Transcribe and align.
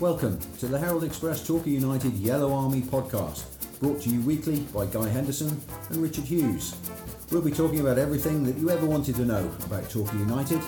Welcome 0.00 0.38
to 0.60 0.68
the 0.68 0.78
Herald 0.78 1.02
Express 1.02 1.44
Torquay 1.44 1.72
United 1.72 2.12
Yellow 2.12 2.54
Army 2.54 2.82
podcast, 2.82 3.42
brought 3.80 4.00
to 4.02 4.08
you 4.08 4.20
weekly 4.20 4.60
by 4.72 4.86
Guy 4.86 5.08
Henderson 5.08 5.60
and 5.88 5.96
Richard 5.96 6.22
Hughes. 6.22 6.76
We'll 7.32 7.42
be 7.42 7.50
talking 7.50 7.80
about 7.80 7.98
everything 7.98 8.44
that 8.44 8.56
you 8.58 8.70
ever 8.70 8.86
wanted 8.86 9.16
to 9.16 9.24
know 9.24 9.50
about 9.64 9.90
Torquay 9.90 10.18
United. 10.18 10.60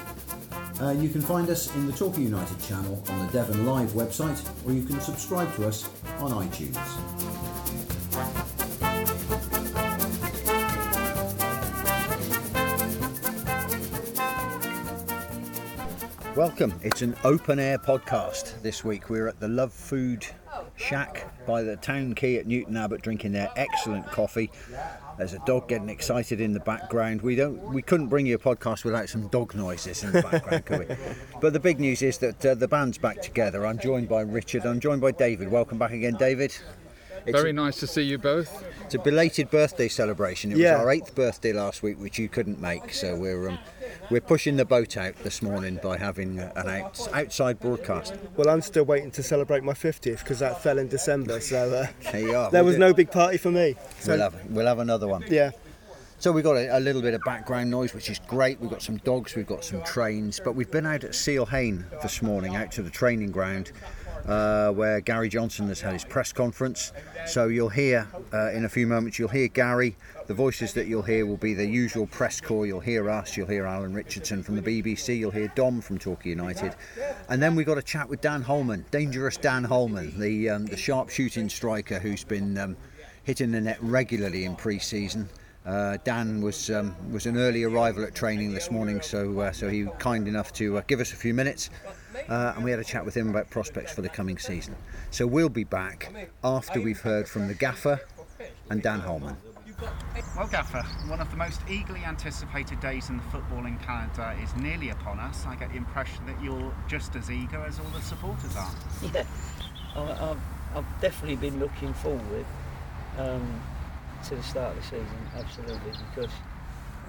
Uh, 0.81 0.91
you 0.91 1.09
can 1.09 1.21
find 1.21 1.49
us 1.49 1.73
in 1.77 1.87
the 1.87 1.93
Torquay 1.93 2.23
United 2.23 2.61
channel 2.61 3.01
on 3.09 3.25
the 3.25 3.33
Devon 3.33 3.67
Live 3.67 3.91
website, 3.91 4.45
or 4.67 4.73
you 4.73 4.83
can 4.83 5.01
subscribe 5.01 5.55
to 5.55 5.69
us 5.69 5.89
on 6.19 6.33
iTunes. 6.33 7.30
Welcome. 16.41 16.81
It's 16.83 17.03
an 17.03 17.15
open 17.23 17.59
air 17.59 17.77
podcast 17.77 18.63
this 18.63 18.83
week. 18.83 19.11
We're 19.11 19.29
at 19.29 19.39
the 19.41 19.47
Love 19.47 19.75
Food 19.75 20.27
Shack 20.75 21.27
by 21.47 21.63
the 21.63 21.77
town 21.77 22.15
quay 22.15 22.39
at 22.39 22.47
Newton 22.47 22.79
Abbot 22.79 23.03
drinking 23.03 23.33
their 23.33 23.53
excellent 23.57 24.07
coffee. 24.07 24.51
There's 25.19 25.35
a 25.35 25.39
dog 25.41 25.69
getting 25.69 25.91
excited 25.91 26.41
in 26.41 26.55
the 26.55 26.61
background. 26.61 27.21
We 27.21 27.37
don't 27.37 27.61
we 27.75 27.83
couldn't 27.83 28.07
bring 28.07 28.25
you 28.25 28.37
a 28.37 28.39
podcast 28.39 28.85
without 28.85 29.11
some 29.11 29.29
dog 29.29 29.55
noises 29.55 30.03
in 30.03 30.13
the 30.13 30.23
background, 30.23 30.65
could 30.65 30.89
we? 30.89 30.97
But 31.43 31.53
the 31.53 31.61
big 31.61 31.79
news 31.79 32.01
is 32.01 32.17
that 32.17 32.47
uh, 32.47 32.55
the 32.55 32.67
band's 32.67 32.97
back 32.97 33.21
together. 33.21 33.67
I'm 33.67 33.79
joined 33.79 34.09
by 34.09 34.23
Richard. 34.23 34.65
I'm 34.65 34.81
joined 34.81 35.03
by 35.03 35.11
David. 35.11 35.51
Welcome 35.51 35.77
back 35.77 35.91
again, 35.91 36.15
David. 36.15 36.57
Very 37.27 37.53
nice 37.53 37.79
to 37.81 37.87
see 37.87 38.03
you 38.03 38.19
both. 38.19 38.65
It's 38.85 38.95
a 38.95 38.99
belated 38.99 39.51
birthday 39.51 39.89
celebration. 39.89 40.53
It 40.53 40.59
yeah. 40.59 40.73
was 40.73 40.81
our 40.81 40.91
eighth 40.91 41.15
birthday 41.15 41.53
last 41.53 41.83
week, 41.83 41.99
which 42.01 42.19
you 42.19 42.29
couldn't 42.29 42.61
make. 42.61 42.93
So 42.93 43.15
we're 43.17 43.51
um, 43.51 43.59
we're 44.11 44.21
pushing 44.21 44.57
the 44.57 44.65
boat 44.65 44.97
out 44.97 45.15
this 45.23 45.43
morning 45.43 45.79
by 45.83 45.97
having 45.97 46.39
an 46.39 46.69
out, 46.69 47.09
outside 47.13 47.61
broadcast. 47.61 48.15
Well, 48.37 48.49
I'm 48.49 48.63
still 48.63 48.85
waiting 48.85 49.11
to 49.13 49.23
celebrate 49.23 49.63
my 49.63 49.73
50th 49.75 50.21
because 50.21 50.41
that 50.41 50.63
fell 50.63 50.79
in 50.79 50.89
December. 50.89 51.41
So 51.41 51.73
uh, 51.73 51.87
there 52.11 52.21
you 52.21 52.35
are. 52.35 52.51
there 52.53 52.65
was 52.65 52.79
no 52.79 52.93
big 52.93 53.11
party 53.11 53.37
for 53.37 53.51
me. 53.51 53.77
So 54.01 54.13
we'll 54.13 54.23
have 54.23 54.51
we'll 54.51 54.67
have 54.67 54.79
another 54.79 55.09
one. 55.09 55.25
Yeah. 55.29 55.53
So 56.21 56.33
we've 56.33 56.45
got 56.45 56.57
a, 56.57 56.77
a, 56.77 56.81
little 56.81 57.01
bit 57.01 57.15
of 57.15 57.23
background 57.25 57.71
noise, 57.71 57.95
which 57.95 58.11
is 58.11 58.19
great. 58.19 58.61
We've 58.61 58.69
got 58.69 58.83
some 58.83 58.99
dogs, 58.99 59.35
we've 59.35 59.47
got 59.47 59.65
some 59.65 59.83
trains, 59.85 60.39
but 60.45 60.55
we've 60.55 60.71
been 60.71 60.85
out 60.85 61.03
at 61.03 61.15
Seale-Hayne 61.15 61.87
this 62.03 62.21
morning, 62.21 62.57
out 62.57 62.71
to 62.73 62.83
the 62.83 62.91
training 62.91 63.31
ground, 63.31 63.73
uh, 64.27 64.71
where 64.73 65.01
Gary 65.01 65.29
Johnson 65.29 65.69
has 65.69 65.81
had 65.81 65.93
his 65.93 66.05
press 66.05 66.33
conference. 66.33 66.93
So 67.27 67.49
you'll 67.49 67.69
hear 67.69 68.09
uh, 68.33 68.51
in 68.53 68.65
a 68.65 68.69
few 68.69 68.87
moments, 68.87 69.19
you'll 69.19 69.29
hear 69.29 69.49
Gary. 69.49 69.97
The 70.27 70.35
voices 70.35 70.75
that 70.75 70.87
you'll 70.87 71.03
hear 71.03 71.27
will 71.27 71.37
be 71.37 71.55
the 71.55 71.67
usual 71.67 72.07
press 72.07 72.41
corps. 72.41 72.67
You'll 72.67 72.81
hear 72.81 73.11
us, 73.11 73.37
you'll 73.37 73.49
hear 73.49 73.67
Alan 73.67 73.93
Richardson 73.93 74.43
from 74.43 74.57
the 74.57 74.63
BBC, 74.63 75.19
you'll 75.19 75.33
hear 75.33 75.53
Dom 75.55 75.81
from 75.81 75.99
Torquay 75.99 76.31
United, 76.31 76.75
and 77.29 77.43
then 77.43 77.57
we've 77.57 77.67
got 77.67 77.79
a 77.79 77.83
chat 77.83 78.09
with 78.09 78.21
Dan 78.21 78.43
Holman, 78.43 78.85
dangerous 78.91 79.37
Dan 79.37 79.65
Holman, 79.65 80.19
the 80.21 80.51
um, 80.51 80.67
the 80.67 80.77
sharp 80.77 81.11
shooting 81.11 81.49
striker 81.49 81.99
who's 81.99 82.23
been 82.23 82.57
um, 82.59 82.77
hitting 83.25 83.51
the 83.51 83.61
net 83.61 83.79
regularly 83.83 84.45
in 84.45 84.57
pre-season. 84.57 85.29
Uh, 85.67 85.99
Dan 86.05 86.41
was 86.41 86.71
um, 86.71 86.95
was 87.13 87.27
an 87.27 87.37
early 87.37 87.65
arrival 87.65 88.03
at 88.05 88.15
training 88.15 88.55
this 88.55 88.71
morning, 88.71 89.03
so 89.03 89.41
uh, 89.41 89.53
so 89.53 89.69
he 89.69 89.85
was 89.85 89.95
kind 89.99 90.27
enough 90.27 90.53
to 90.55 90.79
uh, 90.79 90.83
give 90.87 91.01
us 91.01 91.13
a 91.13 91.17
few 91.17 91.35
minutes 91.35 91.69
uh, 92.29 92.53
and 92.55 92.65
we 92.65 92.71
had 92.71 92.81
a 92.81 92.85
chat 92.85 93.05
with 93.05 93.15
him 93.17 93.29
about 93.29 93.51
prospects 93.51 93.93
for 93.93 94.03
the 94.03 94.09
coming 94.09 94.39
season. 94.39 94.75
So 95.11 95.27
we'll 95.27 95.49
be 95.49 95.65
back 95.65 96.13
after 96.43 96.81
we've 96.81 97.01
heard 97.01 97.29
from 97.29 97.49
the 97.49 97.55
gaffer 97.55 98.01
and 98.71 98.83
Dan 98.83 99.01
Holman. 99.01 99.37
Well, 100.37 100.47
Gaffer, 100.47 100.83
one 101.09 101.21
of 101.21 101.31
the 101.31 101.39
most 101.39 101.61
eagerly 101.69 102.05
anticipated 102.05 102.81
days 102.81 103.09
in 103.09 103.17
the 103.17 103.23
footballing 103.25 103.83
calendar 103.83 104.37
is 104.43 104.55
nearly 104.57 104.91
upon 104.91 105.19
us. 105.19 105.47
I 105.47 105.57
get 105.57 105.71
the 105.71 105.79
impression 105.79 106.27
that 106.27 106.43
you're 106.43 106.75
just 106.87 107.17
as 107.17 107.31
eager 107.31 107.59
as 107.59 107.79
all 107.79 107.89
the 107.95 108.03
supporters 108.03 108.57
are. 108.57 108.71
Yeah, 109.15 109.25
I've, 109.97 110.39
I've 110.77 111.01
definitely 111.01 111.37
been 111.37 111.59
looking 111.59 111.93
forward 111.95 112.45
um, 113.19 113.61
to 114.25 114.37
the 114.37 114.43
start 114.43 114.77
of 114.77 114.77
the 114.77 114.83
season, 114.83 115.31
absolutely, 115.39 115.93
because 116.11 116.31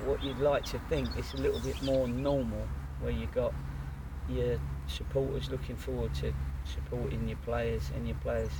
what 0.05 0.23
you'd 0.23 0.39
like 0.39 0.63
to 0.65 0.79
think 0.89 1.09
is 1.17 1.33
a 1.33 1.37
little 1.37 1.59
bit 1.59 1.81
more 1.83 2.07
normal, 2.07 2.67
where 3.01 3.11
you've 3.11 3.33
got 3.33 3.53
your 4.29 4.59
supporters 4.87 5.49
looking 5.49 5.75
forward 5.75 6.13
to 6.15 6.33
supporting 6.63 7.27
your 7.27 7.37
players 7.37 7.91
and 7.95 8.07
your 8.07 8.17
players 8.17 8.51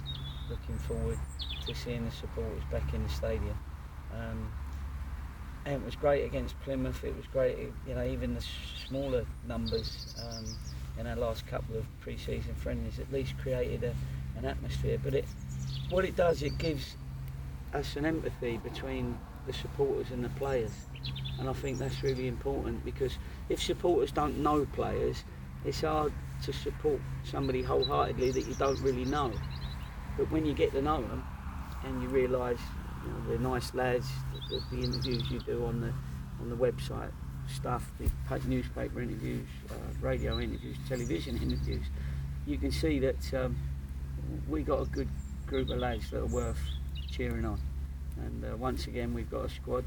looking 0.49 0.77
forward 0.79 1.17
to 1.65 1.75
seeing 1.75 2.05
the 2.05 2.11
supporters 2.11 2.63
back 2.71 2.93
in 2.93 3.03
the 3.03 3.09
stadium. 3.09 3.57
Um, 4.13 4.51
and 5.65 5.75
it 5.75 5.85
was 5.85 5.95
great 5.95 6.25
against 6.25 6.59
Plymouth. 6.61 7.03
It 7.03 7.15
was 7.15 7.27
great, 7.27 7.57
you 7.87 7.93
know, 7.93 8.03
even 8.03 8.33
the 8.33 8.43
smaller 8.87 9.25
numbers 9.47 10.07
um, 10.17 10.57
in 10.99 11.07
our 11.07 11.15
last 11.15 11.45
couple 11.47 11.77
of 11.77 11.85
pre-season 12.01 12.55
friendlies 12.55 12.99
at 12.99 13.11
least 13.13 13.37
created 13.37 13.83
a, 13.83 13.93
an 14.39 14.45
atmosphere. 14.45 14.99
But 15.01 15.13
it, 15.13 15.25
what 15.89 16.03
it 16.03 16.15
does, 16.15 16.41
it 16.41 16.57
gives 16.57 16.95
us 17.73 17.95
an 17.95 18.05
empathy 18.05 18.57
between 18.57 19.17
the 19.47 19.53
supporters 19.53 20.11
and 20.11 20.23
the 20.23 20.29
players, 20.29 20.71
and 21.39 21.49
I 21.49 21.53
think 21.53 21.79
that's 21.79 22.03
really 22.03 22.27
important 22.27 22.83
because 22.85 23.17
if 23.49 23.61
supporters 23.61 24.11
don't 24.11 24.37
know 24.39 24.65
players, 24.73 25.23
it's 25.65 25.81
hard 25.81 26.13
to 26.43 26.53
support 26.53 26.99
somebody 27.23 27.61
wholeheartedly 27.61 28.31
that 28.31 28.47
you 28.47 28.53
don't 28.55 28.79
really 28.81 29.05
know. 29.05 29.31
But 30.17 30.31
when 30.31 30.45
you 30.45 30.53
get 30.53 30.71
to 30.71 30.81
know 30.81 31.01
them 31.01 31.23
and 31.83 32.01
you 32.01 32.09
realise 32.09 32.59
you 33.03 33.11
know, 33.11 33.27
they're 33.27 33.39
nice 33.39 33.73
lads, 33.73 34.07
the, 34.49 34.61
the, 34.75 34.83
interviews 34.83 35.23
you 35.31 35.39
do 35.39 35.65
on 35.65 35.81
the 35.81 35.93
on 36.41 36.49
the 36.49 36.55
website 36.55 37.11
stuff, 37.47 37.91
the 37.99 38.09
newspaper 38.47 39.01
interviews, 39.01 39.47
uh, 39.69 39.73
radio 39.99 40.39
interviews, 40.39 40.77
television 40.87 41.37
interviews, 41.37 41.85
you 42.45 42.57
can 42.57 42.71
see 42.71 42.99
that 42.99 43.33
um, 43.33 43.55
we 44.47 44.63
got 44.63 44.81
a 44.81 44.85
good 44.85 45.07
group 45.45 45.69
of 45.69 45.77
lads 45.77 46.09
that 46.11 46.21
are 46.21 46.25
worth 46.27 46.59
cheering 47.21 47.45
on. 47.45 47.59
And 48.17 48.45
uh, 48.45 48.57
once 48.57 48.87
again, 48.87 49.13
we've 49.13 49.29
got 49.29 49.45
a 49.45 49.49
squad 49.49 49.85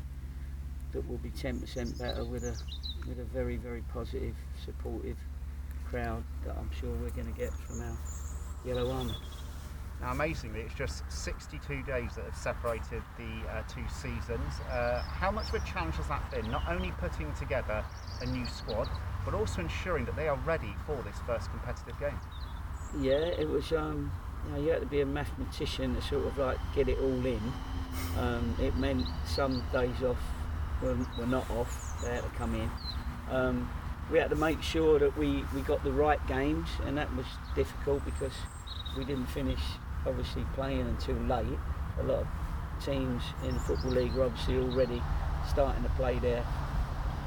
that 0.93 1.09
will 1.09 1.19
be 1.19 1.31
10% 1.31 1.99
better 1.99 2.25
with 2.25 2.45
a 2.45 2.55
with 3.09 3.19
a 3.19 3.25
very 3.25 3.57
very 3.57 3.83
positive, 3.93 4.35
supportive 4.65 5.17
crowd 5.85 6.23
that 6.45 6.57
I'm 6.57 6.71
sure 6.81 6.91
we're 6.91 7.11
going 7.11 7.33
to 7.33 7.39
get 7.39 7.53
from 7.53 7.81
our 7.81 7.97
Yellow 8.65 8.91
Army. 8.91 9.17
Now, 10.01 10.13
amazingly, 10.13 10.61
it's 10.61 10.75
just 10.75 11.03
62 11.09 11.83
days 11.83 12.15
that 12.17 12.25
have 12.25 12.37
separated 12.37 13.03
the 13.19 13.51
uh, 13.51 13.63
two 13.69 13.85
seasons. 13.89 14.55
Uh, 14.71 15.03
how 15.03 15.31
much 15.31 15.49
of 15.49 15.55
a 15.55 15.67
challenge 15.67 15.97
has 15.97 16.07
that 16.09 16.31
been? 16.31 16.51
Not 16.51 16.63
only 16.69 16.93
putting 16.99 17.33
together 17.35 17.85
a 18.21 18.27
new 18.27 18.47
squad, 18.47 18.89
but 19.25 19.35
also 19.35 19.61
ensuring 19.61 20.05
that 20.07 20.17
they 20.17 20.29
are 20.29 20.39
ready 20.47 20.75
for 20.87 20.97
this 21.03 21.17
first 21.27 21.51
competitive 21.51 21.99
game. 21.99 22.19
Yeah, 23.01 23.27
it 23.39 23.49
was. 23.49 23.73
Um, 23.73 24.13
you, 24.47 24.53
know, 24.53 24.61
you 24.61 24.71
had 24.71 24.81
to 24.81 24.87
be 24.87 25.01
a 25.01 25.07
mathematician 25.07 25.95
to 25.95 26.03
sort 26.03 26.27
of 26.27 26.39
like 26.39 26.59
get 26.75 26.89
it 26.89 26.99
all 26.99 27.27
in. 27.27 27.53
Um, 28.19 28.57
it 28.61 28.77
meant 28.77 29.07
some 29.27 29.63
days 29.73 30.03
off 30.03 30.19
were, 30.83 30.97
were 31.19 31.27
not 31.27 31.49
off; 31.51 32.03
they 32.03 32.15
had 32.15 32.23
to 32.23 32.31
come 32.31 32.55
in. 32.55 32.71
Um, 33.31 33.69
we 34.11 34.19
had 34.19 34.31
to 34.31 34.37
make 34.37 34.63
sure 34.63 34.99
that 34.99 35.17
we, 35.17 35.45
we 35.55 35.63
got 35.63 35.83
the 35.83 35.93
right 35.93 36.25
games, 36.27 36.69
and 36.85 36.97
that 36.99 37.15
was 37.17 37.27
difficult 37.55 38.05
because 38.05 38.33
we 38.97 39.05
didn't 39.05 39.27
finish 39.27 39.61
obviously 40.07 40.45
playing 40.55 40.83
until 40.83 41.17
late. 41.17 41.59
A 42.01 42.03
lot 42.03 42.19
of 42.21 42.27
teams 42.85 43.23
in 43.45 43.55
the 43.55 43.61
Football 43.61 43.93
League 43.93 44.13
were 44.13 44.25
obviously 44.25 44.59
already 44.59 45.03
starting 45.49 45.83
to 45.83 45.89
play 45.91 46.19
their 46.19 46.45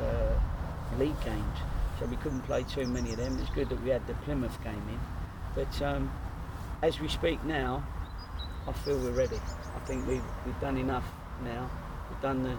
uh, 0.02 0.98
league 1.00 1.20
games, 1.24 1.58
so 2.00 2.06
we 2.06 2.16
couldn't 2.18 2.42
play 2.42 2.64
too 2.64 2.86
many 2.86 3.12
of 3.12 3.18
them. 3.18 3.40
It's 3.40 3.50
good 3.52 3.70
that 3.70 3.82
we 3.84 3.90
had 3.90 4.06
the 4.06 4.14
Plymouth 4.14 4.62
game 4.64 4.84
in, 4.90 5.00
but 5.56 5.82
um, 5.82 6.12
as 6.82 7.00
we 7.00 7.08
speak 7.08 7.44
now, 7.44 7.86
I 8.68 8.72
feel 8.72 8.98
we're 9.00 9.12
ready. 9.12 9.40
I 9.76 9.80
think 9.86 10.08
we've, 10.08 10.24
we've 10.46 10.60
done 10.60 10.78
enough 10.78 11.06
now. 11.44 11.70
We've 12.10 12.22
done 12.22 12.44
the 12.44 12.58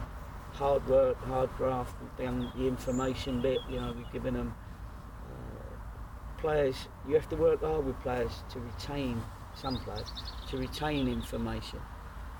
hard 0.53 0.87
work, 0.89 1.23
hard 1.25 1.51
graft, 1.56 1.95
done 2.19 2.51
the 2.56 2.67
information 2.67 3.41
bit. 3.41 3.59
You 3.70 3.81
know, 3.81 3.93
we've 3.97 4.11
given 4.12 4.35
them 4.35 4.55
uh, 5.31 6.41
players. 6.41 6.88
You 7.06 7.15
have 7.15 7.29
to 7.29 7.37
work 7.37 7.62
hard 7.62 7.85
with 7.85 7.99
players 8.00 8.32
to 8.50 8.61
retain 8.61 9.23
some 9.55 9.76
players 9.79 10.09
to 10.50 10.56
retain 10.56 11.09
information, 11.09 11.81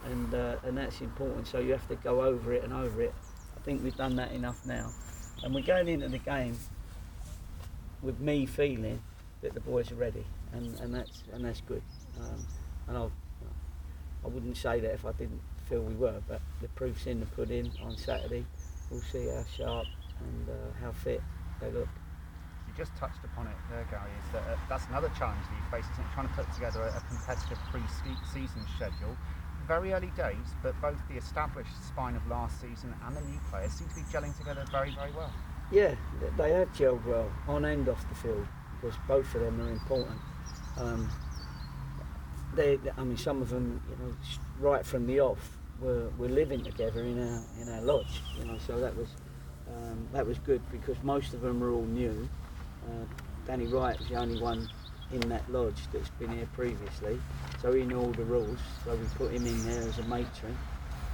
and 0.05 0.35
uh, 0.35 0.57
and 0.65 0.77
that's 0.77 1.01
important. 1.01 1.47
So 1.47 1.59
you 1.59 1.73
have 1.73 1.87
to 1.89 1.97
go 1.97 2.23
over 2.23 2.53
it 2.53 2.65
and 2.65 2.73
over 2.73 3.03
it. 3.03 3.15
I 3.57 3.61
think 3.61 3.83
we've 3.83 3.97
done 3.97 4.17
that 4.17 4.33
enough 4.33 4.65
now, 4.65 4.91
and 5.43 5.55
we're 5.55 5.63
going 5.63 5.89
into 5.89 6.09
the 6.09 6.19
game 6.19 6.57
with 8.03 8.21
me 8.21 8.47
feeling 8.47 9.03
that 9.43 9.55
the 9.55 9.61
boys 9.61 9.91
are 9.93 9.97
ready, 9.97 10.25
and, 10.53 10.79
and 10.81 10.95
that's 10.95 11.23
and 11.33 11.45
that's 11.45 11.61
good. 11.63 11.83
Um, 12.21 12.47
and 12.89 12.97
I'll, 12.97 13.13
I 14.25 14.29
wouldn't 14.29 14.57
say 14.57 14.81
that 14.81 14.93
if 14.93 15.05
I 15.05 15.13
didn't 15.13 15.41
feel 15.69 15.83
we 15.83 15.95
were, 15.95 16.21
but 16.27 16.41
the 16.61 16.69
proof's 16.69 17.07
in 17.07 17.21
the 17.21 17.27
pudding 17.27 17.71
on 17.83 17.97
Saturday. 17.97 18.45
We'll 18.91 19.01
see 19.01 19.27
how 19.27 19.45
sharp 19.55 19.87
and 20.21 20.49
uh, 20.49 20.53
how 20.83 20.93
fit 20.93 21.23
they 21.61 21.71
look. 21.71 21.89
You 22.67 22.73
just 22.77 22.97
touched 22.97 23.23
upon 23.25 23.47
it 23.47 23.57
there, 23.71 23.87
Gary. 23.91 24.11
Is 24.27 24.33
that 24.33 24.43
uh, 24.43 24.57
that's 24.69 24.87
another 24.87 25.11
challenge 25.19 25.43
that 25.45 25.57
you 25.57 25.71
face, 25.71 25.91
isn't 25.93 26.05
it? 26.05 26.11
Trying 26.15 26.29
to 26.29 26.35
put 26.35 26.53
together 26.55 26.83
a, 26.83 26.97
a 26.97 27.03
competitive 27.09 27.59
pre-season 27.71 28.65
schedule. 28.77 29.17
Very 29.67 29.93
early 29.93 30.11
days, 30.17 30.57
but 30.63 30.81
both 30.81 30.97
the 31.11 31.17
established 31.17 31.77
spine 31.87 32.17
of 32.17 32.27
last 32.27 32.59
season 32.59 32.95
and 33.07 33.15
the 33.15 33.21
new 33.21 33.39
players 33.51 33.73
seem 33.73 33.89
to 33.89 33.95
be 33.97 34.01
gelling 34.11 34.37
together 34.39 34.65
very, 34.71 34.95
very 34.95 35.13
well. 35.13 35.31
Yeah, 35.71 35.95
they 36.39 36.53
have 36.53 36.73
gelled 36.73 37.05
well 37.05 37.31
on 37.47 37.67
and 37.67 37.87
off 37.89 38.09
the 38.09 38.15
field 38.15 38.47
because 38.81 38.97
both 39.07 39.35
of 39.35 39.43
them 39.43 39.61
are 39.61 39.71
important. 39.71 40.19
Um, 40.79 41.11
they, 42.55 42.79
I 42.97 43.05
mean, 43.05 43.17
some 43.17 43.43
of 43.43 43.51
them, 43.51 43.83
you 43.91 43.97
know, 44.05 44.15
right 44.59 44.85
from 44.85 45.07
the 45.07 45.21
off, 45.21 45.59
were, 45.81 46.11
were 46.19 46.29
living 46.29 46.63
together 46.65 47.03
in 47.03 47.19
our 47.21 47.43
in 47.61 47.69
our 47.69 47.81
lodge. 47.83 48.23
You 48.39 48.47
know, 48.47 48.59
so 48.67 48.79
that 48.81 48.97
was 48.97 49.09
um, 49.69 50.09
that 50.13 50.27
was 50.27 50.39
good 50.39 50.63
because 50.71 50.97
most 51.03 51.35
of 51.35 51.41
them 51.41 51.61
were 51.61 51.71
all 51.71 51.85
new. 51.85 52.29
Uh, 52.87 53.05
Danny 53.47 53.67
Wright 53.67 53.99
was 53.99 54.09
the 54.09 54.17
only 54.17 54.41
one 54.41 54.69
in 55.13 55.21
that 55.29 55.51
lodge 55.51 55.81
that's 55.93 56.11
been 56.11 56.31
here 56.31 56.49
previously, 56.53 57.19
so 57.63 57.73
he 57.73 57.83
knew 57.85 57.99
all 57.99 58.13
the 58.13 58.25
rules. 58.25 58.59
So 58.85 58.95
we 58.95 59.07
put 59.17 59.33
him 59.33 59.47
in 59.47 59.65
there 59.65 59.83
as 59.83 59.99
a 59.99 60.03
matron. 60.05 60.57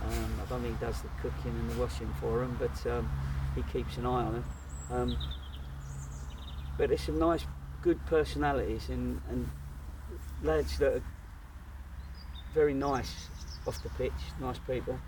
Um, 0.04 0.34
I 0.42 0.48
don't 0.50 0.62
think 0.62 0.78
he 0.78 0.84
does 0.84 1.00
the 1.00 1.08
cooking 1.22 1.52
and 1.52 1.70
the 1.70 1.80
washing 1.80 2.12
for 2.20 2.40
them, 2.40 2.56
but 2.58 2.90
um, 2.90 3.08
he 3.54 3.62
keeps 3.72 3.96
an 3.96 4.06
eye 4.06 4.24
on 4.24 4.32
them. 4.34 4.44
Um, 4.90 5.16
but 6.76 6.88
there's 6.88 7.02
some 7.02 7.18
nice, 7.18 7.44
good 7.84 8.04
personalities 8.06 8.88
and, 8.88 9.20
and 9.28 9.46
lads 10.42 10.78
that 10.78 10.94
are 10.94 11.02
very 12.54 12.72
nice 12.72 13.28
off 13.66 13.82
the 13.82 13.90
pitch, 13.90 14.12
nice 14.40 14.58
people, 14.66 14.98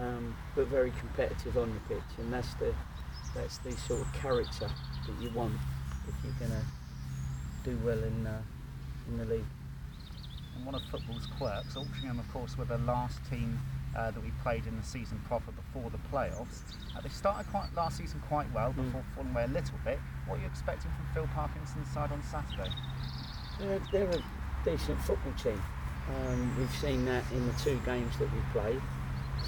um, 0.00 0.34
but 0.54 0.66
very 0.68 0.92
competitive 0.98 1.58
on 1.58 1.74
the 1.74 1.94
pitch, 1.94 2.10
and 2.18 2.32
that's 2.32 2.54
the 2.54 2.74
that's 3.34 3.58
the 3.58 3.72
sort 3.72 4.00
of 4.00 4.10
character 4.14 4.66
that 5.06 5.22
you 5.22 5.28
want 5.30 5.52
if 6.08 6.14
you're 6.24 6.48
going 6.48 6.58
to 6.58 7.70
do 7.70 7.78
well 7.84 8.02
in 8.02 8.26
uh, 8.26 8.40
in 9.08 9.18
the 9.18 9.24
league. 9.26 9.44
And 10.56 10.64
one 10.64 10.74
of 10.74 10.82
football's 10.90 11.26
quirks, 11.38 11.74
Altrincham, 11.74 12.18
of 12.18 12.32
course, 12.32 12.56
were 12.56 12.64
the 12.64 12.78
last 12.78 13.18
team 13.28 13.60
uh, 13.96 14.10
that 14.10 14.22
we 14.22 14.30
played 14.42 14.66
in 14.66 14.76
the 14.76 14.82
season 14.82 15.20
proper 15.26 15.52
before 15.52 15.90
the 15.90 15.98
playoffs. 16.12 16.60
Uh, 16.96 17.00
they 17.02 17.08
started 17.08 17.46
quite 17.50 17.68
last 17.76 17.98
season 17.98 18.20
quite 18.28 18.50
well 18.54 18.72
Mm. 18.72 18.84
before 18.86 19.04
falling 19.14 19.30
away 19.30 19.44
a 19.44 19.48
little 19.48 19.78
bit. 19.84 19.98
What 20.26 20.38
are 20.38 20.40
you 20.40 20.46
expecting 20.46 20.90
from 20.96 21.06
Phil 21.14 21.28
Parkinson's 21.34 21.88
side 21.88 22.10
on 22.12 22.22
Saturday? 22.22 22.70
They're, 23.60 23.80
they're 23.92 24.10
a 24.10 24.22
decent 24.64 25.00
football 25.02 25.32
team. 25.34 25.62
Um, 26.08 26.56
we've 26.58 26.70
seen 26.76 27.04
that 27.06 27.24
in 27.32 27.46
the 27.46 27.52
two 27.54 27.80
games 27.84 28.16
that 28.18 28.32
we 28.32 28.40
played. 28.52 28.80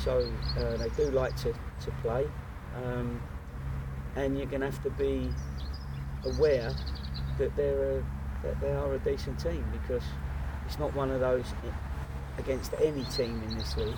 So 0.05 0.31
uh, 0.59 0.77
they 0.77 0.89
do 0.91 1.11
like 1.11 1.37
to, 1.39 1.53
to 1.53 1.91
play. 2.03 2.27
Um, 2.85 3.21
and 4.17 4.37
you're 4.37 4.47
going 4.47 4.61
to 4.63 4.71
have 4.71 4.83
to 4.83 4.91
be 4.91 5.31
aware 6.25 6.73
that 7.39 7.55
they're 7.57 7.99
a, 7.99 8.05
that 8.43 8.61
they 8.61 8.73
are 8.73 8.95
a 8.95 8.99
decent 8.99 9.39
team 9.39 9.65
because 9.73 10.03
it's 10.67 10.79
not 10.79 10.95
one 10.95 11.11
of 11.11 11.21
those 11.21 11.45
against 12.39 12.73
any 12.83 13.05
team 13.05 13.41
in 13.49 13.57
this 13.59 13.77
league 13.77 13.95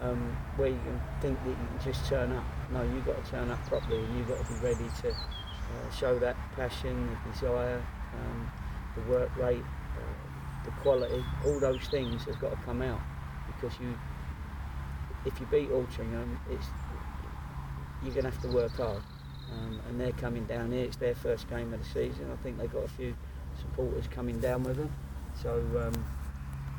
um, 0.00 0.36
where 0.56 0.68
you 0.68 0.78
can 0.84 1.00
think 1.20 1.42
that 1.42 1.50
you 1.50 1.56
can 1.56 1.92
just 1.92 2.06
turn 2.08 2.32
up. 2.32 2.44
No, 2.72 2.82
you've 2.82 3.04
got 3.06 3.22
to 3.24 3.30
turn 3.30 3.50
up 3.50 3.64
properly 3.66 3.98
and 4.04 4.18
you've 4.18 4.28
got 4.28 4.44
to 4.44 4.52
be 4.52 4.58
ready 4.60 4.86
to 5.02 5.10
uh, 5.10 5.90
show 5.96 6.18
that 6.18 6.36
passion, 6.54 7.08
the 7.24 7.32
desire, 7.32 7.82
um, 8.14 8.50
the 8.96 9.10
work 9.10 9.36
rate, 9.36 9.62
uh, 9.96 10.64
the 10.64 10.70
quality, 10.82 11.24
all 11.44 11.58
those 11.60 11.86
things 11.88 12.24
have 12.24 12.38
got 12.40 12.50
to 12.50 12.56
come 12.64 12.82
out 12.82 13.00
because 13.46 13.78
you, 13.80 13.94
if 15.24 15.38
you 15.40 15.46
beat 15.46 15.70
Altrincham, 15.70 16.38
it's 16.50 16.66
you're 18.02 18.12
going 18.12 18.24
to 18.24 18.30
have 18.30 18.42
to 18.42 18.48
work 18.48 18.76
hard. 18.76 19.02
Um, 19.52 19.80
and 19.88 20.00
they're 20.00 20.12
coming 20.12 20.44
down 20.44 20.72
here. 20.72 20.84
It's 20.84 20.96
their 20.96 21.14
first 21.14 21.48
game 21.48 21.72
of 21.72 21.80
the 21.80 21.86
season. 21.86 22.30
I 22.32 22.36
think 22.42 22.58
they've 22.58 22.72
got 22.72 22.84
a 22.84 22.88
few 22.88 23.14
supporters 23.58 24.06
coming 24.08 24.38
down 24.38 24.62
with 24.62 24.76
them. 24.76 24.92
So 25.42 25.50
um, 25.80 26.04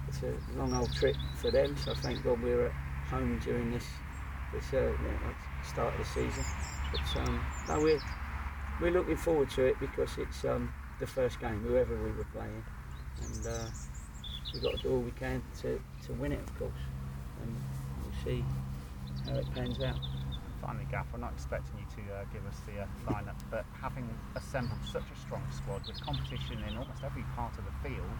it's 0.07 0.21
a 0.23 0.57
long 0.57 0.73
old 0.73 0.93
trip 0.93 1.15
for 1.41 1.51
them. 1.51 1.75
So 1.77 1.93
thank 1.95 2.23
God 2.23 2.41
we're 2.41 2.67
at 2.67 2.71
home 3.09 3.39
during 3.43 3.71
this 3.71 3.85
this 4.53 4.73
uh, 4.73 4.91
start 5.63 5.93
of 5.93 5.99
the 5.99 6.05
season. 6.05 6.43
But 6.91 7.21
um, 7.21 7.45
no, 7.67 7.79
we're 7.79 7.99
we're 8.81 8.91
looking 8.91 9.17
forward 9.17 9.49
to 9.51 9.65
it 9.65 9.79
because 9.79 10.17
it's 10.17 10.45
um, 10.45 10.73
the 10.99 11.07
first 11.07 11.39
game, 11.39 11.59
whoever 11.61 11.95
we 11.95 12.11
were 12.11 12.27
playing, 12.33 12.63
and 13.21 13.47
uh, 13.47 13.65
we've 14.53 14.63
got 14.63 14.75
to 14.75 14.77
do 14.77 14.91
all 14.91 14.99
we 14.99 15.11
can 15.11 15.41
to, 15.61 15.79
to 16.05 16.13
win 16.13 16.31
it, 16.31 16.39
of 16.39 16.59
course, 16.59 16.81
and 17.41 17.55
we'll 18.01 18.23
see 18.23 18.43
how 19.25 19.37
it 19.37 19.45
pans 19.53 19.79
out. 19.81 19.99
Finally, 20.61 20.87
Gaff, 20.91 21.07
I'm 21.13 21.21
not 21.21 21.33
expecting 21.33 21.79
you 21.79 22.03
to 22.03 22.13
uh, 22.13 22.23
give 22.33 22.45
us 22.45 22.57
the 22.67 22.81
uh, 22.81 23.13
lineup, 23.13 23.39
but 23.49 23.65
having 23.81 24.07
assembled 24.35 24.79
such 24.91 25.07
a 25.13 25.19
strong 25.19 25.43
squad 25.55 25.87
with 25.87 25.99
competition 26.01 26.63
in 26.67 26.77
almost 26.77 27.03
every 27.03 27.23
part 27.35 27.57
of 27.57 27.63
the 27.65 27.89
field, 27.89 28.11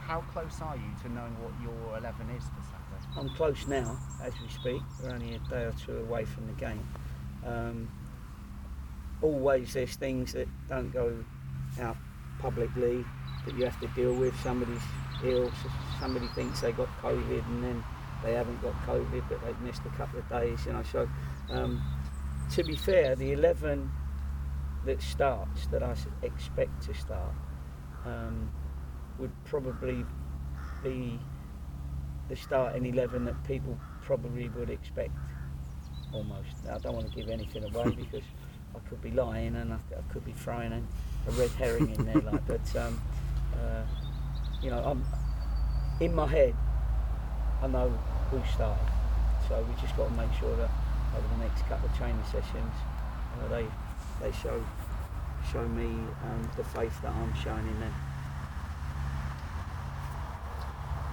how 0.00 0.20
close 0.32 0.60
are 0.62 0.76
you 0.76 0.90
to 1.02 1.08
knowing 1.12 1.34
what 1.38 1.52
your 1.62 1.98
11 1.98 2.30
is 2.30 2.42
for 2.42 2.62
Saturday? 2.62 2.79
I'm 3.16 3.28
close 3.30 3.66
now, 3.66 3.98
as 4.22 4.32
we 4.40 4.48
speak. 4.48 4.82
We're 5.02 5.10
only 5.10 5.34
a 5.34 5.38
day 5.50 5.64
or 5.64 5.74
two 5.84 5.96
away 5.98 6.24
from 6.24 6.46
the 6.46 6.52
game. 6.52 6.86
Um, 7.44 7.88
always 9.22 9.72
there's 9.72 9.96
things 9.96 10.32
that 10.32 10.48
don't 10.68 10.90
go 10.90 11.24
out 11.80 11.96
publicly 12.38 13.04
that 13.44 13.54
you 13.56 13.64
have 13.64 13.78
to 13.80 13.88
deal 13.88 14.14
with. 14.14 14.38
Somebody's 14.40 14.82
ill, 15.24 15.50
somebody 15.98 16.26
thinks 16.34 16.60
they 16.60 16.72
got 16.72 16.88
COVID 17.02 17.46
and 17.46 17.64
then 17.64 17.84
they 18.22 18.34
haven't 18.34 18.60
got 18.62 18.74
COVID, 18.86 19.24
but 19.28 19.44
they've 19.44 19.60
missed 19.60 19.82
a 19.86 19.96
couple 19.96 20.18
of 20.18 20.28
days, 20.28 20.64
you 20.66 20.72
know. 20.72 20.82
So, 20.82 21.08
um, 21.50 21.82
to 22.52 22.62
be 22.62 22.76
fair, 22.76 23.16
the 23.16 23.32
11 23.32 23.90
that 24.86 25.02
starts, 25.02 25.66
that 25.68 25.82
I 25.82 25.94
expect 26.22 26.82
to 26.82 26.94
start, 26.94 27.34
um, 28.04 28.50
would 29.18 29.32
probably 29.44 30.04
be 30.82 31.18
the 32.30 32.36
starting 32.36 32.86
11 32.86 33.24
that 33.24 33.44
people 33.44 33.76
probably 34.02 34.48
would 34.50 34.70
expect 34.70 35.10
almost. 36.14 36.64
Now, 36.64 36.76
I 36.76 36.78
don't 36.78 36.94
want 36.94 37.10
to 37.10 37.14
give 37.14 37.28
anything 37.28 37.64
away 37.64 37.90
because 37.96 38.22
I 38.74 38.78
could 38.88 39.02
be 39.02 39.10
lying 39.10 39.56
and 39.56 39.72
I, 39.72 39.76
I 39.76 40.12
could 40.12 40.24
be 40.24 40.32
throwing 40.32 40.72
a, 40.72 40.80
a 41.28 41.32
red 41.32 41.50
herring 41.50 41.90
in 41.90 42.06
there 42.06 42.22
like 42.22 42.46
but 42.46 42.76
um, 42.76 43.00
uh, 43.54 43.82
you 44.62 44.70
know 44.70 44.78
I'm 44.78 45.04
in 46.00 46.14
my 46.14 46.26
head 46.26 46.54
I 47.62 47.66
know 47.66 47.90
who's 48.30 48.48
starting 48.54 48.86
so 49.48 49.60
we 49.68 49.82
just 49.82 49.96
got 49.96 50.08
to 50.08 50.14
make 50.14 50.32
sure 50.38 50.54
that 50.56 50.70
over 51.16 51.26
the 51.36 51.44
next 51.44 51.62
couple 51.66 51.88
of 51.88 51.96
training 51.98 52.22
sessions 52.26 52.74
uh, 53.42 53.48
they 53.48 53.66
they 54.22 54.32
show 54.38 54.64
show 55.52 55.66
me 55.66 55.86
um, 55.86 56.50
the 56.56 56.62
faith 56.62 57.02
that 57.02 57.12
I'm 57.12 57.34
showing 57.34 57.66
in 57.66 57.80
them 57.80 57.94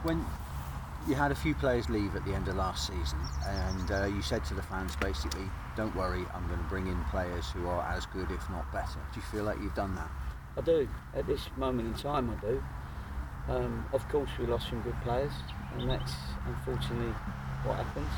When 0.03 0.23
you 1.07 1.15
had 1.15 1.31
a 1.31 1.35
few 1.35 1.55
players 1.55 1.89
leave 1.89 2.15
at 2.15 2.25
the 2.25 2.33
end 2.33 2.47
of 2.47 2.55
last 2.55 2.87
season, 2.87 3.19
and 3.45 3.91
uh, 3.91 4.05
you 4.05 4.21
said 4.21 4.43
to 4.45 4.53
the 4.53 4.61
fans 4.61 4.95
basically, 4.97 5.45
"Don't 5.75 5.95
worry, 5.95 6.25
I'm 6.33 6.45
going 6.47 6.59
to 6.59 6.65
bring 6.65 6.87
in 6.87 7.01
players 7.05 7.49
who 7.51 7.67
are 7.67 7.81
as 7.87 8.05
good, 8.07 8.29
if 8.29 8.49
not 8.49 8.71
better." 8.73 8.99
Do 9.13 9.19
you 9.19 9.21
feel 9.21 9.43
like 9.43 9.57
you've 9.61 9.75
done 9.75 9.95
that? 9.95 10.09
I 10.57 10.61
do. 10.61 10.87
At 11.15 11.25
this 11.25 11.47
moment 11.55 11.87
in 11.87 11.93
time, 12.01 12.29
I 12.29 12.41
do. 12.41 12.63
Um, 13.47 13.85
of 13.93 14.07
course, 14.09 14.29
we 14.37 14.45
lost 14.45 14.69
some 14.69 14.81
good 14.81 14.99
players, 15.03 15.31
and 15.77 15.89
that's 15.89 16.13
unfortunately 16.45 17.13
what 17.63 17.77
happens. 17.77 18.11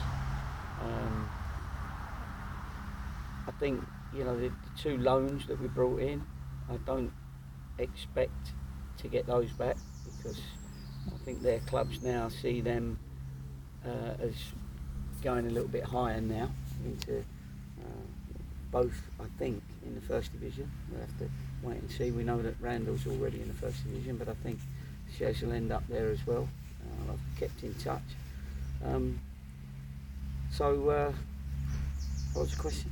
Um, 0.82 1.30
I 3.48 3.52
think 3.60 3.84
you 4.14 4.24
know 4.24 4.36
the, 4.36 4.48
the 4.50 4.82
two 4.82 4.98
loans 4.98 5.46
that 5.48 5.62
we 5.62 5.68
brought 5.68 6.00
in. 6.00 6.24
I 6.70 6.78
don't 6.86 7.12
expect 7.78 8.54
to 8.98 9.08
get 9.08 9.28
those 9.28 9.52
back 9.52 9.78
because 10.18 10.40
I 11.08 11.18
think 11.26 11.42
their 11.42 11.60
clubs 11.60 12.02
now 12.02 12.30
see 12.30 12.62
them 12.62 13.00
uh, 13.86 14.14
as 14.22 14.34
going 15.24 15.48
a 15.48 15.50
little 15.50 15.68
bit 15.70 15.84
higher 15.84 16.22
now 16.22 16.50
into 16.86 17.20
uh, 17.20 18.08
both. 18.72 19.02
I 19.20 19.26
think 19.38 19.62
in 19.86 19.96
the 19.96 20.02
first 20.02 20.32
division. 20.32 20.70
We'll 20.92 21.02
have 21.02 21.18
to 21.20 21.30
wait 21.64 21.78
and 21.78 21.92
see. 21.92 22.12
We 22.12 22.24
know 22.24 22.42
that 22.42 22.56
Randall's 22.62 23.06
already 23.08 23.42
in 23.42 23.48
the 23.48 23.54
first 23.54 23.84
division, 23.84 24.18
but 24.18 24.30
I 24.30 24.34
think 24.44 24.60
Shez 25.18 25.42
will 25.42 25.54
end 25.54 25.72
up 25.72 25.84
there 25.88 26.10
as 26.10 26.26
well. 26.26 26.48
Uh, 26.84 27.14
I've 27.14 27.40
kept 27.40 27.64
in 27.64 27.74
touch. 27.76 28.02
Um, 28.86 29.20
so, 30.52 30.90
uh, 30.90 31.12
what 32.34 32.44
was 32.44 32.56
the 32.56 32.62
question? 32.62 32.92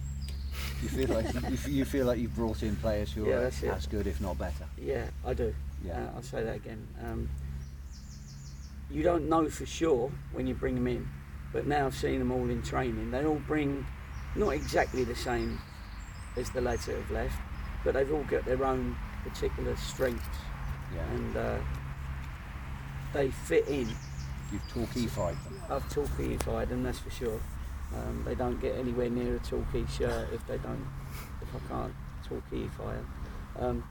You 0.82 0.90
feel 0.90 1.10
like 1.10 1.34
you, 1.34 1.72
you, 1.72 1.86
feel 1.86 2.06
like 2.06 2.20
you've 2.20 2.36
brought 2.36 2.62
in 2.62 2.76
players 2.78 3.12
who 3.12 3.28
Yeah, 3.28 3.36
are 3.36 3.42
that's 3.42 3.64
as 3.64 3.88
good, 3.88 4.06
if 4.06 4.22
not 4.22 4.38
better. 4.38 4.66
Yeah, 4.78 5.06
I 5.26 5.34
do. 5.34 5.54
Yeah. 5.86 5.94
Uh, 5.94 6.16
I'll 6.18 6.24
say 6.24 6.44
that 6.44 6.56
again. 6.56 6.86
Um, 7.04 7.30
you 8.90 9.04
don't 9.04 9.28
know 9.30 9.50
for 9.50 9.66
sure 9.66 10.12
when 10.32 10.48
you 10.48 10.54
bring 10.56 10.76
them 10.76 10.88
in, 10.88 11.08
but 11.54 11.68
now 11.68 11.86
I've 11.88 11.96
seen 11.96 12.20
them 12.20 12.32
all 12.32 12.50
in 12.50 12.62
training. 12.62 13.12
They 13.12 13.26
all 13.26 13.42
bring 13.48 13.86
not 14.36 14.50
exactly 14.52 15.04
the 15.04 15.16
same 15.16 15.60
as 16.36 16.50
the 16.52 16.62
lads 16.62 16.86
that 16.86 16.96
have 16.96 17.12
left, 17.12 17.36
but 17.84 17.94
they've 17.94 18.12
all 18.12 18.24
got 18.24 18.46
their 18.46 18.64
own 18.64 18.96
particular 19.24 19.76
strengths 19.76 20.38
Yeah. 20.96 21.04
and 21.16 21.38
uh, 21.38 21.58
they 23.14 23.30
fit 23.32 23.68
in. 23.68 23.88
You've 24.52 24.62
Torquayified 24.74 25.44
them. 25.44 25.62
I've 25.70 25.84
Torquayified 25.90 26.70
them, 26.70 26.84
that's 26.84 27.00
for 27.00 27.10
sure. 27.10 27.40
Um, 27.96 28.24
they 28.26 28.36
don't 28.36 28.60
get 28.62 28.76
anywhere 28.78 29.10
near 29.10 29.36
a 29.36 29.40
Torquay 29.40 29.86
shirt 29.88 30.28
if 30.34 30.46
they 30.48 30.58
don't, 30.58 30.86
if 31.42 31.50
I 31.56 31.60
can't 31.68 31.94
Torquayify 32.30 32.94
them. 32.96 33.08
Um, 33.60 33.84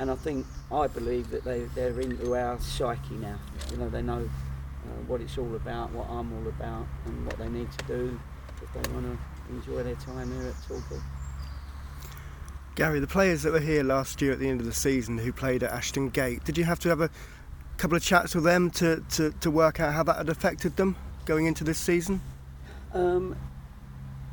and 0.00 0.10
I 0.10 0.14
think, 0.14 0.46
I 0.70 0.86
believe 0.86 1.30
that 1.30 1.44
they, 1.44 1.60
they're 1.74 2.00
into 2.00 2.36
our 2.36 2.60
psyche 2.60 3.14
now. 3.14 3.38
Yeah. 3.38 3.72
You 3.72 3.76
know, 3.78 3.88
they 3.88 4.02
know 4.02 4.20
uh, 4.22 4.88
what 5.06 5.20
it's 5.20 5.36
all 5.38 5.54
about, 5.56 5.90
what 5.92 6.08
I'm 6.08 6.32
all 6.32 6.48
about, 6.48 6.86
and 7.06 7.26
what 7.26 7.38
they 7.38 7.48
need 7.48 7.68
to 7.72 7.84
do 7.86 8.20
if 8.62 8.72
they 8.72 8.92
want 8.92 9.06
to 9.06 9.54
enjoy 9.54 9.82
their 9.82 9.96
time 9.96 10.32
here 10.38 10.48
at 10.48 10.68
Torquay. 10.68 11.00
Gary, 12.74 13.00
the 13.00 13.08
players 13.08 13.42
that 13.42 13.52
were 13.52 13.58
here 13.60 13.82
last 13.82 14.22
year 14.22 14.30
at 14.30 14.38
the 14.38 14.48
end 14.48 14.60
of 14.60 14.66
the 14.66 14.72
season 14.72 15.18
who 15.18 15.32
played 15.32 15.64
at 15.64 15.72
Ashton 15.72 16.10
Gate, 16.10 16.44
did 16.44 16.56
you 16.56 16.62
have 16.62 16.78
to 16.80 16.88
have 16.88 17.00
a 17.00 17.10
couple 17.76 17.96
of 17.96 18.02
chats 18.02 18.36
with 18.36 18.44
them 18.44 18.70
to, 18.70 19.02
to, 19.10 19.32
to 19.40 19.50
work 19.50 19.80
out 19.80 19.92
how 19.92 20.04
that 20.04 20.16
had 20.16 20.28
affected 20.28 20.76
them 20.76 20.94
going 21.24 21.46
into 21.46 21.64
this 21.64 21.78
season? 21.78 22.20
Um, 22.94 23.36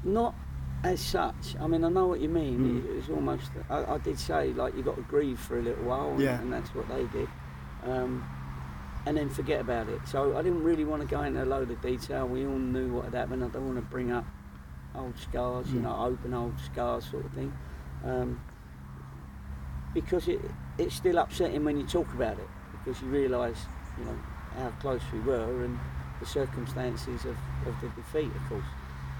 not 0.04 0.36
as 0.84 1.00
such. 1.02 1.56
I 1.60 1.68
mean, 1.68 1.84
I 1.84 1.90
know 1.90 2.08
what 2.08 2.20
you 2.22 2.30
mean. 2.30 2.60
Mm. 2.60 2.86
It, 2.86 2.98
it's 3.00 3.10
almost. 3.10 3.50
I, 3.70 3.84
I 3.96 3.98
did 3.98 4.20
say 4.20 4.54
like 4.54 4.76
you 4.76 4.84
got 4.84 4.96
to 4.98 5.02
grieve 5.04 5.40
for 5.40 5.58
a 5.60 5.62
little 5.62 5.84
while, 5.84 6.12
and, 6.12 6.20
Yeah. 6.20 6.40
and 6.42 6.52
that's 6.54 6.74
what 6.76 6.88
they 6.90 7.06
did. 7.18 7.28
Um, 7.84 8.24
and 9.08 9.16
then 9.18 9.30
forget 9.30 9.62
about 9.62 9.88
it. 9.90 10.02
So 10.08 10.36
I 10.36 10.42
didn't 10.42 10.64
really 10.64 10.84
want 10.84 11.02
to 11.04 11.08
go 11.08 11.22
into 11.22 11.44
a 11.44 11.46
load 11.46 11.70
of 11.70 11.80
detail. 11.82 12.28
We 12.28 12.46
all 12.46 12.58
knew 12.58 12.94
what 12.94 13.06
had 13.06 13.14
happened. 13.14 13.44
I 13.44 13.48
don't 13.50 13.66
want 13.66 13.78
to 13.78 13.84
bring 13.84 14.12
up 14.12 14.26
old 14.96 15.18
scars, 15.20 15.72
you 15.72 15.80
Mm. 15.80 15.84
know, 15.84 15.96
open 16.06 16.34
old 16.34 16.60
scars 16.60 17.10
sort 17.10 17.26
of 17.26 17.32
thing, 17.34 17.54
um, 18.04 18.40
because 19.94 20.28
it 20.28 20.40
it's 20.78 20.96
still 20.96 21.18
upsetting 21.18 21.64
when 21.64 21.78
you 21.78 21.86
talk 21.86 22.12
about 22.14 22.38
it 22.38 22.48
because 22.84 23.02
you 23.02 23.08
realise, 23.08 23.66
you 23.98 24.04
know, 24.06 24.18
how 24.58 24.70
close 24.82 25.02
we 25.14 25.20
were 25.22 25.64
and 25.64 25.80
the 26.20 26.26
circumstances 26.26 27.24
of, 27.26 27.38
of 27.66 27.74
the 27.82 27.88
defeat, 27.96 28.30
of 28.36 28.50
course. 28.50 28.66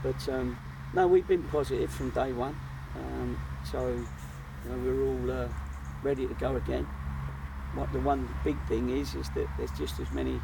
But 0.04 0.30
um, 0.34 0.58
no, 0.96 1.08
we've 1.08 1.28
been 1.28 1.44
positive 1.44 1.92
from 1.92 2.10
day 2.12 2.32
one. 2.32 2.58
Um, 2.96 3.38
so 3.70 3.88
you 3.90 4.70
know, 4.70 4.78
we're 4.78 5.04
all 5.04 5.44
uh, 5.44 5.48
ready 6.04 6.26
to 6.28 6.34
go 6.36 6.56
again. 6.56 6.86
What 7.74 7.92
the 7.92 8.00
one 8.00 8.34
big 8.46 8.56
thing 8.68 8.90
is 8.90 9.14
is 9.16 9.30
that 9.32 9.48
there's 9.58 9.72
just 9.78 10.00
as 10.00 10.10
many 10.12 10.40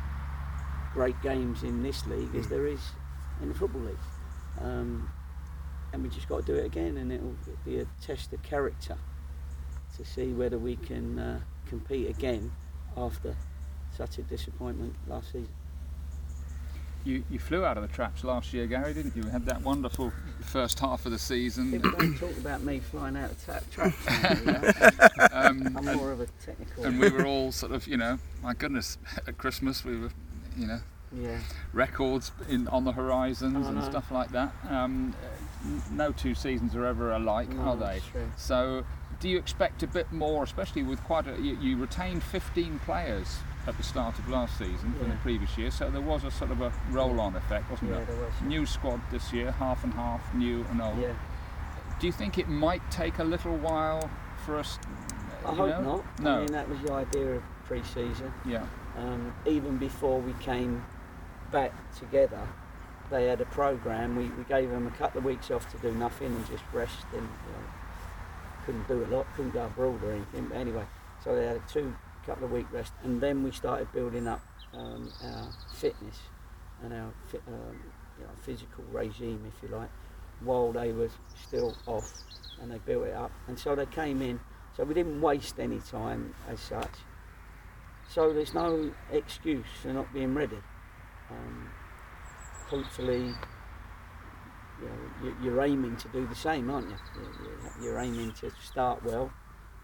great 0.93 1.19
games 1.21 1.63
in 1.63 1.81
this 1.81 2.05
league 2.05 2.35
as 2.35 2.47
Mm. 2.47 2.49
there 2.49 2.67
is 2.67 2.81
in 3.41 3.47
the 3.47 3.55
football 3.55 3.81
league, 3.81 3.97
um, 4.59 5.09
and 5.93 6.03
we 6.03 6.09
just 6.09 6.27
got 6.27 6.45
to 6.45 6.53
do 6.53 6.55
it 6.59 6.65
again, 6.65 6.97
and 6.97 7.11
it'll 7.13 7.35
be 7.63 7.79
a 7.79 7.85
test 8.01 8.33
of 8.33 8.43
character 8.43 8.97
to 9.97 10.05
see 10.05 10.33
whether 10.33 10.57
we 10.57 10.75
can 10.75 11.17
uh, 11.17 11.39
compete 11.65 12.09
again 12.09 12.51
after 12.97 13.35
such 13.95 14.17
a 14.17 14.21
disappointment 14.23 14.95
last 15.07 15.27
season. 15.31 15.47
You, 17.03 17.23
you 17.29 17.39
flew 17.39 17.65
out 17.65 17.77
of 17.77 17.83
the 17.87 17.93
traps 17.93 18.23
last 18.23 18.53
year, 18.53 18.67
Gary, 18.67 18.93
didn't 18.93 19.15
you? 19.15 19.23
We 19.23 19.29
had 19.31 19.45
that 19.47 19.61
wonderful 19.61 20.11
first 20.41 20.79
half 20.79 21.05
of 21.05 21.11
the 21.11 21.17
season. 21.19 21.71
People 21.71 21.91
don't 21.91 22.17
talk 22.17 22.37
about 22.37 22.61
me 22.61 22.79
flying 22.79 23.17
out 23.17 23.31
of 23.31 23.45
tap 23.45 23.63
traps. 23.71 23.97
Um, 25.33 25.75
I'm 25.77 25.87
and, 25.87 25.97
more 25.97 26.11
of 26.11 26.19
a 26.19 26.27
technical. 26.45 26.83
and 26.85 26.99
we 26.99 27.09
were 27.09 27.25
all 27.25 27.51
sort 27.51 27.71
of, 27.71 27.87
you 27.87 27.95
know, 27.97 28.19
my 28.43 28.53
goodness, 28.53 28.97
at 29.27 29.37
Christmas 29.37 29.83
we 29.85 29.97
were, 29.97 30.11
you 30.57 30.67
know, 30.67 30.79
yeah. 31.13 31.39
records 31.73 32.31
in 32.49 32.67
on 32.67 32.83
the 32.83 32.91
horizons 32.91 33.65
I 33.65 33.69
and 33.69 33.79
know. 33.79 33.89
stuff 33.89 34.11
like 34.11 34.31
that. 34.31 34.53
Um, 34.69 35.15
no 35.91 36.11
two 36.11 36.35
seasons 36.35 36.75
are 36.75 36.85
ever 36.85 37.11
alike, 37.13 37.49
No, 37.49 37.61
are 37.61 37.75
they? 37.77 38.01
So, 38.37 38.83
do 39.19 39.29
you 39.29 39.37
expect 39.37 39.83
a 39.83 39.87
bit 39.87 40.11
more, 40.11 40.43
especially 40.43 40.83
with 40.83 41.03
quite 41.03 41.27
a 41.27 41.39
you, 41.39 41.57
you 41.61 41.77
retained 41.77 42.23
15 42.23 42.79
players 42.79 43.37
at 43.67 43.77
the 43.77 43.83
start 43.83 44.17
of 44.17 44.27
last 44.29 44.57
season 44.57 44.93
from 44.93 45.09
the 45.09 45.15
previous 45.17 45.57
year, 45.57 45.69
so 45.71 45.89
there 45.89 46.01
was 46.01 46.23
a 46.23 46.31
sort 46.31 46.51
of 46.51 46.61
a 46.61 46.71
roll-on 46.89 47.35
effect, 47.35 47.69
wasn't 47.69 47.91
Yeah, 47.91 47.97
there? 47.97 48.05
there 48.05 48.25
was. 48.25 48.33
New 48.43 48.65
squad 48.65 49.01
this 49.11 49.31
year, 49.31 49.51
half 49.51 49.83
and 49.83 49.93
half, 49.93 50.33
new 50.33 50.65
and 50.71 50.81
old. 50.81 50.97
Yeah. 50.99 51.13
Do 51.99 52.07
you 52.07 52.13
think 52.13 52.37
it 52.37 52.47
might 52.47 52.81
take 52.89 53.19
a 53.19 53.23
little 53.23 53.55
while 53.57 54.09
for 54.45 54.57
us? 54.57 54.79
I 55.45 55.53
hope 55.53 55.69
know? 55.69 55.81
not. 55.81 56.19
No. 56.19 56.35
I 56.35 56.37
mean, 56.39 56.51
that 56.51 56.67
was 56.69 56.79
the 56.81 56.93
idea 56.93 57.35
of 57.35 57.43
pre-season. 57.65 58.33
Yeah. 58.45 58.65
Um, 58.97 59.33
even 59.45 59.77
before 59.77 60.19
we 60.19 60.33
came 60.33 60.83
back 61.51 61.71
together, 61.97 62.47
they 63.11 63.25
had 63.25 63.41
a 63.41 63.45
program. 63.45 64.15
We, 64.15 64.25
we 64.29 64.43
gave 64.45 64.69
them 64.71 64.87
a 64.87 64.91
couple 64.91 65.19
of 65.19 65.25
weeks 65.25 65.51
off 65.51 65.71
to 65.71 65.77
do 65.77 65.91
nothing 65.93 66.27
and 66.27 66.47
just 66.47 66.63
rest 66.73 67.05
and 67.13 67.21
you 67.21 67.51
know, 67.53 67.67
couldn't 68.65 68.87
do 68.87 69.03
a 69.03 69.09
lot, 69.15 69.27
couldn't 69.35 69.51
go 69.51 69.65
abroad 69.65 70.03
or 70.03 70.13
anything. 70.13 70.47
But 70.47 70.57
anyway, 70.57 70.85
so 71.23 71.35
they 71.35 71.45
had 71.45 71.57
a 71.57 71.63
two 71.71 71.93
couple 72.25 72.45
of 72.45 72.51
week 72.51 72.67
rest, 72.71 72.93
and 73.03 73.21
then 73.21 73.43
we 73.43 73.51
started 73.51 73.91
building 73.91 74.27
up 74.27 74.41
um, 74.73 75.11
our 75.23 75.49
fitness 75.73 76.19
and 76.83 76.93
our 76.93 77.13
um, 77.47 77.79
you 78.17 78.23
know, 78.23 78.31
physical 78.41 78.83
regime, 78.91 79.43
if 79.47 79.61
you 79.63 79.75
like, 79.75 79.89
while 80.41 80.71
they 80.71 80.91
were 80.91 81.09
still 81.35 81.75
off, 81.85 82.11
and 82.61 82.71
they 82.71 82.77
built 82.79 83.05
it 83.05 83.13
up. 83.13 83.31
And 83.47 83.57
so 83.57 83.75
they 83.75 83.85
came 83.85 84.21
in. 84.21 84.39
So 84.75 84.83
we 84.83 84.93
didn't 84.93 85.19
waste 85.21 85.59
any 85.59 85.79
time 85.79 86.33
as 86.47 86.59
such. 86.59 86.93
So 88.09 88.33
there's 88.33 88.53
no 88.53 88.91
excuse 89.11 89.65
for 89.81 89.89
not 89.89 90.13
being 90.13 90.33
ready. 90.33 90.57
Um, 91.29 91.69
hopefully, 92.67 93.33
you 94.79 94.87
know, 94.87 95.11
you- 95.23 95.35
you're 95.41 95.61
aiming 95.61 95.97
to 95.97 96.07
do 96.09 96.25
the 96.25 96.35
same, 96.35 96.69
aren't 96.69 96.89
you? 96.89 96.97
You're- 97.81 98.01
aiming 98.01 98.33
to 98.33 98.51
start 98.51 99.03
well, 99.03 99.31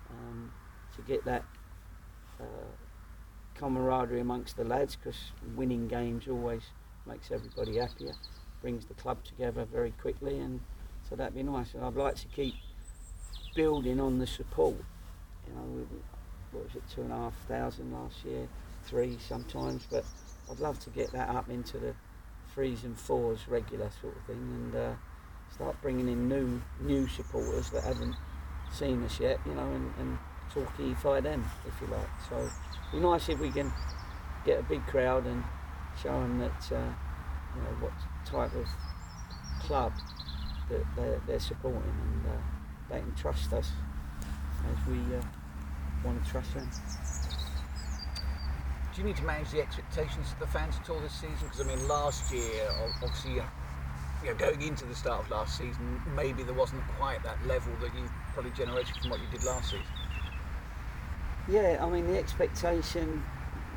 um, 0.10 0.52
to 0.96 1.02
get 1.02 1.24
that 1.26 1.44
camaraderie 3.56 4.20
amongst 4.20 4.58
the 4.58 4.64
lads, 4.64 4.96
because 4.96 5.32
winning 5.56 5.88
games 5.88 6.28
always 6.28 6.62
makes 7.06 7.32
everybody 7.32 7.78
happier, 7.78 8.14
brings 8.62 8.86
the 8.86 8.94
club 8.94 9.24
together 9.24 9.66
very 9.66 9.92
quickly, 9.92 10.40
and 10.40 10.60
so 11.08 11.16
that'd 11.16 11.34
be 11.34 11.44
nice. 11.44 11.74
And 11.74 11.84
I'd 11.84 11.96
like 11.96 12.16
to 12.16 12.28
keep 12.28 12.54
building 13.56 14.00
on 14.00 14.20
the 14.20 14.28
support. 14.28 14.84
You 15.48 15.54
know, 15.54 15.88
what 16.52 16.66
was 16.66 16.76
it, 16.76 16.84
two 16.94 17.02
and 17.02 17.12
a 17.12 17.16
half 17.16 17.36
thousand 17.48 17.94
last 17.94 18.24
year, 18.26 18.48
three 18.86 19.18
sometimes, 19.20 19.88
but 19.90 20.04
I'd 20.52 20.60
love 20.60 20.80
to 20.82 20.90
get 20.90 21.12
that 21.14 21.30
up 21.30 21.50
into 21.50 21.78
the 21.78 21.94
threes 22.54 22.84
and 22.84 22.98
fours 22.98 23.48
regular 23.48 23.90
sort 24.02 24.16
of 24.16 24.24
thing, 24.24 24.36
and 24.36 24.76
uh, 24.76 24.94
start 25.54 25.82
bringing 25.82 26.08
in 26.08 26.28
new 26.28 26.62
new 26.82 27.08
supporters 27.08 27.70
that 27.72 27.84
haven't 27.84 28.16
seen 28.72 29.04
us 29.04 29.20
yet, 29.20 29.40
you 29.46 29.54
know, 29.54 29.70
and, 29.72 29.94
and 30.00 30.18
Torquayify 30.58 31.22
them, 31.22 31.46
if 31.68 31.80
you 31.82 31.88
like. 31.88 32.10
So 32.30 32.38
it'd 32.38 32.52
be 32.92 33.00
nice 33.00 33.30
if 33.30 33.40
we 33.40 33.52
can 33.52 33.72
get 34.46 34.60
a 34.60 34.64
big 34.64 34.86
crowd 34.88 35.26
and 35.26 35.44
show 36.02 36.10
them 36.10 36.40
that, 36.40 36.72
uh, 36.72 36.94
you 37.56 37.62
know, 37.62 37.78
what 37.80 37.94
type 38.26 38.54
of 38.56 38.68
club 39.60 39.94
that 40.70 40.84
they're, 40.96 41.22
they're 41.28 41.40
supporting, 41.40 41.82
and 41.82 42.26
uh, 42.32 42.38
they 42.90 43.00
can 43.00 43.14
trust 43.16 43.54
us 43.54 43.72
as 44.72 44.88
we 44.88 44.98
uh, 45.16 45.22
want 46.04 46.24
to 46.24 46.30
trust 46.30 46.54
them. 46.54 46.70
Do 48.94 49.02
you 49.02 49.08
need 49.08 49.18
to 49.18 49.24
manage 49.24 49.52
the 49.52 49.62
expectations 49.62 50.32
of 50.32 50.40
the 50.40 50.48
fans 50.48 50.76
at 50.82 50.90
all 50.90 51.00
this 51.00 51.14
season? 51.14 51.38
Because 51.42 51.62
I 51.62 51.64
mean, 51.66 51.88
last 51.88 52.34
year, 52.34 52.68
ob- 52.82 53.04
obviously, 53.04 53.34
you 53.34 53.44
know, 54.26 54.34
going 54.36 54.62
into 54.62 54.86
the 54.86 54.96
start 54.96 55.26
of 55.26 55.30
last 55.30 55.58
season, 55.58 56.02
maybe 56.16 56.42
there 56.42 56.56
wasn't 56.56 56.82
quite 56.98 57.22
that 57.24 57.38
level 57.46 57.74
that 57.82 57.94
you 57.94 58.10
probably 58.34 58.52
generated 58.52 58.96
from 58.98 59.12
what 59.12 59.20
you 59.20 59.28
did 59.32 59.44
last 59.44 59.70
season. 59.70 59.86
Yeah, 61.50 61.80
I 61.82 61.90
mean 61.90 62.08
the 62.08 62.18
expectation. 62.18 63.24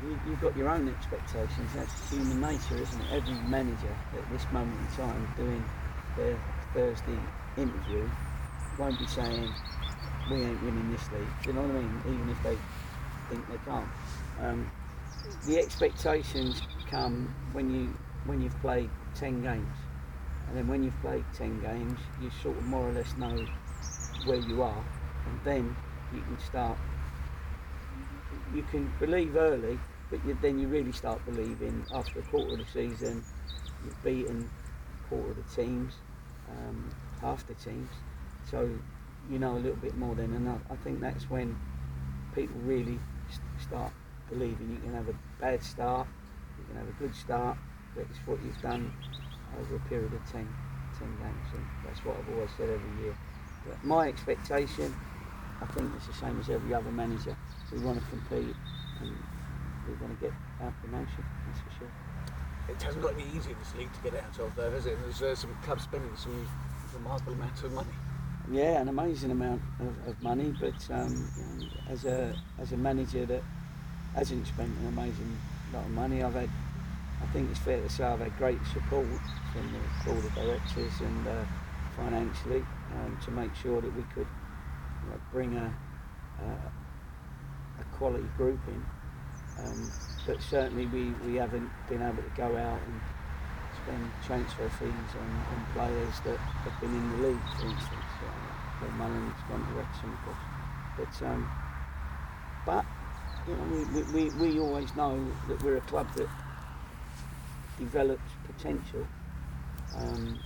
You, 0.03 0.19
you've 0.27 0.41
got 0.41 0.57
your 0.57 0.67
own 0.67 0.89
expectations. 0.89 1.69
That's 1.73 2.09
human 2.09 2.41
nature, 2.41 2.75
isn't 2.75 3.01
it? 3.01 3.13
Every 3.13 3.35
manager 3.49 3.95
at 4.17 4.29
this 4.31 4.45
moment 4.51 4.77
in 4.79 4.97
time 4.97 5.33
doing 5.37 5.63
their 6.17 6.37
Thursday 6.73 7.17
interview 7.55 8.09
won't 8.77 8.99
be 8.99 9.05
saying 9.07 9.53
we 10.29 10.41
ain't 10.41 10.61
winning 10.63 10.91
this 10.91 11.09
league. 11.11 11.27
Do 11.43 11.49
you 11.49 11.53
know 11.53 11.61
what 11.61 11.71
I 11.71 11.79
mean? 11.79 12.01
Even 12.07 12.29
if 12.29 12.43
they 12.43 12.57
think 13.29 13.47
they 13.49 13.57
can't. 13.65 13.87
Um, 14.41 14.71
the 15.45 15.57
expectations 15.57 16.61
come 16.89 17.33
when 17.53 17.73
you 17.73 17.97
when 18.25 18.41
you've 18.41 18.59
played 18.59 18.89
ten 19.15 19.41
games, 19.41 19.77
and 20.47 20.57
then 20.57 20.67
when 20.67 20.83
you've 20.83 20.99
played 21.01 21.23
ten 21.33 21.61
games, 21.61 21.99
you 22.21 22.29
sort 22.43 22.57
of 22.57 22.65
more 22.65 22.89
or 22.89 22.91
less 22.91 23.15
know 23.17 23.45
where 24.25 24.39
you 24.39 24.61
are, 24.61 24.83
and 25.27 25.39
then 25.45 25.75
you 26.13 26.21
can 26.21 26.39
start 26.39 26.77
you 28.55 28.63
can 28.63 28.91
believe 28.99 29.35
early, 29.35 29.79
but 30.09 30.23
you, 30.25 30.37
then 30.41 30.59
you 30.59 30.67
really 30.67 30.91
start 30.91 31.23
believing 31.25 31.85
after 31.93 32.19
a 32.19 32.23
quarter 32.23 32.53
of 32.53 32.59
the 32.59 32.65
season. 32.71 33.23
You've 33.83 34.03
beaten 34.03 34.49
a 34.49 35.09
quarter 35.09 35.31
of 35.31 35.37
the 35.37 35.55
teams, 35.55 35.93
um, 36.49 36.91
half 37.21 37.45
the 37.47 37.53
teams, 37.55 37.89
so 38.49 38.69
you 39.29 39.39
know 39.39 39.53
a 39.53 39.59
little 39.59 39.77
bit 39.77 39.97
more 39.97 40.15
than 40.15 40.33
And 40.33 40.49
I, 40.49 40.75
think 40.83 40.99
that's 40.99 41.29
when 41.29 41.57
people 42.35 42.55
really 42.63 42.99
start 43.59 43.91
believing. 44.29 44.69
You 44.71 44.77
can 44.77 44.93
have 44.93 45.07
a 45.07 45.15
bad 45.39 45.63
start, 45.63 46.07
you 46.57 46.65
can 46.67 46.77
have 46.77 46.87
a 46.87 46.99
good 46.99 47.15
start, 47.15 47.57
but 47.95 48.05
it's 48.09 48.19
what 48.25 48.39
you've 48.43 48.61
done 48.61 48.91
over 49.59 49.75
a 49.75 49.79
period 49.89 50.13
of 50.13 50.31
10, 50.31 50.47
10 50.99 51.07
games, 51.07 51.47
and 51.53 51.65
that's 51.85 52.03
what 52.05 52.17
I've 52.17 52.35
always 52.35 52.51
said 52.57 52.69
every 52.69 53.03
year. 53.03 53.15
But 53.67 53.83
my 53.83 54.07
expectation, 54.07 54.93
I 55.61 55.65
think 55.67 55.91
it's 55.95 56.07
the 56.07 56.13
same 56.13 56.39
as 56.39 56.49
every 56.49 56.73
other 56.73 56.91
manager. 56.91 57.35
We 57.71 57.79
want 57.79 57.99
to 57.99 58.05
compete 58.09 58.55
and 59.01 59.15
we 59.87 59.93
want 59.95 60.19
to 60.19 60.25
get 60.25 60.33
our 60.61 60.73
promotion, 60.83 61.23
that's 61.47 61.59
for 61.61 61.79
sure. 61.79 61.91
It 62.69 62.81
hasn't 62.81 63.03
got 63.03 63.13
any 63.13 63.25
easier 63.35 63.55
this 63.59 63.75
league 63.75 63.91
to 63.93 64.01
get 64.09 64.21
out 64.23 64.37
of, 64.39 64.55
though, 64.55 64.71
has 64.71 64.85
it? 64.85 64.97
There's 65.03 65.21
uh, 65.21 65.35
some 65.35 65.55
clubs 65.63 65.83
spending 65.83 66.11
some 66.15 66.47
remarkable 66.93 67.33
amounts 67.33 67.63
of 67.63 67.71
money. 67.73 67.89
Yeah, 68.51 68.81
an 68.81 68.89
amazing 68.89 69.31
amount 69.31 69.61
of, 69.79 70.07
of 70.09 70.21
money, 70.21 70.53
but 70.59 70.75
um, 70.91 71.27
as 71.89 72.05
a 72.05 72.35
as 72.59 72.71
a 72.73 72.77
manager 72.77 73.25
that 73.25 73.43
hasn't 74.15 74.47
spent 74.47 74.69
an 74.79 74.87
amazing 74.87 75.37
lot 75.73 75.85
of 75.85 75.91
money, 75.91 76.23
I've 76.23 76.33
had, 76.33 76.49
I 77.21 77.25
think 77.33 77.49
it's 77.49 77.59
fair 77.59 77.81
to 77.81 77.89
say, 77.89 78.03
I've 78.03 78.19
had 78.19 78.35
great 78.37 78.59
support 78.73 79.07
from 79.53 79.71
the 79.71 80.11
board 80.11 80.25
of 80.25 80.35
directors 80.35 80.99
and 80.99 81.27
uh, 81.27 81.45
financially 81.95 82.63
um, 82.95 83.17
to 83.25 83.31
make 83.31 83.55
sure 83.55 83.79
that 83.79 83.95
we 83.95 84.03
could 84.13 84.27
you 84.27 85.09
know, 85.09 85.21
bring 85.31 85.55
a 85.55 85.73
a 86.41 86.80
quality 88.01 88.25
grouping. 88.35 88.83
Um, 89.59 89.91
but 90.25 90.41
certainly 90.41 90.87
we, 90.87 91.11
we 91.23 91.35
haven't 91.35 91.69
been 91.87 92.01
able 92.01 92.23
to 92.23 92.31
go 92.35 92.57
out 92.57 92.79
and 92.87 93.01
spend 93.83 94.11
transfer 94.25 94.67
fees 94.69 95.11
on, 95.19 95.29
on 95.53 95.65
players 95.73 96.19
that 96.25 96.37
have 96.37 96.81
been 96.81 96.89
in 96.89 97.09
the 97.11 97.27
league, 97.27 97.45
for 97.59 97.65
instance. 97.67 98.11
Uh, 98.81 98.91
Mullin's 98.97 99.35
gone 99.47 99.63
to 99.63 99.73
Wrexham, 99.73 100.13
of 100.13 100.25
course. 100.25 100.37
But, 100.97 101.27
um, 101.27 101.51
but 102.65 102.85
you 103.47 103.55
know, 103.55 103.63
we, 103.71 104.01
we, 104.01 104.29
we, 104.29 104.49
we 104.51 104.59
always 104.59 104.95
know 104.95 105.23
that 105.47 105.61
we're 105.61 105.77
a 105.77 105.81
club 105.81 106.07
that 106.15 106.29
develops 107.77 108.31
potential 108.47 109.05
um, 109.95 110.39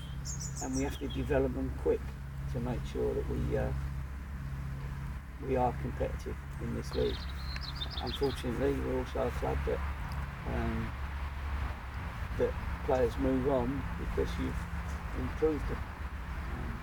and 0.61 0.75
we 0.75 0.83
have 0.83 0.99
to 0.99 1.07
develop 1.07 1.53
them 1.55 1.71
quick 1.81 2.01
to 2.51 2.59
make 2.59 2.79
sure 2.91 3.13
that 3.13 3.29
we 3.29 3.57
uh, 3.57 3.67
we 5.47 5.55
are 5.55 5.73
competitive 5.81 6.35
in 6.61 6.75
this 6.75 6.93
league. 6.95 7.17
Unfortunately, 8.03 8.73
we're 8.73 8.99
also 8.99 9.27
a 9.27 9.31
club 9.31 9.57
that 9.65 9.79
um, 10.53 10.91
that 12.37 12.53
players 12.85 13.17
move 13.17 13.47
on 13.49 13.81
because 13.99 14.29
you've 14.39 14.55
improved 15.19 15.67
them. 15.69 15.77
Um, 16.53 16.79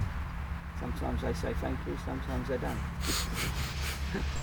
sometimes 0.81 1.23
they 1.23 1.33
say 1.35 1.54
thank 1.61 1.78
you, 1.87 1.97
sometimes 2.04 2.49
they 2.49 2.59
don't. 2.59 2.78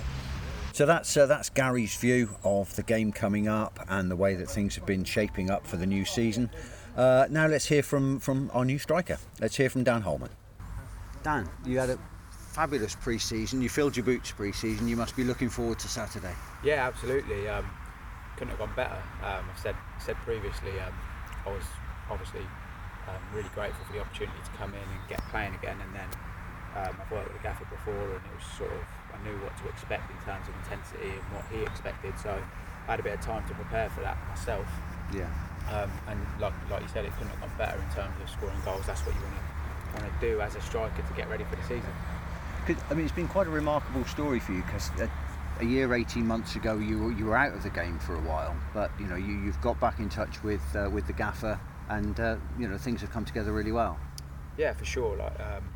So 0.72 0.86
that's 0.86 1.14
uh, 1.14 1.26
that's 1.26 1.50
Gary's 1.50 1.94
view 1.96 2.36
of 2.42 2.74
the 2.74 2.82
game 2.82 3.12
coming 3.12 3.46
up 3.48 3.84
and 3.88 4.10
the 4.10 4.16
way 4.16 4.34
that 4.36 4.48
things 4.48 4.76
have 4.76 4.86
been 4.86 5.04
shaping 5.04 5.50
up 5.50 5.66
for 5.66 5.76
the 5.76 5.84
new 5.84 6.06
season. 6.06 6.48
Uh, 6.96 7.26
now 7.28 7.46
let's 7.46 7.66
hear 7.66 7.82
from 7.82 8.18
from 8.18 8.50
our 8.54 8.64
new 8.64 8.78
striker. 8.78 9.18
Let's 9.40 9.56
hear 9.56 9.68
from 9.68 9.84
Dan 9.84 10.00
Holman. 10.00 10.30
Dan, 11.22 11.50
you 11.66 11.78
had 11.78 11.90
a 11.90 11.98
fabulous 12.50 12.96
pre-season. 12.96 13.62
You 13.62 13.68
filled 13.68 13.96
your 13.96 14.04
boots 14.04 14.32
pre-season. 14.32 14.88
You 14.88 14.96
must 14.96 15.16
be 15.16 15.24
looking 15.24 15.48
forward 15.48 15.78
to 15.80 15.88
Saturday. 15.88 16.34
Yeah, 16.64 16.86
absolutely. 16.86 17.48
Um, 17.48 17.64
couldn't 18.36 18.50
have 18.50 18.58
gone 18.58 18.74
better. 18.74 18.98
Um, 19.22 19.44
I've 19.48 19.58
said 19.58 19.76
said 19.98 20.16
previously. 20.26 20.72
Um, 20.80 20.94
I 21.46 21.50
was 21.50 21.64
obviously 22.10 22.42
um, 23.06 23.22
really 23.32 23.48
grateful 23.54 23.84
for 23.86 23.92
the 23.92 24.00
opportunity 24.00 24.38
to 24.44 24.50
come 24.58 24.74
in 24.74 24.82
and 24.82 25.00
get 25.08 25.22
playing 25.30 25.54
again, 25.54 25.78
and 25.80 25.94
then 25.94 26.08
um, 26.74 26.96
I've 27.00 27.10
worked 27.10 27.32
with 27.32 27.38
the 27.38 27.42
gaffer 27.42 27.66
before, 27.70 28.18
and 28.18 28.22
it 28.24 28.34
was 28.34 28.46
sort 28.58 28.72
of 28.72 28.82
I 29.14 29.18
knew 29.22 29.36
what 29.44 29.56
to 29.58 29.68
expect 29.68 30.10
in 30.10 30.18
terms 30.26 30.48
of 30.48 30.54
intensity 30.64 31.14
and 31.14 31.26
what 31.30 31.44
he 31.54 31.62
expected. 31.62 32.18
So 32.18 32.34
I 32.34 32.90
had 32.90 33.00
a 33.00 33.02
bit 33.02 33.14
of 33.14 33.20
time 33.20 33.46
to 33.46 33.54
prepare 33.54 33.90
for 33.90 34.00
that 34.02 34.18
myself. 34.28 34.66
Yeah. 35.14 35.30
Um, 35.70 35.90
and 36.08 36.18
like, 36.40 36.54
like 36.70 36.82
you 36.82 36.88
said, 36.88 37.04
it 37.04 37.12
couldn't 37.14 37.30
have 37.38 37.40
gone 37.46 37.58
better 37.58 37.78
in 37.78 37.90
terms 37.94 38.14
of 38.18 38.26
scoring 38.30 38.58
goals. 38.64 38.86
That's 38.86 39.04
what 39.06 39.14
you 39.14 39.22
want 39.22 39.38
to 39.38 39.50
want 39.94 40.06
to 40.06 40.14
do 40.22 40.40
as 40.40 40.54
a 40.54 40.60
striker 40.60 41.02
to 41.02 41.14
get 41.14 41.28
ready 41.28 41.44
for 41.44 41.56
the 41.56 41.62
season. 41.62 41.90
I 42.68 42.94
mean, 42.94 43.04
it's 43.04 43.14
been 43.14 43.28
quite 43.28 43.46
a 43.46 43.50
remarkable 43.50 44.04
story 44.04 44.40
for 44.40 44.52
you 44.52 44.62
because 44.62 44.90
a, 45.00 45.10
a, 45.60 45.64
year, 45.64 45.92
18 45.94 46.26
months 46.26 46.56
ago, 46.56 46.76
you 46.76 47.10
you 47.10 47.26
were 47.26 47.36
out 47.36 47.54
of 47.54 47.62
the 47.62 47.70
game 47.70 47.98
for 47.98 48.14
a 48.14 48.20
while, 48.20 48.56
but 48.74 48.90
you 48.98 49.06
know 49.06 49.16
you, 49.16 49.38
you've 49.40 49.60
got 49.60 49.80
back 49.80 49.98
in 49.98 50.08
touch 50.08 50.42
with 50.42 50.62
uh, 50.74 50.88
with 50.90 51.06
the 51.06 51.12
gaffer, 51.12 51.58
and 51.88 52.18
uh, 52.20 52.36
you 52.58 52.68
know 52.68 52.78
things 52.78 53.00
have 53.00 53.10
come 53.10 53.24
together 53.24 53.52
really 53.52 53.72
well. 53.72 53.98
Yeah, 54.58 54.74
for 54.74 54.84
sure. 54.84 55.16
Like 55.16 55.38
um, 55.40 55.68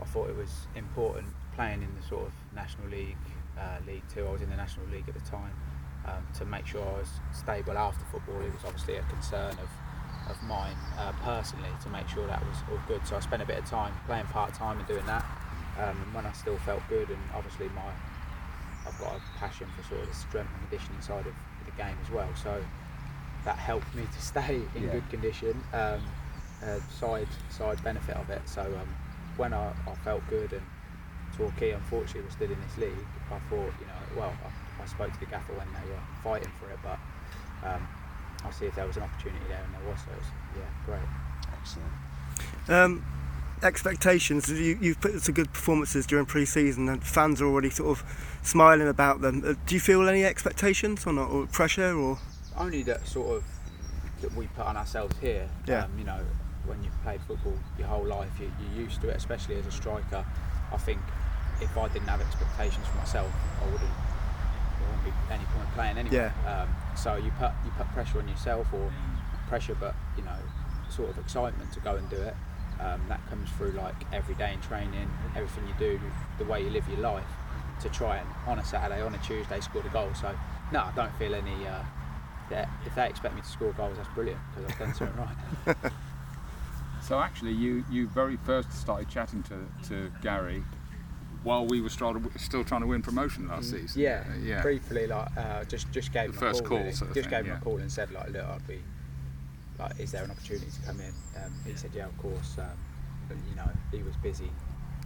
I 0.00 0.04
thought 0.04 0.28
it 0.28 0.36
was 0.36 0.66
important 0.74 1.28
playing 1.54 1.82
in 1.82 1.94
the 2.00 2.06
sort 2.06 2.26
of 2.26 2.32
National 2.54 2.88
League, 2.88 3.16
uh, 3.58 3.78
League 3.86 4.02
Two. 4.12 4.26
I 4.26 4.32
was 4.32 4.42
in 4.42 4.50
the 4.50 4.56
National 4.56 4.86
League 4.86 5.08
at 5.08 5.14
the 5.14 5.30
time. 5.30 5.52
Um, 6.06 6.26
to 6.38 6.46
make 6.46 6.66
sure 6.66 6.80
I 6.80 7.00
was 7.00 7.10
stable 7.32 7.76
after 7.76 8.02
football, 8.06 8.40
it 8.40 8.52
was 8.54 8.64
obviously 8.64 8.96
a 8.96 9.02
concern 9.02 9.52
of 9.52 9.68
of 10.30 10.42
mine 10.42 10.76
uh, 10.98 11.12
personally 11.24 11.70
to 11.82 11.88
make 11.88 12.08
sure 12.08 12.26
that 12.26 12.40
was 12.44 12.56
all 12.70 12.80
good. 12.86 13.06
So 13.06 13.16
I 13.16 13.20
spent 13.20 13.42
a 13.42 13.46
bit 13.46 13.58
of 13.58 13.64
time 13.64 13.92
playing 14.06 14.26
part 14.26 14.54
time 14.54 14.78
and 14.78 14.86
doing 14.86 15.06
that. 15.06 15.24
Um, 15.78 16.02
and 16.02 16.14
when 16.14 16.26
I 16.26 16.32
still 16.32 16.56
felt 16.58 16.82
good, 16.88 17.08
and 17.08 17.18
obviously 17.34 17.68
my 17.70 17.92
I've 18.86 18.98
got 18.98 19.16
a 19.16 19.38
passion 19.38 19.66
for 19.76 19.82
sort 19.88 20.00
of 20.02 20.08
the 20.08 20.14
strength 20.14 20.50
and 20.52 20.70
conditioning 20.70 21.00
side 21.00 21.26
of 21.26 21.34
the 21.66 21.72
game 21.82 21.96
as 22.04 22.10
well. 22.10 22.28
So 22.34 22.62
that 23.44 23.56
helped 23.56 23.94
me 23.94 24.02
to 24.02 24.22
stay 24.22 24.60
in 24.74 24.84
yeah. 24.84 24.92
good 24.92 25.08
condition. 25.10 25.62
Um, 25.72 26.02
uh, 26.64 26.80
side 26.90 27.28
side 27.50 27.82
benefit 27.84 28.16
of 28.16 28.28
it. 28.30 28.42
So 28.46 28.62
um, 28.62 28.88
when 29.36 29.52
I, 29.52 29.72
I, 29.86 29.94
felt 30.02 30.26
good 30.28 30.52
and 30.52 30.62
Torquay 31.36 31.70
unfortunately 31.70 32.22
was 32.22 32.32
still 32.32 32.50
in 32.50 32.60
this 32.60 32.78
league, 32.78 33.06
I 33.30 33.38
thought 33.50 33.72
you 33.78 33.86
know 33.86 34.02
well 34.16 34.32
I, 34.44 34.82
I 34.82 34.86
spoke 34.86 35.12
to 35.12 35.20
the 35.20 35.26
gaffer 35.26 35.52
when 35.52 35.68
they 35.72 35.88
were 35.88 36.00
fighting 36.24 36.50
for 36.58 36.68
it, 36.70 36.78
but 36.82 36.98
um, 37.64 37.86
I'll 38.44 38.52
see 38.52 38.66
if 38.66 38.74
there 38.74 38.86
was 38.86 38.96
an 38.96 39.04
opportunity 39.04 39.44
there, 39.48 39.62
and 39.64 39.74
there 39.74 39.88
was. 39.88 40.00
So 40.00 40.10
was, 40.16 40.26
yeah, 40.56 40.64
great. 40.86 41.00
Excellent. 41.60 43.02
Expectations. 43.62 44.50
You, 44.50 44.78
you've 44.80 45.00
put 45.00 45.20
some 45.20 45.34
good 45.34 45.52
performances 45.52 46.06
during 46.06 46.26
pre-season, 46.26 46.88
and 46.88 47.02
fans 47.02 47.40
are 47.42 47.46
already 47.46 47.70
sort 47.70 47.90
of 47.90 48.38
smiling 48.42 48.88
about 48.88 49.20
them. 49.20 49.42
Uh, 49.44 49.54
do 49.66 49.74
you 49.74 49.80
feel 49.80 50.08
any 50.08 50.24
expectations 50.24 51.06
or 51.06 51.12
not, 51.12 51.30
or 51.30 51.46
pressure, 51.46 51.92
or 51.94 52.18
only 52.56 52.82
that 52.84 53.06
sort 53.06 53.36
of 53.36 53.44
that 54.22 54.32
we 54.34 54.46
put 54.48 54.64
on 54.64 54.76
ourselves 54.76 55.16
here? 55.18 55.48
Yeah. 55.66 55.84
Um, 55.84 55.98
you 55.98 56.04
know, 56.04 56.20
when 56.66 56.82
you've 56.84 57.02
played 57.02 57.20
football 57.22 57.54
your 57.78 57.88
whole 57.88 58.04
life, 58.04 58.30
you, 58.40 58.50
you're 58.60 58.84
used 58.84 59.00
to 59.02 59.08
it, 59.08 59.16
especially 59.16 59.56
as 59.56 59.66
a 59.66 59.72
striker. 59.72 60.24
I 60.72 60.76
think 60.76 61.00
if 61.60 61.76
I 61.76 61.88
didn't 61.88 62.08
have 62.08 62.20
expectations 62.20 62.86
for 62.86 62.96
myself, 62.98 63.32
I 63.60 63.64
wouldn't. 63.64 63.90
There 63.90 64.86
wouldn't 64.86 65.04
be 65.04 65.34
any 65.34 65.44
point 65.44 65.70
playing 65.74 65.98
anyway. 65.98 66.30
Yeah. 66.46 66.62
Um, 66.62 66.68
so 66.96 67.16
you 67.16 67.32
put 67.38 67.50
you 67.64 67.70
put 67.76 67.88
pressure 67.88 68.18
on 68.18 68.28
yourself, 68.28 68.66
or 68.72 68.92
pressure, 69.48 69.76
but 69.78 69.94
you 70.16 70.22
know, 70.22 70.36
sort 70.88 71.10
of 71.10 71.18
excitement 71.18 71.72
to 71.72 71.80
go 71.80 71.96
and 71.96 72.08
do 72.08 72.16
it. 72.16 72.34
Um, 72.80 73.00
that 73.08 73.20
comes 73.28 73.50
through 73.50 73.72
like 73.72 73.94
every 74.12 74.36
day 74.36 74.52
in 74.52 74.60
training, 74.60 75.10
everything 75.34 75.66
you 75.66 75.74
do, 75.78 76.00
the 76.38 76.44
way 76.44 76.62
you 76.62 76.70
live 76.70 76.88
your 76.88 77.00
life, 77.00 77.26
to 77.82 77.88
try 77.88 78.18
and 78.18 78.28
on 78.46 78.58
a 78.58 78.64
Saturday, 78.64 79.00
on 79.00 79.14
a 79.14 79.18
Tuesday, 79.18 79.60
score 79.60 79.82
the 79.82 79.88
goal. 79.88 80.10
So 80.14 80.34
no, 80.72 80.80
I 80.80 80.92
don't 80.94 81.12
feel 81.18 81.34
any. 81.34 81.66
Uh, 81.66 81.82
if 82.50 82.94
they 82.94 83.08
expect 83.08 83.34
me 83.34 83.40
to 83.40 83.46
score 83.46 83.72
goals, 83.72 83.96
that's 83.96 84.08
brilliant 84.14 84.40
because 84.54 84.72
I've 84.72 84.78
done 84.78 84.94
something 84.94 85.16
right. 85.16 85.92
so 87.02 87.18
actually, 87.18 87.52
you 87.52 87.84
you 87.90 88.06
very 88.08 88.36
first 88.36 88.72
started 88.72 89.08
chatting 89.08 89.42
to, 89.44 89.88
to 89.88 90.12
Gary 90.22 90.62
while 91.42 91.66
we 91.66 91.80
were 91.80 91.88
still, 91.88 92.20
still 92.36 92.64
trying 92.64 92.80
to 92.80 92.86
win 92.86 93.02
promotion 93.02 93.48
last 93.48 93.72
mm. 93.72 93.80
season. 93.80 94.02
Yeah, 94.02 94.24
uh, 94.28 94.38
yeah. 94.38 94.62
Briefly, 94.62 95.06
like 95.06 95.36
uh, 95.36 95.64
just 95.64 95.90
just 95.92 96.12
gave 96.12 96.32
the 96.32 96.34
him 96.34 96.40
first 96.40 96.60
a 96.60 96.64
call. 96.64 96.78
call 96.82 96.92
sort 96.92 97.10
of 97.10 97.16
just 97.16 97.28
thing, 97.28 97.38
gave 97.38 97.46
yeah. 97.46 97.54
him 97.54 97.62
a 97.62 97.64
call 97.64 97.78
and 97.78 97.90
said 97.90 98.10
like, 98.10 98.30
look, 98.30 98.44
I'd 98.44 98.66
be 98.66 98.82
like, 99.78 99.98
is 99.98 100.12
there 100.12 100.24
an 100.24 100.30
opportunity 100.30 100.66
to 100.70 100.86
come 100.86 101.00
in? 101.00 101.12
Um, 101.42 101.52
he 101.64 101.74
said, 101.74 101.90
yeah, 101.94 102.06
of 102.06 102.18
course. 102.18 102.56
Um, 102.58 102.66
but 103.28 103.36
you 103.48 103.56
know, 103.56 103.70
he 103.92 104.02
was 104.02 104.16
busy. 104.16 104.50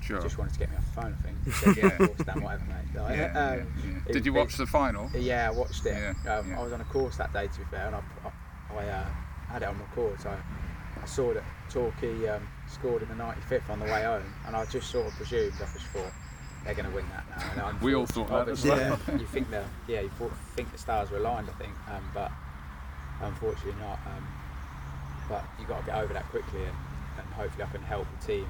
Sure. 0.00 0.16
He 0.16 0.22
just 0.24 0.38
wanted 0.38 0.54
to 0.54 0.58
get 0.58 0.70
me 0.70 0.76
off 0.76 0.84
the 0.94 1.00
phone, 1.00 1.16
I 1.18 1.22
think. 1.22 1.44
He 1.44 1.50
said, 1.52 1.76
yeah, 1.76 1.86
of 1.86 2.16
course, 2.16 2.26
Dan, 2.26 2.42
whatever, 2.42 2.64
mate. 2.64 3.00
Like, 3.00 3.16
yeah, 3.16 3.26
um, 3.26 3.58
yeah, 3.84 3.90
yeah. 4.06 4.12
Did 4.12 4.26
you 4.26 4.32
watch 4.32 4.56
the 4.56 4.66
final? 4.66 5.08
Yeah, 5.16 5.48
I 5.48 5.50
watched 5.50 5.86
it. 5.86 6.16
Um. 6.26 6.54
I 6.54 6.62
was 6.62 6.72
on 6.72 6.80
a 6.80 6.84
course 6.84 7.16
that 7.16 7.32
day, 7.32 7.46
to 7.46 7.58
be 7.58 7.64
fair, 7.70 7.86
and 7.86 7.96
I, 7.96 8.02
I, 8.24 8.82
I 8.82 8.88
uh, 8.88 9.06
had 9.48 9.62
it 9.62 9.68
on 9.68 9.78
record. 9.78 10.20
So 10.20 10.30
I 10.30 11.06
saw 11.06 11.32
that 11.34 11.44
Torquay 11.70 12.28
um, 12.28 12.48
scored 12.68 13.02
in 13.02 13.08
the 13.08 13.14
95th 13.14 13.70
on 13.70 13.78
the 13.78 13.86
way 13.86 14.02
home, 14.02 14.24
and 14.46 14.56
I 14.56 14.64
just 14.66 14.90
sort 14.90 15.06
of 15.06 15.12
presumed, 15.14 15.54
I 15.56 15.72
just 15.72 15.86
thought, 15.86 16.12
they're 16.64 16.74
going 16.74 16.88
to 16.88 16.94
win 16.94 17.04
that 17.10 17.56
now. 17.56 17.68
And 17.68 17.80
we 17.80 17.94
all 17.94 18.06
thought 18.06 18.28
that 18.28 18.48
as 18.48 18.64
well. 18.64 18.98
Yeah. 19.08 19.18
You 19.18 19.26
think 19.26 19.50
the 19.50 19.64
yeah, 19.88 20.00
you 20.00 20.10
thought, 20.10 20.32
think 20.54 20.70
the 20.70 20.78
stars 20.78 21.10
were 21.10 21.18
aligned, 21.18 21.48
I 21.48 21.52
think, 21.54 21.72
um, 21.90 22.08
but 22.14 22.30
unfortunately 23.20 23.80
not. 23.80 23.98
Um, 24.06 24.26
but 25.28 25.44
you've 25.58 25.68
got 25.68 25.80
to 25.80 25.86
get 25.86 25.96
over 25.96 26.12
that 26.12 26.28
quickly, 26.30 26.60
and, 26.62 26.74
and 27.18 27.26
hopefully 27.34 27.64
I 27.64 27.68
can 27.68 27.82
help 27.82 28.06
the 28.20 28.26
team 28.26 28.46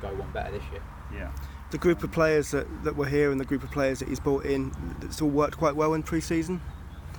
go 0.00 0.08
one 0.14 0.30
better 0.32 0.50
this 0.50 0.64
year. 0.72 0.82
Yeah. 1.14 1.30
The 1.70 1.78
group 1.78 2.02
of 2.02 2.12
players 2.12 2.50
that, 2.50 2.66
that 2.84 2.96
were 2.96 3.06
here 3.06 3.30
and 3.30 3.40
the 3.40 3.44
group 3.44 3.62
of 3.62 3.70
players 3.70 4.00
that 4.00 4.08
he's 4.08 4.20
brought 4.20 4.44
in, 4.44 4.72
it's 5.02 5.22
all 5.22 5.28
worked 5.30 5.56
quite 5.56 5.74
well 5.74 5.94
in 5.94 6.02
pre-season. 6.02 6.60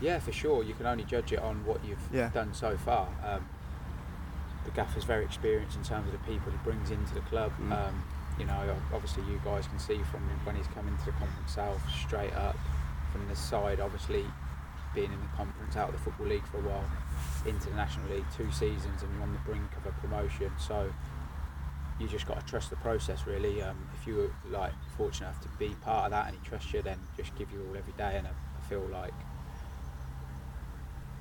Yeah, 0.02 0.19
for 0.19 0.32
sure. 0.32 0.63
You 0.63 0.74
can 0.74 0.86
only 0.86 1.06
judge 1.06 1.32
it 1.32 1.39
on 1.39 1.65
what 1.65 1.84
you've 1.86 1.98
Yeah. 2.12 2.30
done 2.30 2.54
so 2.54 2.78
far. 2.78 3.08
Um, 3.26 3.48
the 4.65 4.72
gaffer's 4.72 5.04
very 5.06 5.24
experienced 5.26 5.76
in 5.78 5.84
terms 5.84 6.08
of 6.08 6.12
the 6.13 6.32
people 6.32 6.52
he 6.52 6.58
brings 6.63 6.91
into 6.91 7.13
the 7.13 7.22
club. 7.22 7.52
Mm. 7.60 7.72
Um, 7.72 8.04
you 8.38 8.46
know, 8.46 8.76
obviously 8.93 9.24
you 9.24 9.39
guys 9.46 9.67
can 9.67 9.80
see 9.80 10.00
from 10.12 10.22
when 10.43 10.56
he's 10.56 10.67
come 10.67 10.88
into 10.88 11.06
the 11.06 11.12
Conference 11.13 11.54
South 11.54 11.82
straight 11.91 12.34
up 12.34 12.58
from 13.12 13.28
the 13.28 13.36
side, 13.36 13.80
obviously 13.80 14.26
being 14.93 15.12
in 15.12 15.19
the 15.19 15.36
conference 15.36 15.75
out 15.75 15.89
of 15.89 15.95
the 15.95 16.01
Football 16.01 16.27
League 16.27 16.45
for 16.47 16.58
a 16.58 16.62
while, 16.62 16.86
into 17.45 17.69
the 17.69 17.75
National 17.75 18.10
League, 18.10 18.25
two 18.36 18.51
seasons 18.51 19.01
and 19.01 19.13
you're 19.13 19.23
on 19.23 19.34
the 19.34 19.39
brink 19.39 19.69
of 19.77 19.86
a 19.86 19.91
promotion. 19.99 20.51
So 20.60 20.91
you 21.99 22.08
just 22.08 22.27
got 22.27 22.39
to 22.39 22.45
trust 22.45 22.69
the 22.69 22.75
process 22.77 23.25
really. 23.25 23.62
Um, 23.62 23.77
if 23.99 24.08
you 24.08 24.15
were 24.15 24.32
like 24.49 24.73
fortunate 24.97 25.27
enough 25.27 25.41
to 25.41 25.49
be 25.60 25.75
part 25.82 26.06
of 26.06 26.12
that 26.12 26.27
and 26.27 26.38
he 26.38 26.47
trusts 26.47 26.73
you, 26.73 26.82
then 26.82 26.99
just 27.17 27.36
give 27.36 27.51
you 27.51 27.65
all 27.67 27.77
every 27.77 27.93
day. 27.93 28.17
And 28.17 28.27
I, 28.27 28.32
I 28.32 28.69
feel 28.69 28.88
like 28.91 29.13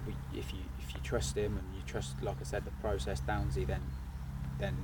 we, 0.06 0.14
if 0.38 0.52
you 0.52 0.60
if 0.80 0.94
you 0.94 1.00
trust 1.02 1.36
him 1.36 1.58
and 1.58 1.66
you 1.74 1.82
trust, 1.86 2.22
like 2.22 2.36
I 2.40 2.44
said, 2.44 2.64
the 2.64 2.70
process, 2.82 3.20
Downsy, 3.20 3.66
then 3.66 3.82
then 4.58 4.76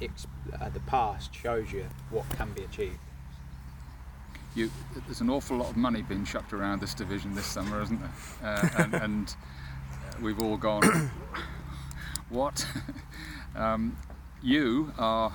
ex- 0.00 0.26
uh, 0.60 0.68
the 0.68 0.80
past 0.80 1.34
shows 1.34 1.72
you 1.72 1.86
what 2.10 2.28
can 2.30 2.52
be 2.52 2.62
achieved. 2.62 2.98
You, 4.54 4.70
there's 5.06 5.20
an 5.20 5.30
awful 5.30 5.56
lot 5.56 5.70
of 5.70 5.76
money 5.76 6.02
being 6.02 6.24
chucked 6.24 6.52
around 6.52 6.80
this 6.80 6.94
division 6.94 7.34
this 7.34 7.46
summer, 7.46 7.82
isn't 7.82 8.00
there? 8.00 8.12
Uh, 8.42 8.68
and, 8.78 8.94
and 8.94 9.36
we've 10.20 10.40
all 10.42 10.56
gone, 10.56 10.82
what? 12.28 12.66
um, 13.56 13.96
you 14.42 14.92
are 14.98 15.32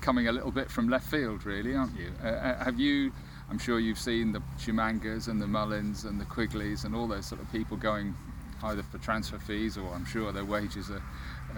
coming 0.00 0.28
a 0.28 0.32
little 0.32 0.52
bit 0.52 0.70
from 0.70 0.88
left 0.88 1.08
field, 1.10 1.44
really, 1.44 1.74
aren't 1.74 1.98
you? 1.98 2.12
Uh, 2.22 2.64
have 2.64 2.78
you? 2.78 3.12
I'm 3.50 3.58
sure 3.58 3.80
you've 3.80 3.98
seen 3.98 4.30
the 4.30 4.40
Tshimangas 4.58 5.26
and 5.26 5.42
the 5.42 5.46
Mullins 5.46 6.04
and 6.04 6.20
the 6.20 6.24
Quigleys 6.24 6.84
and 6.84 6.94
all 6.94 7.08
those 7.08 7.26
sort 7.26 7.40
of 7.40 7.50
people 7.50 7.76
going 7.76 8.14
either 8.62 8.82
for 8.84 8.98
transfer 8.98 9.38
fees 9.38 9.76
or 9.76 9.92
I'm 9.92 10.04
sure 10.04 10.30
their 10.32 10.44
wages 10.44 10.90
are 10.90 11.02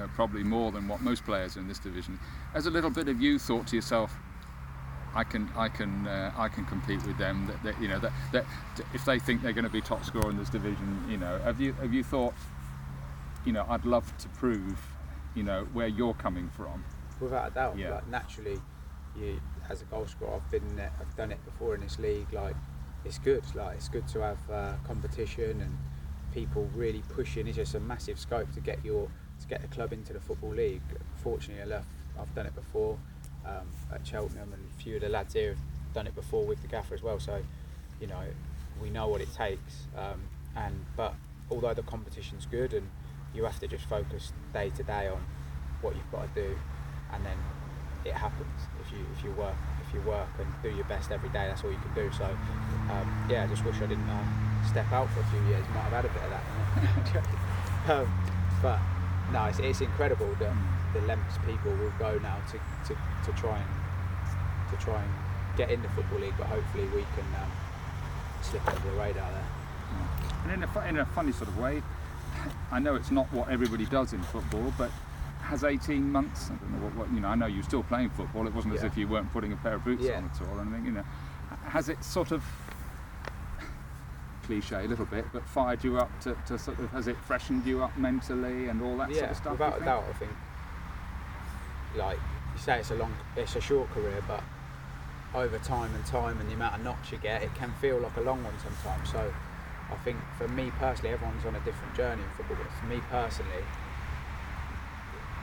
uh, 0.00 0.06
probably 0.14 0.42
more 0.42 0.72
than 0.72 0.88
what 0.88 1.02
most 1.02 1.24
players 1.24 1.56
in 1.56 1.68
this 1.68 1.78
division. 1.78 2.18
As 2.54 2.66
a 2.66 2.70
little 2.70 2.90
bit 2.90 3.08
of 3.08 3.20
you 3.20 3.38
thought 3.38 3.66
to 3.68 3.76
yourself, 3.76 4.14
I 5.14 5.24
can 5.24 5.50
I 5.56 5.68
can 5.68 6.06
uh, 6.06 6.32
I 6.36 6.48
can 6.48 6.64
compete 6.64 7.04
with 7.06 7.18
them. 7.18 7.46
That, 7.46 7.62
that 7.64 7.82
you 7.82 7.88
know 7.88 7.98
that, 7.98 8.12
that 8.32 8.44
if 8.94 9.04
they 9.04 9.18
think 9.18 9.42
they're 9.42 9.52
going 9.52 9.64
to 9.64 9.70
be 9.70 9.80
top 9.80 10.04
scorer 10.04 10.30
in 10.30 10.36
this 10.36 10.48
division, 10.48 11.04
you 11.08 11.16
know, 11.18 11.38
have 11.40 11.60
you 11.60 11.72
have 11.74 11.92
you 11.92 12.02
thought, 12.02 12.34
you 13.44 13.52
know, 13.52 13.66
I'd 13.68 13.84
love 13.84 14.16
to 14.18 14.28
prove, 14.30 14.78
you 15.34 15.42
know, 15.42 15.66
where 15.72 15.88
you're 15.88 16.14
coming 16.14 16.48
from. 16.56 16.84
Without 17.20 17.50
a 17.52 17.54
doubt, 17.54 17.78
Yeah. 17.78 17.94
like 17.94 18.08
naturally, 18.08 18.58
you 19.16 19.40
as 19.68 19.82
a 19.82 19.84
goal 19.86 20.06
scorer, 20.06 20.34
I've 20.36 20.50
been 20.50 20.80
I've 20.80 21.16
done 21.16 21.30
it 21.32 21.44
before 21.44 21.74
in 21.74 21.82
this 21.82 21.98
league. 21.98 22.32
Like 22.32 22.56
it's 23.04 23.18
good, 23.18 23.44
like 23.54 23.76
it's 23.76 23.88
good 23.88 24.08
to 24.08 24.20
have 24.20 24.50
uh, 24.50 24.72
competition 24.86 25.60
and 25.60 25.78
people 26.32 26.70
really 26.74 27.02
pushing. 27.10 27.46
It's 27.46 27.56
just 27.56 27.74
a 27.74 27.80
massive 27.80 28.18
scope 28.18 28.50
to 28.52 28.60
get 28.60 28.82
your 28.84 29.08
to 29.40 29.46
get 29.46 29.60
the 29.60 29.68
club 29.68 29.92
into 29.92 30.12
the 30.12 30.20
football 30.20 30.54
league. 30.54 30.80
Fortunately 31.16 31.62
enough, 31.62 31.86
I've 32.18 32.34
done 32.34 32.46
it 32.46 32.54
before 32.54 32.98
um, 33.46 33.66
at 33.92 34.06
Cheltenham, 34.06 34.52
and 34.52 34.62
a 34.70 34.82
few 34.82 34.96
of 34.96 35.02
the 35.02 35.08
lads 35.08 35.34
here 35.34 35.50
have 35.50 35.94
done 35.94 36.06
it 36.06 36.14
before 36.14 36.44
with 36.44 36.62
the 36.62 36.68
gaffer 36.68 36.94
as 36.94 37.02
well. 37.02 37.20
So 37.20 37.42
you 38.00 38.06
know 38.06 38.24
we 38.80 38.90
know 38.90 39.08
what 39.08 39.20
it 39.20 39.32
takes. 39.34 39.86
Um, 39.96 40.20
and 40.56 40.84
but 40.96 41.14
although 41.50 41.74
the 41.74 41.82
competition's 41.82 42.46
good 42.46 42.72
and 42.74 42.88
you 43.34 43.44
have 43.44 43.58
to 43.60 43.68
just 43.68 43.84
focus 43.86 44.32
day 44.52 44.70
to 44.70 44.82
day 44.82 45.08
on 45.08 45.24
what 45.80 45.94
you've 45.94 46.10
got 46.10 46.34
to 46.34 46.42
do, 46.42 46.56
and 47.12 47.24
then 47.24 47.36
it 48.04 48.14
happens 48.14 48.60
if 48.84 48.92
you 48.92 48.98
if 49.16 49.24
you 49.24 49.30
work 49.32 49.54
if 49.86 49.94
you 49.94 50.00
work 50.02 50.28
and 50.38 50.48
do 50.62 50.70
your 50.70 50.84
best 50.84 51.10
every 51.10 51.28
day. 51.30 51.46
That's 51.46 51.62
all 51.64 51.70
you 51.70 51.78
can 51.78 51.94
do. 51.94 52.10
So 52.16 52.24
um, 52.24 53.26
yeah, 53.28 53.44
I 53.44 53.46
just 53.46 53.64
wish 53.64 53.76
I 53.76 53.86
didn't 53.86 54.08
uh, 54.08 54.68
step 54.68 54.90
out 54.92 55.08
for 55.10 55.20
a 55.20 55.24
few 55.24 55.40
years. 55.48 55.64
Might 55.74 55.88
have 55.90 55.92
had 55.92 56.04
a 56.04 56.08
bit 56.08 56.22
of 56.22 56.30
that. 56.30 56.44
um, 57.90 58.22
but 58.60 58.78
no, 59.32 59.44
it's, 59.44 59.58
it's 59.58 59.80
incredible 59.80 60.28
that 60.38 60.52
the 60.92 61.00
lengths 61.02 61.38
people 61.46 61.72
will 61.76 61.92
go 61.98 62.18
now 62.18 62.36
to, 62.50 62.58
to, 62.88 62.98
to 63.24 63.38
try 63.38 63.56
and 63.58 63.68
to 64.70 64.84
try 64.84 65.00
and 65.02 65.12
get 65.56 65.70
in 65.70 65.82
the 65.82 65.88
football 65.90 66.18
league. 66.18 66.34
But 66.38 66.46
hopefully 66.46 66.84
we 66.84 67.02
can 67.14 67.26
um, 67.42 67.50
slip 68.42 68.66
under 68.66 68.80
the 68.90 68.96
radar 68.96 69.30
there. 69.30 69.46
And 70.44 70.52
in 70.52 70.68
a, 70.68 70.88
in 70.88 70.98
a 70.98 71.06
funny 71.06 71.32
sort 71.32 71.48
of 71.48 71.58
way, 71.58 71.82
I 72.70 72.78
know 72.78 72.94
it's 72.94 73.10
not 73.10 73.32
what 73.32 73.48
everybody 73.48 73.84
does 73.86 74.12
in 74.12 74.22
football, 74.22 74.72
but 74.78 74.90
has 75.42 75.64
18 75.64 76.10
months, 76.10 76.50
I 76.50 76.54
don't 76.54 76.70
know 76.72 76.86
what, 76.86 76.94
what 76.96 77.12
you 77.12 77.20
know, 77.20 77.28
I 77.28 77.34
know 77.34 77.46
you're 77.46 77.62
still 77.62 77.82
playing 77.82 78.10
football, 78.10 78.46
it 78.46 78.54
wasn't 78.54 78.74
as 78.74 78.84
if 78.84 78.96
you 78.96 79.06
weren't 79.08 79.30
putting 79.32 79.52
a 79.52 79.56
pair 79.56 79.74
of 79.74 79.84
boots 79.84 80.04
Yeah. 80.04 80.18
on 80.18 80.24
at 80.24 80.40
all 80.40 80.58
or 80.58 80.62
anything, 80.62 80.86
you 80.86 80.92
know. 80.92 81.04
Has 81.66 81.88
it 81.88 82.02
sort 82.02 82.32
of, 82.32 82.42
cliche 84.44 84.84
a 84.84 84.88
little 84.88 85.04
bit, 85.06 85.24
but 85.32 85.46
fired 85.46 85.84
you 85.84 85.98
up 85.98 86.10
to, 86.20 86.36
to 86.46 86.58
sort 86.58 86.78
of, 86.78 86.90
has 86.90 87.06
it 87.06 87.16
freshened 87.18 87.64
you 87.64 87.82
up 87.82 87.96
mentally 87.96 88.68
and 88.68 88.82
all 88.82 88.96
that 88.96 89.10
yeah, 89.10 89.18
sort 89.18 89.30
of 89.30 89.36
stuff? 89.36 89.52
without 89.52 89.82
a 89.82 89.84
doubt, 89.84 90.04
I 90.08 90.12
think. 90.14 90.32
Like 91.96 92.18
you 92.54 92.60
say, 92.60 92.78
it's 92.80 92.90
a 92.90 92.94
long, 92.94 93.14
it's 93.36 93.56
a 93.56 93.60
short 93.60 93.90
career, 93.90 94.22
but 94.26 94.42
over 95.34 95.58
time 95.58 95.94
and 95.94 96.04
time 96.04 96.38
and 96.40 96.48
the 96.48 96.54
amount 96.54 96.76
of 96.76 96.84
knocks 96.84 97.10
you 97.10 97.18
get, 97.18 97.42
it 97.42 97.54
can 97.54 97.72
feel 97.80 97.98
like 97.98 98.16
a 98.16 98.20
long 98.20 98.42
one 98.44 98.54
sometimes. 98.58 99.10
So 99.10 99.32
I 99.90 99.96
think 100.04 100.18
for 100.36 100.48
me 100.48 100.70
personally, 100.78 101.12
everyone's 101.12 101.44
on 101.44 101.54
a 101.54 101.60
different 101.60 101.94
journey 101.94 102.22
in 102.22 102.28
football. 102.36 102.56
But 102.60 102.72
for 102.78 102.86
me 102.86 103.00
personally, 103.10 103.64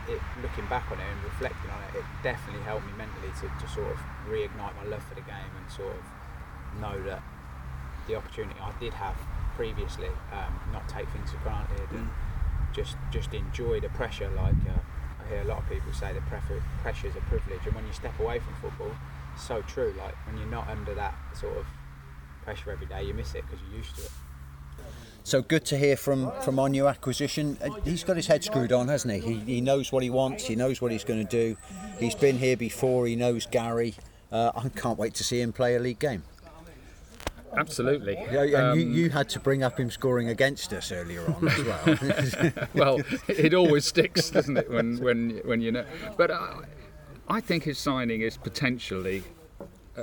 it, 0.08 0.20
looking 0.42 0.66
back 0.66 0.90
on 0.90 0.98
it 0.98 1.06
and 1.06 1.24
reflecting 1.24 1.70
on 1.70 1.82
it, 1.90 1.98
it 1.98 2.04
definitely 2.22 2.62
helped 2.62 2.86
me 2.86 2.92
mentally 2.98 3.30
to, 3.40 3.46
to 3.46 3.72
sort 3.72 3.90
of 3.90 3.98
reignite 4.28 4.74
my 4.76 4.84
love 4.88 5.02
for 5.02 5.14
the 5.14 5.22
game 5.22 5.50
and 5.58 5.70
sort 5.70 5.94
of 5.94 6.02
know 6.80 7.02
that 7.04 7.22
the 8.06 8.14
opportunity 8.14 8.58
I 8.60 8.72
did 8.80 8.94
have 8.94 9.16
previously, 9.56 10.08
um, 10.32 10.60
not 10.72 10.88
take 10.88 11.08
things 11.10 11.30
for 11.30 11.38
granted 11.38 11.88
and 11.92 12.08
just 12.72 12.96
just 13.10 13.34
enjoy 13.34 13.80
the 13.80 13.88
pressure. 13.90 14.30
Like 14.30 14.54
uh, 14.68 14.78
hear 15.30 15.40
a 15.42 15.44
lot 15.44 15.58
of 15.58 15.68
people 15.68 15.92
say 15.92 16.12
pressure 16.28 16.62
pressure 16.82 17.06
is 17.06 17.16
a 17.16 17.20
privilege, 17.20 17.64
and 17.64 17.74
when 17.74 17.86
you 17.86 17.92
step 17.92 18.18
away 18.20 18.40
from 18.40 18.54
football, 18.56 18.94
it's 19.34 19.46
so 19.46 19.62
true. 19.62 19.94
Like 19.98 20.14
when 20.26 20.36
you're 20.38 20.50
not 20.50 20.68
under 20.68 20.94
that 20.94 21.14
sort 21.34 21.56
of 21.56 21.66
pressure 22.42 22.72
every 22.72 22.86
day, 22.86 23.04
you 23.04 23.14
miss 23.14 23.34
it 23.34 23.44
because 23.46 23.60
you're 23.66 23.78
used 23.78 23.96
to 23.96 24.02
it. 24.02 24.10
So 25.22 25.42
good 25.42 25.64
to 25.66 25.78
hear 25.78 25.96
from 25.96 26.32
from 26.42 26.58
our 26.58 26.68
new 26.68 26.88
acquisition. 26.88 27.56
Uh, 27.62 27.70
He's 27.84 28.04
got 28.04 28.16
his 28.16 28.26
head 28.26 28.42
screwed 28.42 28.72
on, 28.72 28.88
hasn't 28.88 29.14
he? 29.14 29.20
He, 29.20 29.38
he 29.54 29.60
knows 29.60 29.92
what 29.92 30.02
he 30.02 30.10
wants. 30.10 30.46
He 30.46 30.56
knows 30.56 30.80
what 30.80 30.92
he's 30.92 31.04
going 31.04 31.24
to 31.24 31.30
do. 31.30 31.56
He's 31.98 32.14
been 32.14 32.38
here 32.38 32.56
before. 32.56 33.06
He 33.06 33.16
knows 33.16 33.46
Gary. 33.46 33.94
Uh, 34.32 34.52
I 34.54 34.68
can't 34.70 34.98
wait 34.98 35.14
to 35.14 35.24
see 35.24 35.40
him 35.40 35.52
play 35.52 35.74
a 35.74 35.80
league 35.80 35.98
game. 35.98 36.22
Absolutely. 37.56 38.14
Yeah, 38.30 38.42
and 38.42 38.50
you, 38.80 38.86
Um, 38.86 38.92
you 38.94 39.10
had 39.10 39.28
to 39.30 39.40
bring 39.40 39.62
up 39.62 39.78
him 39.78 39.90
scoring 39.90 40.28
against 40.28 40.72
us 40.72 40.92
earlier 40.92 41.26
on 41.26 41.48
as 41.48 41.64
well. 41.64 42.52
well, 42.74 43.00
it 43.28 43.54
always 43.54 43.84
sticks, 43.84 44.30
doesn't 44.30 44.56
it? 44.56 44.70
When 44.70 44.98
when 44.98 45.40
when 45.44 45.60
you 45.60 45.72
know. 45.72 45.84
But 46.16 46.30
uh, 46.30 46.62
I 47.28 47.40
think 47.40 47.64
his 47.64 47.78
signing 47.78 48.20
is 48.22 48.36
potentially 48.36 49.22
uh, 49.96 50.02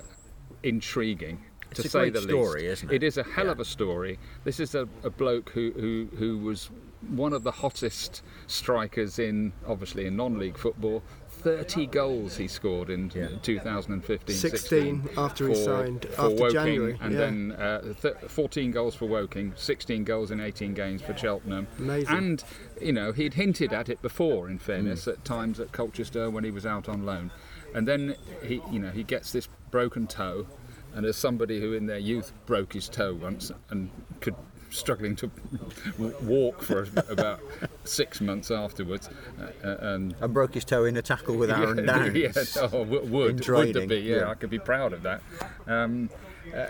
intriguing. 0.63 1.43
It's 1.71 1.81
to 1.81 1.87
a 1.87 1.89
say 1.91 1.99
great 2.09 2.13
the 2.13 2.21
story, 2.21 2.61
least. 2.69 2.83
isn't 2.83 2.91
it? 2.91 2.95
It 2.95 3.03
is 3.03 3.17
a 3.17 3.23
hell 3.23 3.45
Yeah. 3.45 3.51
of 3.51 3.59
a 3.59 3.65
story. 3.65 4.19
This 4.43 4.59
is 4.59 4.75
a, 4.75 4.87
a 5.03 5.09
bloke 5.09 5.49
who, 5.49 5.71
who 5.75 6.07
who 6.17 6.37
was 6.39 6.69
one 7.09 7.31
of 7.33 7.43
the 7.43 7.51
hottest 7.51 8.23
strikers 8.47 9.19
in 9.19 9.53
obviously 9.67 10.05
in 10.07 10.15
non-league 10.15 10.57
football. 10.57 11.03
30 11.47 11.87
goals 11.87 12.35
he 12.35 12.47
scored 12.47 12.89
in 12.89 13.09
Yeah. 13.15 13.29
2015 13.41 14.35
16 14.35 15.09
after 15.17 15.47
he 15.47 15.55
signed, 15.55 16.05
for 16.05 16.21
after 16.21 16.35
Woking, 16.35 16.51
January, 16.53 16.97
and 17.01 17.13
yeah. 17.13 17.19
then 17.19 17.51
uh, 17.53 17.93
th- 18.01 18.15
14 18.27 18.71
goals 18.71 18.95
for 18.95 19.05
Woking, 19.05 19.53
16 19.55 20.03
goals 20.03 20.31
in 20.31 20.41
18 20.41 20.73
games 20.73 21.01
for 21.01 21.15
Cheltenham. 21.15 21.67
Amazing. 21.79 22.15
And 22.17 22.43
you 22.81 22.91
know 22.91 23.11
he'd 23.13 23.35
hinted 23.35 23.71
at 23.71 23.87
it 23.87 24.01
before, 24.01 24.49
in 24.49 24.59
fairness, 24.59 25.07
at 25.07 25.23
times 25.23 25.59
at 25.59 25.71
Colchester 25.71 26.29
when 26.29 26.43
he 26.43 26.51
was 26.51 26.65
out 26.65 26.89
on 26.89 27.05
loan, 27.05 27.31
and 27.73 27.87
then 27.87 28.15
he, 28.43 28.61
you 28.71 28.79
know, 28.79 28.89
he 28.91 29.03
gets 29.03 29.31
this 29.31 29.47
broken 29.71 30.05
toe, 30.07 30.47
and 30.93 31.05
as 31.05 31.15
somebody 31.15 31.61
who 31.61 31.71
in 31.73 31.85
their 31.85 31.97
youth 31.97 32.33
broke 32.45 32.73
his 32.73 32.89
toe 32.89 33.13
once 33.13 33.51
and 33.69 33.89
could 34.19 34.35
struggling 34.77 35.15
to 35.17 35.31
walk 36.23 36.61
for 36.61 36.87
about 37.09 37.41
six 37.83 38.21
months 38.21 38.51
afterwards, 38.51 39.09
uh, 39.39 39.75
and 39.79 40.15
and 40.19 40.33
broke 40.33 40.53
his 40.53 40.65
toe 40.65 40.85
in 40.85 40.97
a 40.97 41.01
tackle 41.01 41.35
with 41.35 41.51
Aaron 41.51 41.85
Downs. 41.85 42.15
yeah, 42.15 42.31
oh, 42.71 42.83
would, 42.83 43.09
would 43.09 43.87
be? 43.87 43.97
Yeah, 43.97 44.17
yeah. 44.17 44.29
I 44.29 44.35
could 44.35 44.49
be 44.49 44.59
proud 44.59 44.93
of 44.93 45.03
that. 45.03 45.21
Um, 45.67 46.09
uh, 46.55 46.67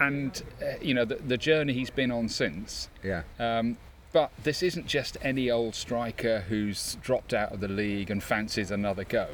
and 0.00 0.42
uh, 0.62 0.74
you 0.80 0.94
know 0.94 1.04
the, 1.04 1.16
the 1.16 1.36
journey 1.36 1.72
he's 1.72 1.90
been 1.90 2.10
on 2.10 2.28
since. 2.28 2.88
Yeah. 3.02 3.22
Um, 3.38 3.76
but 4.12 4.32
this 4.42 4.62
isn't 4.62 4.86
just 4.86 5.16
any 5.22 5.50
old 5.50 5.74
striker 5.74 6.40
who's 6.48 6.96
dropped 6.96 7.32
out 7.32 7.52
of 7.52 7.60
the 7.60 7.68
league 7.68 8.10
and 8.10 8.22
fancies 8.22 8.72
another 8.72 9.04
go. 9.04 9.28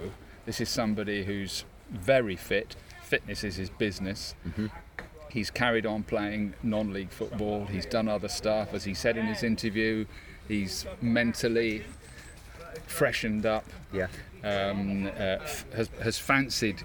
This 0.45 0.61
is 0.61 0.69
somebody 0.69 1.25
who's 1.25 1.65
very 1.91 2.37
fit. 2.37 2.77
Fitness 3.03 3.43
is 3.43 3.57
his 3.57 3.71
business. 3.71 4.35
He's 5.37 5.51
carried 5.51 5.85
on 5.85 6.03
playing 6.03 6.55
non 6.63 6.95
league 6.95 7.11
football. 7.11 7.67
He's 7.67 7.85
done 7.85 8.09
other 8.09 8.27
stuff. 8.29 8.73
As 8.73 8.85
he 8.85 8.95
said 8.95 9.19
in 9.19 9.27
his 9.27 9.43
interview, 9.43 10.07
he's 10.49 10.87
mentally 11.03 11.85
freshened 12.87 13.45
up 13.45 13.67
Yeah. 13.93 14.07
um, 14.43 15.07
uh, 15.09 15.11
f- 15.45 15.71
has, 15.75 15.91
has 16.03 16.19
fancied 16.19 16.83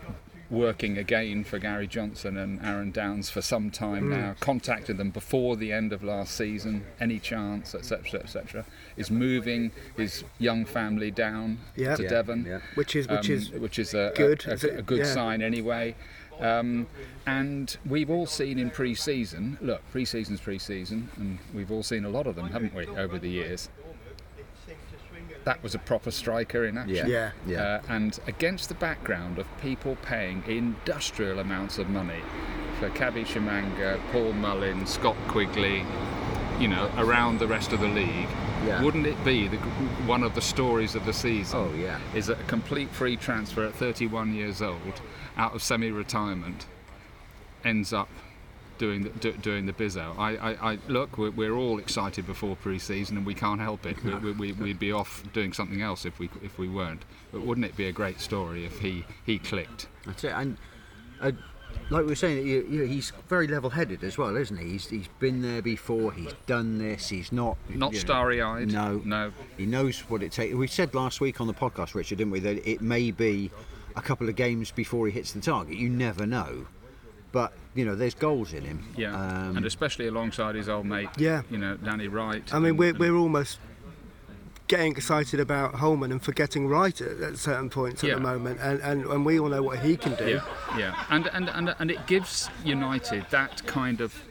working 0.50 0.98
again 0.98 1.46
for 1.46 1.60
Gary 1.60 1.88
Johnson 1.88 2.36
and 2.36 2.62
Aaron 2.62 2.92
Downs 2.92 3.30
for 3.30 3.42
some 3.42 3.72
time 3.72 4.10
now. 4.10 4.36
Contacted 4.42 4.98
them 4.98 5.12
before 5.12 5.56
the 5.56 5.72
end 5.72 5.94
of 5.94 6.04
last 6.04 6.36
season. 6.36 6.84
Any 7.00 7.20
chance, 7.20 7.74
etc., 7.74 8.20
etc. 8.20 8.66
Is 8.98 9.10
moving 9.10 9.72
his 9.96 10.26
young 10.40 10.66
family 10.66 11.10
down 11.10 11.60
Yeah. 11.78 11.96
to 11.96 12.04
Yeah, 12.04 12.10
Devon, 12.10 12.44
yeah. 12.46 12.60
Which 12.76 12.98
is 12.98 13.08
which 13.08 13.30
um, 13.30 13.36
is 13.38 13.50
which 13.52 13.80
is 13.80 13.94
a, 13.94 14.12
a- 14.14 14.18
good, 14.18 14.46
a, 14.46 14.52
it? 14.56 14.80
a 14.80 14.82
good 14.82 15.06
sign 15.08 15.42
anyway. 15.42 15.96
Um, 16.42 16.88
and 17.26 17.78
we've 17.86 18.10
all 18.10 18.26
seen 18.26 18.58
in 18.58 18.70
pre-season. 18.72 19.58
Look, 19.62 19.82
pre-season's 19.92 20.42
pre-season, 20.42 21.10
and 21.18 21.40
we've 21.54 21.72
all 21.72 21.84
seen 21.84 22.06
a 22.06 22.10
lot 22.10 22.28
of 22.28 22.36
them, 22.36 22.50
haven't 22.50 22.74
we, 22.74 22.88
over 22.88 23.20
the 23.20 23.30
years? 23.30 23.70
That 25.44 25.64
was 25.64 25.74
a 25.74 25.80
proper 25.80 26.12
striker 26.12 26.66
in 26.66 26.78
action. 26.78 27.10
Yeah. 27.10 27.32
Yeah. 27.48 27.64
Uh, 27.64 27.82
and 27.90 28.20
against 28.28 28.70
the 28.70 28.76
background 28.76 29.40
of 29.40 29.48
people 29.60 29.98
paying 30.04 30.44
industrial 30.48 31.40
amounts 31.40 31.78
of 31.80 31.90
money 31.90 32.22
for 32.80 32.90
Kabi 32.90 33.26
Tshimanga, 33.26 34.00
Paul 34.12 34.34
Mullin, 34.34 34.86
Scott 34.86 35.18
Quigley, 35.28 35.84
you 36.60 36.68
know, 36.68 36.92
around 36.98 37.40
the 37.40 37.48
rest 37.48 37.74
of 37.74 37.80
the 37.80 37.88
league, 37.88 38.28
Yeah. 38.66 38.84
wouldn't 38.84 39.08
it 39.08 39.24
be 39.26 39.48
the, 39.48 39.58
one 40.06 40.24
of 40.24 40.36
the 40.36 40.42
stories 40.42 40.96
of 40.96 41.06
the 41.06 41.14
season? 41.14 41.60
Oh, 41.60 41.74
yeah. 41.76 42.00
Is 42.14 42.28
that 42.28 42.40
a 42.40 42.44
complete 42.44 42.90
free 42.90 43.18
transfer 43.18 43.66
at 43.66 43.74
31 43.74 44.34
years 44.34 44.62
old, 44.62 45.02
out 45.38 45.56
of 45.56 45.64
semi-retirement, 45.64 46.66
ends 47.64 47.94
up 47.94 48.10
doing 48.82 49.04
the, 49.04 49.10
do, 49.10 49.32
doing 49.34 49.68
the 49.68 49.74
bizzo. 49.74 50.18
I, 50.18 50.36
I, 50.38 50.72
I 50.72 50.80
look, 50.88 51.18
we're, 51.18 51.30
we're 51.30 51.54
all 51.54 51.78
excited 51.78 52.26
before 52.26 52.56
pre-season, 52.56 53.16
and 53.16 53.26
we 53.26 53.36
can't 53.36 53.62
help 53.62 53.86
it. 53.86 54.04
We, 54.04 54.16
we, 54.16 54.32
we, 54.32 54.52
we'd 54.64 54.80
be 54.80 54.92
off 54.92 55.24
doing 55.34 55.54
something 55.54 55.84
else 55.84 56.04
if 56.04 56.18
we 56.18 56.30
if 56.42 56.58
we 56.58 56.68
weren't. 56.68 57.04
But 57.32 57.42
wouldn't 57.42 57.66
it 57.66 57.78
be 57.78 57.86
a 57.86 57.92
great 57.92 58.20
story 58.20 58.66
if 58.66 58.80
he 58.80 59.06
he 59.24 59.38
clicked? 59.38 59.88
That's 60.06 60.24
it. 60.24 60.32
And 60.32 60.58
uh, 61.22 61.32
like 61.90 62.04
we 62.04 62.08
were 62.10 62.16
saying, 62.16 62.48
you, 62.48 62.66
you, 62.70 62.84
he's 62.84 63.12
very 63.28 63.48
level-headed 63.48 64.04
as 64.04 64.18
well, 64.18 64.36
isn't 64.38 64.58
he? 64.58 64.70
He's, 64.72 64.88
he's 64.88 65.08
been 65.20 65.42
there 65.42 65.62
before. 65.62 66.12
He's 66.14 66.34
done 66.48 66.78
this. 66.78 67.10
He's 67.10 67.32
not 67.32 67.58
Not 67.70 67.92
you 67.92 67.98
know, 68.00 68.04
starry-eyed. 68.04 68.72
No, 68.72 69.02
No. 69.06 69.32
He 69.58 69.66
knows 69.66 70.00
what 70.10 70.24
it 70.24 70.32
takes. 70.32 70.56
We 70.56 70.68
said 70.68 70.94
last 70.96 71.20
week 71.22 71.42
on 71.42 71.48
the 71.48 71.54
podcast, 71.54 71.94
Richard, 71.96 72.18
didn't 72.18 72.32
we, 72.32 72.40
that 72.42 72.68
it 72.70 72.82
may 72.82 73.12
be 73.12 73.52
a 73.96 74.02
couple 74.02 74.30
of 74.30 74.36
games 74.36 74.72
before 74.72 75.06
he 75.08 75.12
hits 75.12 75.34
the 75.34 75.42
target. 75.42 75.76
You 75.76 75.90
never 75.90 76.26
know, 76.26 76.66
but 77.34 77.54
you 77.76 77.84
know, 77.86 77.96
there's 77.96 78.16
goals 78.16 78.54
in 78.54 78.64
him. 78.64 78.86
Yeah, 78.98 79.14
Um, 79.16 79.58
and 79.58 79.66
especially 79.66 80.08
alongside 80.08 80.56
his 80.56 80.68
old 80.70 80.86
mate. 80.86 81.10
Yeah. 81.18 81.42
You 81.50 81.58
know, 81.58 81.76
Danny 81.78 82.08
Wright. 82.08 82.44
I 82.54 82.60
mean, 82.60 82.70
and- 82.72 82.80
we're, 82.80 82.90
and- 82.90 83.00
we're 83.00 83.16
almost 83.16 83.60
getting 84.72 84.94
excited 84.94 85.38
about 85.38 85.76
Holman 85.76 86.14
and 86.14 86.24
forgetting 86.24 86.66
Wright 86.66 87.00
at, 87.02 87.20
at 87.20 87.38
certain 87.38 87.70
points 87.70 88.06
at 88.06 88.08
Yeah. 88.08 88.16
the 88.16 88.22
moment, 88.22 88.58
and, 88.62 88.80
and, 88.80 89.04
and 89.06 89.26
we 89.26 89.38
all 89.38 89.50
know 89.50 89.62
what 89.62 89.80
he 89.80 89.98
can 89.98 90.16
do. 90.16 90.30
Yeah, 90.30 90.78
yeah, 90.78 91.04
and 91.10 91.28
and 91.34 91.50
and 91.50 91.76
and 91.78 91.92
it 91.92 92.08
gives 92.08 92.50
United 92.64 93.26
that 93.32 93.66
kind 93.68 94.00
of 94.00 94.24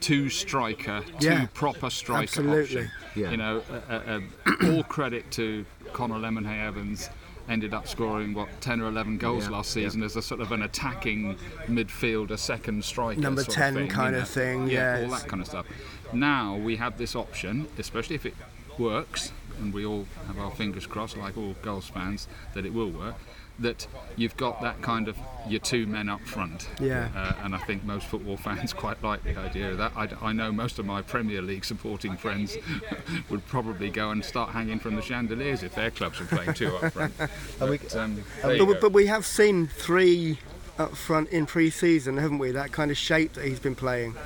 two 0.00 0.28
striker, 0.28 1.02
two 1.20 1.26
Yeah, 1.26 1.46
proper 1.54 1.88
striker 1.88 2.22
absolutely. 2.24 2.82
option. 2.82 2.90
Yeah. 3.16 3.30
You 3.30 3.36
know, 3.38 3.62
uh, 3.70 3.92
uh, 3.94 4.20
uh, 4.50 4.72
all 4.74 4.82
credit 4.84 5.30
to 5.32 5.64
Connor 5.94 6.16
Lemonheigh-Evans. 6.18 7.08
Ended 7.48 7.74
up 7.74 7.88
scoring 7.88 8.34
what 8.34 8.48
ten 8.60 8.80
or 8.80 8.86
eleven 8.88 9.16
goals 9.18 9.44
Yeah, 9.44 9.50
last 9.56 9.74
yeah. 9.74 9.84
season 9.84 10.02
as 10.04 10.14
a 10.16 10.22
sort 10.22 10.40
of 10.42 10.52
an 10.52 10.62
attacking 10.62 11.36
midfielder, 11.66 12.38
second 12.38 12.84
striker, 12.84 13.20
Number 13.20 13.42
sort 13.42 13.56
10 13.56 13.74
thing, 13.74 13.84
you 13.86 13.90
kind 13.90 14.14
of 14.16 14.28
thing, 14.28 14.68
Yeah, 14.68 14.98
yeah, 14.98 15.04
all 15.04 15.10
that 15.10 15.26
kind 15.28 15.40
of 15.42 15.48
stuff. 15.48 15.66
Now 16.12 16.56
we 16.56 16.76
have 16.76 16.98
this 16.98 17.16
option, 17.16 17.66
especially 17.78 18.14
if 18.16 18.26
it 18.26 18.34
works, 18.78 19.32
and 19.58 19.72
we 19.72 19.84
all 19.86 20.06
have 20.26 20.38
our 20.38 20.50
fingers 20.50 20.86
crossed, 20.86 21.16
like 21.16 21.36
all 21.36 21.54
goals 21.62 21.86
fans, 21.88 22.28
that 22.54 22.64
it 22.66 22.72
will 22.72 22.90
work. 22.90 23.14
That 23.58 23.86
you've 24.16 24.36
got 24.38 24.62
that 24.62 24.80
kind 24.80 25.08
of 25.08 25.16
your 25.46 25.60
two 25.60 25.86
men 25.86 26.08
up 26.08 26.22
front. 26.22 26.68
Yeah. 26.80 27.08
Uh, 27.14 27.34
and 27.44 27.54
I 27.54 27.58
think 27.58 27.84
most 27.84 28.06
football 28.06 28.36
fans 28.38 28.72
quite 28.84 29.02
like 29.04 29.22
the 29.24 29.36
idea 29.38 29.70
of 29.72 29.78
that. 29.78 29.92
I, 29.94 30.08
I 30.22 30.32
know 30.32 30.50
most 30.50 30.78
of 30.78 30.86
my 30.86 31.02
Premier 31.02 31.42
League 31.42 31.64
supporting 31.64 32.16
friends 32.16 32.56
would 33.28 33.46
probably 33.46 33.90
go 33.90 34.10
and 34.10 34.24
start 34.24 34.50
hanging 34.50 34.78
from 34.78 34.96
the 34.96 35.02
chandeliers 35.02 35.62
if 35.62 35.74
their 35.74 35.90
clubs 35.90 36.18
were 36.18 36.26
playing 36.26 36.54
two 36.54 36.74
up 36.76 36.92
front. 36.92 37.14
But, 37.58 37.94
um, 37.94 38.24
But, 38.42 38.58
go. 38.58 38.74
but 38.80 38.92
we 38.92 39.06
have 39.06 39.26
seen 39.26 39.68
three 39.68 40.38
up 40.78 40.96
front 40.96 41.28
in 41.28 41.44
pre-season, 41.46 42.16
haven't 42.16 42.38
we? 42.38 42.50
That 42.52 42.72
kind 42.72 42.90
of 42.90 42.96
shape 42.96 43.34
that 43.34 43.44
he's 43.44 43.60
been 43.60 43.74
playing. 43.76 44.16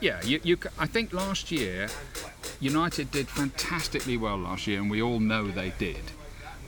Yeah, 0.00 0.22
you, 0.22 0.40
you, 0.42 0.56
I 0.78 0.86
think 0.86 1.12
last 1.12 1.50
year 1.50 1.88
United 2.58 3.10
did 3.10 3.28
fantastically 3.28 4.16
well 4.16 4.38
last 4.38 4.66
year, 4.66 4.80
and 4.80 4.90
we 4.90 5.02
all 5.02 5.20
know 5.20 5.48
they 5.48 5.74
did. 5.78 6.00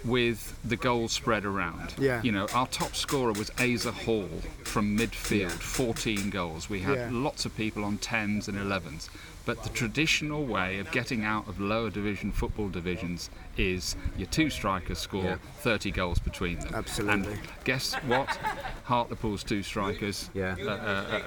With 0.04 0.58
the 0.64 0.76
goals 0.76 1.12
spread 1.12 1.44
around, 1.44 1.94
Yeah. 1.98 2.20
You 2.22 2.32
know, 2.32 2.46
our 2.52 2.66
top 2.66 2.96
scorer 2.96 3.32
was 3.32 3.50
Asa 3.60 3.92
Hall 3.92 4.28
from 4.64 4.98
midfield, 4.98 5.52
14 5.52 6.28
goals. 6.30 6.68
We 6.68 6.80
had 6.80 6.96
Yeah. 6.96 7.08
lots 7.12 7.44
of 7.44 7.56
people 7.56 7.84
on 7.84 7.98
10s 7.98 8.48
and 8.48 8.58
11s, 8.58 9.08
but 9.46 9.62
the 9.62 9.68
traditional 9.68 10.44
way 10.44 10.78
of 10.80 10.90
getting 10.90 11.24
out 11.24 11.46
of 11.46 11.60
lower 11.60 11.88
division 11.88 12.32
football 12.32 12.68
divisions 12.68 13.30
is 13.56 13.94
your 14.16 14.26
two 14.26 14.50
strikers 14.50 14.98
score 14.98 15.22
Yeah. 15.24 15.36
30 15.60 15.92
goals 15.92 16.18
between 16.18 16.58
them. 16.58 16.74
Absolutely. 16.74 17.32
And 17.34 17.40
guess 17.64 17.94
what? 18.06 18.28
Hartlepool's 18.84 19.44
two 19.44 19.62
strikers 19.62 20.30
Yeah. 20.34 20.56
uh, 20.58 20.64
uh, 20.68 20.72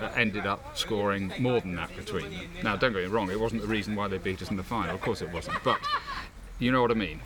uh, 0.07 0.11
ended 0.17 0.45
up 0.45 0.77
scoring 0.77 1.31
more 1.39 1.61
than 1.61 1.75
that 1.75 1.95
between 1.95 2.29
them. 2.31 2.49
Now, 2.61 2.75
don't 2.75 2.91
get 2.91 3.03
me 3.03 3.07
wrong, 3.07 3.31
it 3.31 3.39
wasn't 3.39 3.61
the 3.61 3.67
reason 3.69 3.95
why 3.95 4.09
they 4.09 4.17
beat 4.17 4.41
us 4.41 4.49
in 4.51 4.57
the 4.57 4.63
final. 4.63 4.95
Of 4.95 5.01
course, 5.01 5.21
it 5.21 5.31
wasn't. 5.31 5.63
But 5.63 5.79
you 6.59 6.71
know 6.73 6.81
what 6.81 6.91
I 6.91 6.95
mean. 6.95 7.21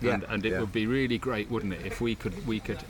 Yeah, 0.00 0.14
And, 0.14 0.24
and 0.24 0.46
it 0.46 0.52
yeah. 0.52 0.60
would 0.60 0.72
be 0.72 0.86
really 0.86 1.18
great, 1.18 1.50
wouldn't 1.50 1.72
it, 1.72 1.84
if 1.86 2.00
we 2.00 2.14
could 2.14 2.46
we 2.46 2.60
could 2.60 2.82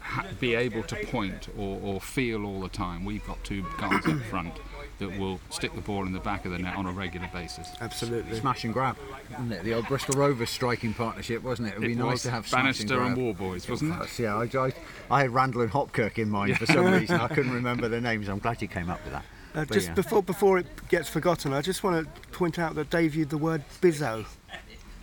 ha- 0.00 0.26
be 0.40 0.54
able 0.54 0.82
to 0.84 0.96
point 1.06 1.48
or, 1.56 1.80
or 1.82 2.00
feel 2.00 2.44
all 2.44 2.60
the 2.60 2.68
time 2.68 3.04
we've 3.04 3.26
got 3.26 3.42
two 3.44 3.64
guys 3.78 4.06
up 4.06 4.20
front 4.22 4.54
that 4.98 5.18
will 5.18 5.40
stick 5.50 5.74
the 5.74 5.80
ball 5.80 6.06
in 6.06 6.12
the 6.12 6.20
back 6.20 6.44
of 6.44 6.52
the 6.52 6.58
net 6.58 6.76
on 6.76 6.86
a 6.86 6.92
regular 6.92 7.28
basis. 7.32 7.68
Absolutely. 7.80 8.38
Smash 8.38 8.64
and 8.64 8.72
grab, 8.72 8.96
wasn't 9.30 9.52
it? 9.52 9.64
The 9.64 9.74
old 9.74 9.88
Bristol 9.88 10.14
Rovers 10.16 10.50
striking 10.50 10.94
partnership, 10.94 11.42
wasn't 11.42 11.68
it? 11.68 11.72
It 11.72 11.78
would 11.80 11.86
be 11.86 11.92
It 11.92 11.98
nice 11.98 12.12
was 12.12 12.22
to 12.22 12.30
have 12.30 12.46
smash 12.46 12.62
Bannister 12.62 12.94
and 12.98 13.06
and 13.06 13.14
grab. 13.14 13.18
War 13.18 13.34
Boys, 13.34 13.68
wasn't 13.68 14.00
it? 14.00 14.18
Yeah, 14.18 14.36
I, 14.36 14.48
I, 14.66 14.72
I 15.10 15.22
had 15.22 15.30
Randall 15.34 15.62
and 15.62 15.70
Hopkirk 15.72 16.18
in 16.18 16.30
mind 16.30 16.56
for 16.58 16.66
some 16.66 16.86
reason. 16.86 17.18
I 17.20 17.28
couldn't 17.28 17.52
remember 17.52 17.88
their 17.88 18.00
names. 18.00 18.28
I'm 18.28 18.38
glad 18.38 18.62
you 18.62 18.68
came 18.68 18.90
up 18.90 19.02
with 19.04 19.12
that. 19.14 19.24
Uh, 19.54 19.64
just 19.66 19.88
yeah. 19.88 19.94
before 19.94 20.22
before 20.22 20.58
it 20.58 20.66
gets 20.88 21.08
forgotten, 21.08 21.52
I 21.52 21.60
just 21.60 21.82
want 21.82 22.06
to 22.14 22.28
point 22.30 22.58
out 22.58 22.74
that 22.76 22.88
Dave 22.90 23.14
used 23.14 23.30
the 23.30 23.38
word 23.38 23.62
bizzo. 23.82 24.24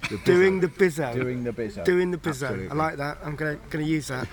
The. 0.09 0.17
Doing 0.25 0.59
the 0.59 0.67
bizzo. 0.67 1.13
doing 1.13 1.43
the 1.43 1.51
bizzo. 1.51 1.83
Doing 1.83 2.11
the 2.11 2.17
bizzo. 2.17 2.43
Absolutely. 2.43 2.69
I 2.69 2.73
like 2.73 2.97
that. 2.97 3.17
I'm 3.23 3.35
gonna 3.35 3.57
gonna 3.69 3.85
use 3.85 4.07
that. 4.07 4.27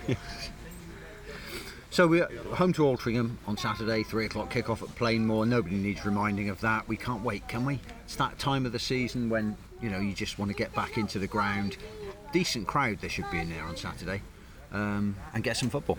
So 1.90 2.06
we're 2.06 2.26
home 2.52 2.74
to 2.74 2.82
Altrincham 2.82 3.36
on 3.46 3.56
Saturday, 3.56 4.02
three 4.02 4.26
o'clock 4.26 4.50
kick-off 4.50 4.82
at 4.82 4.88
Plainmoor. 4.96 5.48
Nobody 5.48 5.76
needs 5.76 6.04
reminding 6.04 6.50
of 6.50 6.60
that. 6.60 6.86
We 6.86 6.98
can't 6.98 7.22
wait, 7.22 7.48
can 7.48 7.64
we? 7.64 7.80
It's 8.04 8.16
that 8.16 8.38
time 8.38 8.66
of 8.66 8.72
the 8.72 8.78
season 8.78 9.30
when 9.30 9.56
you 9.80 9.88
know 9.88 9.98
you 9.98 10.12
just 10.12 10.38
want 10.38 10.50
to 10.50 10.54
get 10.54 10.74
back 10.74 10.98
into 10.98 11.18
the 11.18 11.26
ground. 11.26 11.78
Decent 12.34 12.66
crowd 12.66 12.98
there 13.00 13.08
should 13.08 13.30
be 13.30 13.38
in 13.38 13.48
there 13.48 13.64
on 13.64 13.78
Saturday, 13.78 14.20
um, 14.72 15.16
and 15.32 15.42
get 15.42 15.56
some 15.56 15.70
football. 15.70 15.96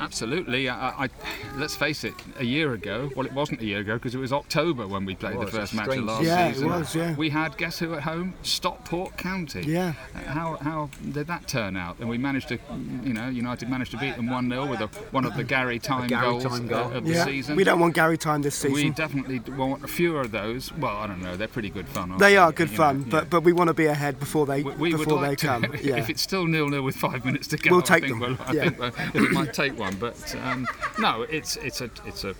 Absolutely. 0.00 0.68
I, 0.68 1.04
I, 1.04 1.08
let's 1.56 1.74
face 1.76 2.04
it. 2.04 2.14
A 2.38 2.44
year 2.44 2.72
ago, 2.74 3.10
well, 3.16 3.26
it 3.26 3.32
wasn't 3.32 3.60
a 3.60 3.64
year 3.64 3.78
ago 3.80 3.94
because 3.94 4.14
it 4.14 4.18
was 4.18 4.32
October 4.32 4.86
when 4.86 5.04
we 5.04 5.14
played 5.14 5.38
the 5.40 5.46
first 5.46 5.74
match 5.74 5.86
of 5.86 5.92
strange 5.92 6.06
last 6.08 6.24
Yeah, 6.24 6.46
it 6.48 6.54
season. 6.54 6.68
was, 6.68 6.94
yeah. 6.94 7.14
We 7.14 7.30
had 7.30 7.56
guess 7.56 7.78
who 7.78 7.94
at 7.94 8.02
home? 8.02 8.34
Stockport 8.42 9.16
County. 9.16 9.62
Yeah. 9.62 9.94
Uh, 10.14 10.18
How 10.30 10.56
how 10.60 10.90
did 11.12 11.26
that 11.28 11.46
turn 11.48 11.76
out? 11.76 11.96
And 12.00 12.08
we 12.08 12.18
managed 12.18 12.48
to, 12.48 12.58
you 13.02 13.12
know, 13.14 13.28
United 13.28 13.68
managed 13.68 13.92
to 13.92 13.96
beat 13.98 14.16
them 14.16 14.28
one 14.30 14.48
0 14.48 14.66
with 14.66 14.80
a, 14.80 14.86
one 15.12 15.24
of 15.24 15.36
the 15.36 15.44
Gary 15.44 15.78
Time 15.78 16.08
Gary 16.08 16.22
goals 16.22 16.44
Time 16.44 16.66
goal. 16.66 16.92
of 16.92 17.04
the 17.06 17.14
season. 17.24 17.56
We 17.56 17.64
don't 17.64 17.80
want 17.80 17.94
Gary 17.94 18.18
time 18.18 18.42
this 18.42 18.54
season. 18.56 18.74
We 18.74 18.90
definitely 18.90 19.40
want 19.56 19.84
a 19.84 19.88
few 19.88 20.16
of 20.16 20.30
those. 20.32 20.72
Well, 20.74 20.96
I 20.96 21.06
don't 21.06 21.22
know. 21.22 21.36
They're 21.36 21.48
pretty 21.48 21.70
good 21.70 21.88
fun. 21.88 22.10
Aren't 22.10 22.20
they 22.20 22.34
they 22.34 22.36
are 22.36 22.50
good 22.52 22.70
You 22.70 22.76
know, 22.78 22.82
fun, 22.84 23.00
yeah. 23.02 23.06
but 23.10 23.30
but 23.30 23.42
we 23.44 23.52
want 23.52 23.68
to 23.68 23.74
be 23.74 23.86
ahead 23.86 24.18
before 24.18 24.44
they 24.46 24.62
We, 24.62 24.72
we 24.72 24.90
would 24.94 25.04
before 25.04 25.20
they 25.20 25.28
like 25.28 25.38
to, 25.38 25.46
come. 25.46 25.64
Yeah. 25.82 25.96
if 25.96 26.10
it's 26.10 26.22
still 26.22 26.46
nil 26.46 26.68
nil 26.68 26.82
with 26.82 26.96
five 26.96 27.24
minutes 27.24 27.46
to 27.48 27.56
go, 27.58 27.70
We'll 27.70 27.80
I 27.80 27.84
take 27.84 28.04
think 28.04 28.20
them, 28.20 28.20
We'll, 28.20 28.36
I 28.48 28.52
yeah. 28.52 28.70
think 28.70 28.78
we'll- 29.14 29.24
it 29.26 29.30
might 29.32 29.52
take 29.52 29.78
one, 29.78 29.83
but 29.98 30.34
um, 30.42 30.66
no, 30.98 31.22
it's 31.22 31.56
it's 31.56 31.80
a 31.80 31.90
it's 32.06 32.24
a 32.24 32.34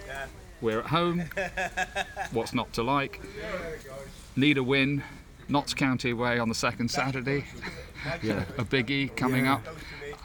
we're 0.60 0.80
at 0.80 0.86
home. 0.86 1.24
What's 2.32 2.54
not 2.54 2.72
to 2.74 2.82
like? 2.82 3.20
Need 4.36 4.58
a 4.58 4.62
win. 4.62 5.02
Notts 5.48 5.74
County 5.74 6.10
away 6.10 6.38
on 6.38 6.48
the 6.48 6.54
second 6.54 6.90
Saturday. 6.90 7.44
Yeah. 8.22 8.44
a 8.58 8.64
biggie 8.64 9.14
coming 9.16 9.44
Yeah. 9.44 9.54
up. 9.54 9.66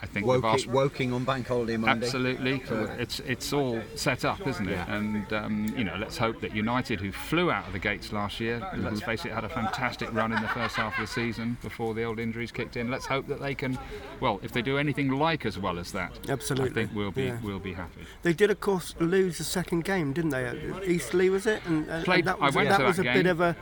I 0.02 0.06
think 0.06 0.26
we've 0.26 0.42
Woking, 0.42 0.72
Woking 0.72 1.12
on 1.12 1.24
Bank 1.24 1.46
Holiday 1.46 1.76
Monday. 1.76 2.06
Absolutely, 2.06 2.62
it's 2.98 3.20
it's 3.20 3.52
all 3.52 3.80
set 3.96 4.24
up, 4.24 4.46
isn't 4.46 4.68
it? 4.68 4.72
Yeah. 4.72 4.94
And 4.96 5.32
um, 5.32 5.74
you 5.76 5.84
know, 5.84 5.94
let's 5.98 6.16
hope 6.16 6.40
that 6.40 6.54
United, 6.56 7.00
who 7.00 7.12
flew 7.12 7.50
out 7.50 7.66
of 7.66 7.72
the 7.72 7.78
gates 7.78 8.12
last 8.12 8.40
year, 8.40 8.60
Mm-hmm. 8.60 8.84
let's 8.84 9.00
face 9.02 9.24
it, 9.24 9.32
had 9.32 9.44
a 9.44 9.48
fantastic 9.48 10.12
run 10.14 10.32
in 10.32 10.40
the 10.40 10.48
first 10.48 10.76
half 10.76 10.94
of 10.98 11.06
the 11.06 11.12
season 11.12 11.58
before 11.62 11.92
the 11.94 12.02
old 12.04 12.18
injuries 12.18 12.50
kicked 12.52 12.76
in. 12.76 12.90
Let's 12.90 13.04
hope 13.06 13.26
that 13.28 13.40
they 13.40 13.54
can, 13.54 13.78
well, 14.20 14.40
if 14.42 14.52
they 14.52 14.62
do 14.62 14.78
anything 14.78 15.10
like 15.10 15.44
as 15.44 15.58
well 15.58 15.78
as 15.78 15.92
that, 15.92 16.12
Absolutely, 16.28 16.70
I 16.70 16.86
think 16.86 16.96
we'll 16.96 17.10
be 17.10 17.24
yeah. 17.24 17.38
we'll 17.42 17.58
be 17.58 17.72
happy. 17.74 18.06
They 18.22 18.32
did, 18.32 18.50
of 18.50 18.60
course, 18.60 18.94
lose 19.00 19.38
the 19.38 19.44
second 19.44 19.84
game, 19.84 20.12
didn't 20.12 20.30
they? 20.30 20.50
Eastleigh, 20.86 21.28
was 21.30 21.46
it? 21.46 21.60
And, 21.66 21.88
and 21.88 22.04
Played- 22.04 22.24
that 22.24 22.38
I 22.40 22.46
was, 22.46 22.54
went 22.54 22.68
that 22.70 22.78
to 22.78 22.84
was 22.84 22.96
that 22.96 23.02
a 23.02 23.04
game. 23.04 23.14
bit 23.14 23.26
of 23.26 23.40
a 23.40 23.56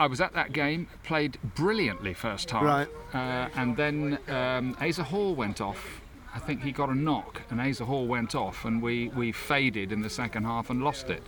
I 0.00 0.06
was 0.06 0.20
at 0.20 0.32
that 0.34 0.52
game, 0.52 0.86
played 1.02 1.38
brilliantly 1.54 2.14
first 2.14 2.50
half, 2.50 2.62
Right. 2.62 2.88
uh, 3.12 3.48
and 3.56 3.76
then 3.76 4.18
um, 4.28 4.76
Asa 4.80 5.02
Hall 5.04 5.34
went 5.34 5.60
off. 5.60 6.00
I 6.34 6.38
think 6.38 6.62
he 6.62 6.70
got 6.72 6.88
a 6.88 6.94
knock, 6.94 7.42
and 7.50 7.60
Asa 7.60 7.84
Hall 7.84 8.06
went 8.06 8.34
off, 8.34 8.64
and 8.64 8.80
we, 8.80 9.08
we 9.08 9.32
faded 9.32 9.90
in 9.92 10.02
the 10.02 10.10
second 10.10 10.44
half 10.44 10.70
and 10.70 10.82
lost 10.84 11.10
it. 11.10 11.22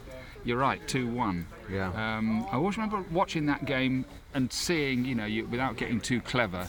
You're 0.44 0.58
right, 0.58 0.86
2 0.88 1.06
1. 1.08 1.46
Yeah. 1.70 2.16
Um, 2.16 2.44
I 2.50 2.54
always 2.56 2.76
remember 2.76 3.04
watching 3.10 3.46
that 3.46 3.64
game 3.66 4.04
and 4.34 4.52
seeing, 4.52 5.04
you 5.04 5.14
know, 5.14 5.26
you, 5.26 5.46
without 5.46 5.76
getting 5.76 6.00
too 6.00 6.20
clever, 6.20 6.68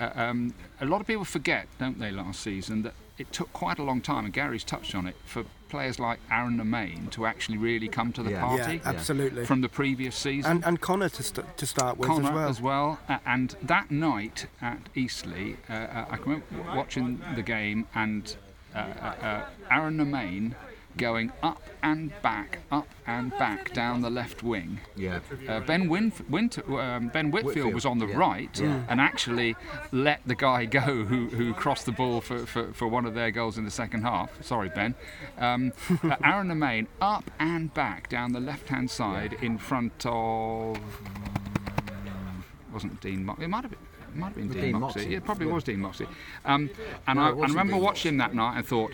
uh, 0.00 0.10
um, 0.16 0.52
a 0.80 0.86
lot 0.86 1.00
of 1.00 1.06
people 1.06 1.24
forget, 1.24 1.66
don't 1.78 1.98
they, 1.98 2.10
last 2.10 2.40
season, 2.40 2.82
that 2.82 2.94
it 3.18 3.30
took 3.32 3.52
quite 3.52 3.78
a 3.78 3.82
long 3.82 4.00
time, 4.00 4.24
and 4.24 4.34
Gary's 4.34 4.64
touched 4.64 4.94
on 4.94 5.06
it, 5.06 5.14
for 5.24 5.44
players 5.70 5.98
like 5.98 6.18
Aaron 6.30 6.58
Nemane 6.58 7.10
to 7.12 7.24
actually 7.26 7.56
really 7.58 7.88
come 7.88 8.12
to 8.12 8.22
the 8.22 8.32
Yeah. 8.32 8.40
party 8.40 8.74
yeah, 8.76 8.80
absolutely. 8.92 9.46
from 9.46 9.60
the 9.62 9.68
previous 9.68 10.16
season. 10.16 10.50
and 10.50 10.64
and 10.66 10.80
Connor 10.80 11.08
to, 11.08 11.22
st- 11.22 11.56
to 11.56 11.66
start 11.66 11.96
with 11.96 12.08
Connor 12.08 12.46
as 12.46 12.60
well. 12.60 12.98
A- 13.08 13.20
and 13.24 13.56
that 13.62 13.90
night 13.90 14.46
at 14.60 14.88
Eastleigh, 14.94 15.56
uh, 15.68 15.72
uh, 15.72 16.06
I 16.10 16.16
can 16.16 16.32
remember 16.32 16.76
watching 16.76 17.22
the 17.34 17.42
game 17.42 17.86
and 17.94 18.36
uh, 18.74 18.78
uh, 18.78 19.04
uh, 19.28 19.46
Aaron 19.70 19.96
Nemane 19.98 20.54
going 20.96 21.32
up 21.42 21.62
and 21.82 22.12
back, 22.22 22.58
up 22.70 22.88
and 23.06 23.30
back 23.38 23.72
down 23.72 24.00
the 24.02 24.10
left 24.10 24.42
wing. 24.42 24.80
Yeah. 24.96 25.20
Uh, 25.48 25.60
ben 25.60 25.88
Winf- 25.88 26.28
Winter, 26.28 26.62
um, 26.80 27.08
Ben 27.08 27.30
Whitfield, 27.30 27.54
Whitfield, 27.56 27.74
was 27.74 27.86
on 27.86 27.98
the 27.98 28.06
yeah. 28.06 28.16
right 28.16 28.60
Yeah. 28.60 28.82
and 28.88 29.00
actually 29.00 29.56
let 29.92 30.20
the 30.26 30.34
guy 30.34 30.66
go 30.66 30.80
who, 30.80 31.28
who 31.28 31.54
crossed 31.54 31.86
the 31.86 31.92
ball 31.92 32.20
for, 32.20 32.44
for, 32.46 32.72
for 32.72 32.88
one 32.88 33.06
of 33.06 33.14
their 33.14 33.30
goals 33.30 33.56
in 33.58 33.64
the 33.64 33.70
second 33.70 34.02
half. 34.02 34.42
Sorry, 34.42 34.68
Ben. 34.68 34.94
Um, 35.38 35.72
uh, 36.02 36.16
Aaron 36.24 36.48
Nemane 36.48 36.86
up 37.00 37.30
and 37.38 37.72
back 37.72 38.08
down 38.08 38.32
the 38.32 38.40
left 38.40 38.68
hand 38.68 38.90
side 38.90 39.34
in 39.40 39.58
front 39.58 40.04
of. 40.04 40.78
wasn't 42.72 43.00
Dean 43.00 43.24
Mark. 43.24 43.40
It 43.40 43.48
might 43.48 43.62
have 43.62 43.70
been. 43.70 43.89
It 44.12 44.16
might 44.16 44.26
have 44.28 44.34
been 44.36 44.48
Dean, 44.48 44.62
Dean 44.62 44.80
Moxley. 44.80 45.02
Moxley. 45.02 45.14
It 45.16 45.24
probably 45.24 45.46
was 45.46 45.64
Dean 45.64 45.80
Moxley. 45.80 46.06
Um, 46.44 46.70
and 47.06 47.18
No, 47.18 47.24
I, 47.24 47.28
I 47.28 47.46
remember 47.46 47.74
Dean 47.74 47.82
watching 47.82 48.16
that 48.18 48.34
night 48.34 48.56
and 48.56 48.66
thought, 48.66 48.92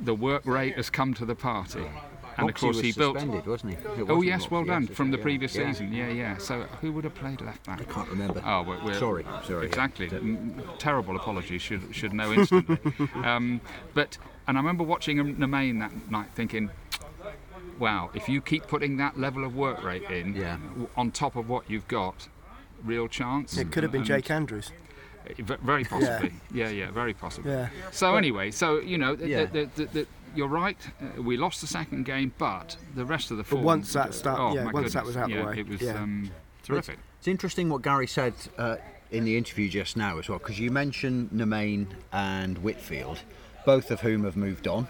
the 0.00 0.14
work 0.14 0.44
rate 0.46 0.76
has 0.76 0.90
come 0.90 1.14
to 1.14 1.24
the 1.24 1.34
party. 1.34 1.84
And 2.36 2.48
of 2.48 2.56
course, 2.56 2.80
he 2.80 2.90
built. 2.90 3.14
wasn't 3.46 3.74
he? 3.78 4.00
It 4.02 4.06
Oh 4.10 4.20
yes, 4.20 4.50
well 4.50 4.64
done 4.64 4.88
from 4.88 5.12
the 5.12 5.18
yeah. 5.18 5.22
previous 5.22 5.54
Yeah. 5.54 5.70
season. 5.70 5.92
Yeah, 5.92 6.08
yeah. 6.08 6.36
So 6.38 6.62
who 6.80 6.90
would 6.92 7.04
have 7.04 7.14
played 7.14 7.40
left 7.40 7.64
back? 7.64 7.80
I 7.80 7.84
can't 7.84 8.08
remember. 8.08 8.42
Oh, 8.44 8.62
we're, 8.64 8.84
we're 8.84 8.94
Sorry, 8.98 9.24
sorry, 9.44 9.60
yeah. 9.62 9.66
Exactly. 9.68 10.08
Mm, 10.08 10.60
Terrible 10.78 11.14
apology. 11.14 11.58
Should 11.58 11.94
should 11.94 12.12
know 12.12 12.32
instantly. 12.32 12.78
um, 13.22 13.60
but 13.94 14.18
and 14.48 14.56
I 14.58 14.60
remember 14.60 14.82
watching 14.82 15.18
Nemane 15.36 15.78
that 15.78 15.92
night, 16.10 16.26
thinking, 16.34 16.70
"Wow, 17.78 18.10
if 18.14 18.28
you 18.28 18.40
keep 18.40 18.66
putting 18.66 18.96
that 18.96 19.16
level 19.18 19.44
of 19.44 19.54
work 19.54 19.84
rate 19.84 20.02
in, 20.10 20.34
Yeah. 20.34 20.58
on 20.96 21.12
top 21.12 21.36
of 21.36 21.48
what 21.48 21.70
you've 21.70 21.86
got, 21.86 22.26
real 22.84 23.08
chance." 23.08 23.56
It 23.56 23.72
could 23.72 23.82
have 23.82 23.92
been 23.92 24.02
And- 24.02 24.08
Jake 24.08 24.30
Andrews. 24.30 24.70
Very 25.38 25.84
possibly. 25.84 26.32
Yeah, 26.52 26.68
yeah, 26.68 26.90
very 26.90 27.14
possibly. 27.14 27.50
Yeah. 27.50 27.70
So 27.92 28.16
anyway, 28.16 28.50
so 28.50 28.78
you 28.80 28.98
know, 28.98 29.16
the, 29.16 29.28
Yeah. 29.28 29.44
the, 29.46 29.68
the, 29.74 29.84
the, 29.86 30.06
you're 30.34 30.48
right. 30.48 30.76
Uh, 31.00 31.22
we 31.22 31.36
lost 31.38 31.60
the 31.62 31.66
second 31.66 32.04
game, 32.04 32.32
but 32.36 32.76
the 32.94 33.06
rest 33.06 33.30
of 33.30 33.38
the 33.38 33.44
form. 33.44 33.62
once 33.62 33.92
that 33.94 34.12
start- 34.12 34.38
oh, 34.38 34.54
yeah, 34.54 34.64
my 34.64 34.72
once 34.72 34.92
that 34.92 35.04
was 35.04 35.16
out 35.16 35.30
of 35.30 35.36
the 35.36 35.42
way, 35.44 35.58
it 35.60 35.68
was 35.68 35.80
yeah. 35.80 35.94
um, 35.94 36.30
terrific. 36.62 36.98
It's 37.18 37.28
interesting 37.28 37.70
what 37.70 37.80
Gary 37.80 38.06
said 38.06 38.34
uh, 38.58 38.76
in 39.10 39.24
the 39.24 39.38
interview 39.38 39.68
just 39.70 39.96
now 39.96 40.18
as 40.18 40.28
well, 40.28 40.38
because 40.38 40.58
you 40.60 40.70
mentioned 40.70 41.30
Nemane 41.30 41.86
and 42.12 42.58
Whitfield, 42.58 43.20
both 43.64 43.90
of 43.90 44.00
whom 44.00 44.24
have 44.24 44.36
moved 44.36 44.68
on. 44.68 44.88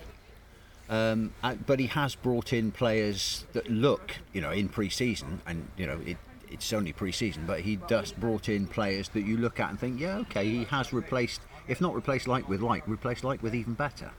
Um, 0.89 1.33
uh, 1.43 1.55
but 1.55 1.79
he 1.79 1.87
has 1.87 2.15
brought 2.15 2.53
in 2.53 2.73
players 2.73 3.45
that 3.53 3.71
look, 3.71 4.17
you 4.33 4.41
know, 4.41 4.51
in 4.51 4.69
pre-season, 4.69 5.41
and 5.47 5.69
you 5.77 5.87
know, 5.87 6.01
it, 6.05 6.17
it's 6.55 6.73
only 6.73 6.93
pre-season, 6.93 7.45
but 7.47 7.61
he 7.61 7.79
just 7.89 8.19
brought 8.19 8.49
in 8.49 8.67
players 8.67 9.09
that 9.11 9.23
you 9.23 9.37
look 9.37 9.61
at 9.61 9.71
and 9.71 9.79
think, 9.79 10.01
yeah, 10.01 10.19
okay, 10.19 10.45
he 10.49 10.65
has 10.65 10.93
replaced, 10.93 11.41
if 11.69 11.81
not 11.81 11.95
replaced 11.95 12.27
like 12.27 12.49
with 12.49 12.63
like, 12.63 12.87
replaced 12.89 13.25
like 13.25 13.43
with 13.43 13.55
even 13.55 13.75
better. 13.75 14.11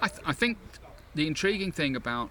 I, 0.00 0.08
th- 0.08 0.22
I 0.24 0.32
think 0.32 0.58
the 1.14 1.26
intriguing 1.26 1.72
thing 1.72 1.96
about 1.96 2.30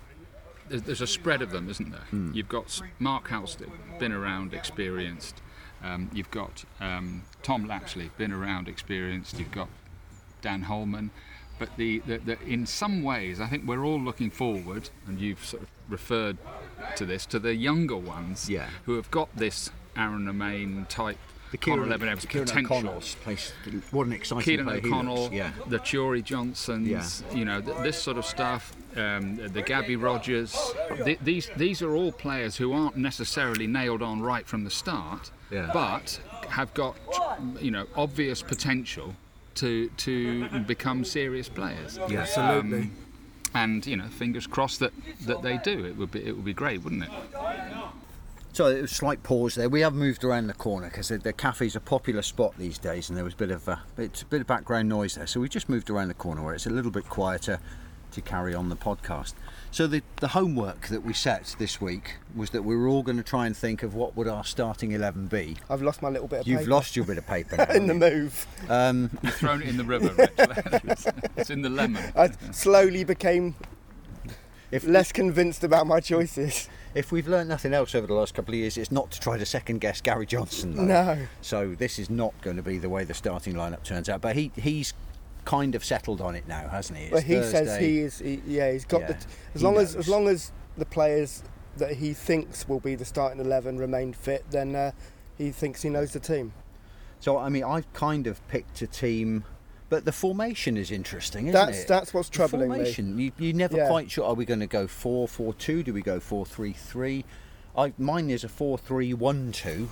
there's, 0.70 0.84
there's 0.84 1.02
a 1.02 1.08
spread 1.08 1.42
of 1.42 1.52
them, 1.52 1.70
isn't 1.70 1.92
there? 1.92 2.08
Hmm. 2.12 2.32
You've 2.34 2.50
got 2.50 2.82
Mark 3.00 3.28
Halstead, 3.28 3.70
been 4.00 4.12
around, 4.12 4.54
experienced. 4.54 5.42
Um, 5.84 6.10
you've 6.14 6.32
got 6.32 6.64
um, 6.80 7.24
Tom 7.42 7.68
Lapsley, 7.68 8.10
been 8.18 8.32
around, 8.32 8.68
experienced. 8.68 9.40
You've 9.40 9.52
got 9.52 9.70
Dan 10.42 10.64
Holman. 10.64 11.12
But 11.58 11.76
the, 11.76 12.00
the, 12.00 12.18
the, 12.20 12.42
in 12.44 12.66
some 12.66 13.04
ways, 13.04 13.42
I 13.42 13.48
think 13.48 13.68
we're 13.68 13.84
all 13.84 14.00
looking 14.00 14.30
forward, 14.30 14.90
and 15.08 15.20
you've 15.20 15.44
sort 15.44 15.64
of 15.64 15.70
referred 15.90 16.38
to 16.96 17.06
this, 17.06 17.26
to 17.28 17.40
the 17.40 17.56
younger 17.56 17.98
ones 17.98 18.50
Yeah. 18.50 18.70
who 18.86 18.96
have 18.96 19.10
got 19.12 19.30
this 19.36 19.70
Aaron 19.96 20.26
Nemane 20.26 20.88
type 20.88 21.18
Conor 21.62 21.88
Lebedev 21.88 22.28
Kieran 22.30 22.48
potential. 22.48 22.78
O'Connell's 22.78 23.16
place, 23.24 23.52
what 23.90 24.06
an 24.06 24.14
exciting 24.14 24.60
he 24.68 24.72
O'Connell, 24.72 25.30
yeah. 25.34 25.50
the 25.66 25.80
Chiori 25.80 26.24
Johnsons, 26.24 26.88
Yeah. 26.88 27.36
you 27.36 27.44
know, 27.44 27.60
th- 27.60 27.78
this 27.80 28.00
sort 28.02 28.18
of 28.18 28.26
stuff, 28.26 28.72
um, 28.96 29.38
the 29.38 29.64
Gabby 29.64 29.96
Rogers. 29.96 30.56
Th- 31.04 31.18
these 31.24 31.50
these 31.58 31.82
are 31.82 31.96
all 31.96 32.12
players 32.12 32.58
who 32.58 32.72
aren't 32.72 32.98
necessarily 32.98 33.66
nailed 33.66 34.04
on 34.04 34.22
right 34.22 34.46
from 34.46 34.64
the 34.64 34.70
start, 34.70 35.32
Yeah. 35.50 35.72
but 35.74 36.20
have 36.50 36.72
got 36.76 36.96
you 37.60 37.72
know 37.72 37.88
obvious 37.96 38.44
potential 38.44 39.16
to 39.56 39.90
to 39.98 40.48
become 40.68 41.04
serious 41.04 41.50
players. 41.50 41.98
Yeah. 42.10 42.20
Absolutely. 42.22 42.92
And 43.54 43.86
you 43.86 43.98
know, 43.98 44.08
fingers 44.08 44.48
crossed 44.48 44.80
that, 44.80 44.94
that 45.26 45.42
they 45.42 45.58
do. 45.58 45.86
It 45.86 45.98
would 45.98 46.12
be 46.12 46.26
it 46.26 46.36
would 46.36 46.46
be 46.46 46.54
great, 46.54 46.84
wouldn't 46.84 47.04
it? 47.04 47.10
So 48.52 48.66
a 48.66 48.88
slight 48.88 49.24
pause 49.24 49.56
there. 49.56 49.70
We 49.70 49.82
have 49.82 49.94
moved 49.94 50.24
around 50.24 50.48
the 50.48 50.54
corner 50.54 50.90
because 50.90 51.10
the, 51.10 51.18
the 51.18 51.34
cafe's 51.34 51.76
a 51.76 51.80
popular 51.80 52.22
spot 52.22 52.56
these 52.58 52.78
days, 52.78 53.10
and 53.10 53.18
there 53.18 53.24
was 53.24 53.34
a 53.34 53.38
bit 53.38 53.52
of 53.52 53.70
uh, 53.70 53.78
it's 53.98 54.22
a 54.22 54.26
bit 54.26 54.42
of 54.42 54.48
background 54.48 54.90
noise 54.90 55.16
there. 55.16 55.28
So 55.28 55.40
we 55.40 55.50
just 55.50 55.70
moved 55.70 55.90
around 55.90 56.08
the 56.10 56.14
corner 56.14 56.44
where 56.44 56.54
it's 56.54 56.66
a 56.66 56.72
little 56.72 56.92
bit 56.92 57.08
quieter 57.10 57.60
to 58.12 58.22
carry 58.22 58.56
on 58.56 58.70
the 58.70 58.76
podcast. 58.76 59.34
So 59.72 59.86
the 59.86 60.02
the 60.20 60.30
homework 60.30 60.88
that 60.88 61.04
we 61.04 61.14
set 61.14 61.56
this 61.60 61.80
week 61.80 62.16
was 62.36 62.50
that 62.52 62.64
we 62.64 62.76
were 62.76 62.88
all 62.88 63.04
going 63.04 63.18
to 63.18 63.24
try 63.24 63.46
and 63.46 63.56
think 63.56 63.84
of 63.84 63.94
what 63.94 64.16
would 64.18 64.28
our 64.28 64.44
starting 64.44 64.94
eleven 64.94 65.28
be. 65.28 65.58
I've 65.70 65.82
lost 65.84 66.02
my 66.02 66.10
little 66.10 66.28
bit 66.28 66.40
of 66.40 66.46
paper. 66.46 66.52
You've 66.52 66.60
paper 66.62 66.72
lost 66.72 66.96
your 66.96 67.06
bit 67.06 67.18
of 67.20 67.28
paper 67.28 67.58
now. 67.58 67.66
in 67.74 67.86
the 67.88 67.94
you? 67.94 68.00
move. 68.00 68.48
um, 68.68 69.12
You've 69.22 69.36
thrown 69.36 69.62
it 69.62 69.70
in 69.70 69.78
the 69.78 69.84
river, 69.84 70.14
Rich. 70.18 70.32
it's, 70.38 71.06
it's 71.38 71.50
in 71.52 71.62
the 71.62 71.70
lemon. 71.70 72.04
I 72.16 72.30
slowly 72.52 73.04
became 73.04 73.56
if 74.72 74.86
less 74.88 75.12
convinced 75.12 75.64
about 75.64 75.88
my 75.88 76.00
choices. 76.00 76.68
if 76.96 77.12
we've 77.12 77.28
learned 77.28 77.50
nothing 77.50 77.74
else 77.74 77.94
over 77.96 78.08
the 78.08 78.14
last 78.14 78.34
couple 78.34 78.54
of 78.54 78.60
years, 78.60 78.78
it's 78.78 78.92
not 78.92 79.12
to 79.12 79.20
try 79.20 79.38
to 79.38 79.46
second 79.46 79.82
guess 79.82 80.02
Gary 80.02 80.26
Johnson. 80.26 80.76
Though. 80.76 80.86
No. 80.86 81.28
So 81.42 81.76
this 81.76 82.00
is 82.00 82.10
not 82.10 82.40
going 82.42 82.58
to 82.58 82.64
be 82.64 82.80
the 82.80 82.90
way 82.90 83.04
the 83.04 83.14
starting 83.14 83.54
lineup 83.54 83.84
turns 83.84 84.10
out. 84.10 84.22
But 84.22 84.36
he 84.36 84.52
he's 84.56 84.94
kind 85.50 85.74
of 85.74 85.84
settled 85.84 86.22
on 86.22 86.36
it 86.36 86.48
now, 86.48 86.68
hasn't 86.70 87.00
he? 87.00 87.06
It's 87.06 87.14
But 87.14 87.24
he 87.24 87.42
says 87.42 87.80
he 87.80 88.00
is. 88.02 88.20
He, 88.20 88.42
yeah, 88.46 88.72
he's 88.72 88.86
got 88.86 89.02
Yeah, 89.02 89.08
the. 89.08 89.14
T- 89.16 89.26
as 89.56 89.64
long 89.64 89.78
as 89.78 89.96
knows. 89.96 90.06
as 90.06 90.08
long 90.10 90.28
as 90.28 90.52
the 90.78 90.86
players 90.86 91.42
that 91.78 91.94
he 91.94 92.14
thinks 92.14 92.68
will 92.70 92.80
be 92.80 92.94
the 92.94 93.06
starting 93.06 93.40
eleven 93.44 93.78
remain 93.80 94.14
fit, 94.14 94.46
then 94.52 94.76
uh, 94.76 94.92
he 95.40 95.50
thinks 95.52 95.82
he 95.82 95.90
knows 95.90 96.12
the 96.14 96.20
team. 96.20 96.54
So 97.20 97.38
I 97.38 97.50
mean, 97.50 97.64
I've 97.64 97.92
kind 97.94 98.28
of 98.28 98.48
picked 98.48 98.82
a 98.84 98.88
team, 98.88 99.44
but 99.90 100.06
the 100.06 100.12
formation 100.12 100.78
is 100.78 100.92
interesting, 100.92 101.48
isn't 101.48 101.54
That's 101.60 101.80
it? 101.82 101.88
that's 101.88 102.14
what's 102.14 102.30
The 102.30 102.36
troubling 102.36 102.70
me. 102.70 102.76
formation. 102.78 103.18
You, 103.18 103.32
you're 103.40 103.56
never 103.56 103.78
Yeah. 103.78 103.88
quite 103.88 104.12
sure. 104.12 104.26
Are 104.26 104.36
we 104.36 104.46
going 104.46 104.60
to 104.60 104.68
go 104.68 104.86
four 104.88 105.28
four 105.28 105.54
two? 105.56 105.82
Do 105.82 105.94
we 105.94 106.02
go 106.04 106.20
four 106.20 106.46
three 106.46 106.74
three? 106.74 107.26
I 107.76 107.94
mine 107.98 108.30
is 108.30 108.44
a 108.44 108.50
four 108.50 108.78
three 108.78 109.16
one 109.16 109.52
two, 109.52 109.90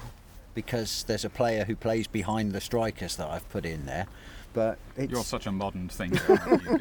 because 0.53 1.03
there's 1.07 1.25
a 1.25 1.29
player 1.31 1.63
who 1.65 1.75
plays 1.75 2.05
behind 2.05 2.51
the 2.51 2.61
strikers 2.61 3.15
that 3.15 3.27
I've 3.27 3.49
put 3.49 3.65
in 3.65 3.87
there. 3.87 4.05
But 4.53 4.79
it's, 4.95 5.11
You're 5.11 5.23
such 5.23 5.45
a 5.45 5.51
modern 5.51 5.87
thinker. 5.89 6.39
aren't 6.47 6.63
you, 6.63 6.77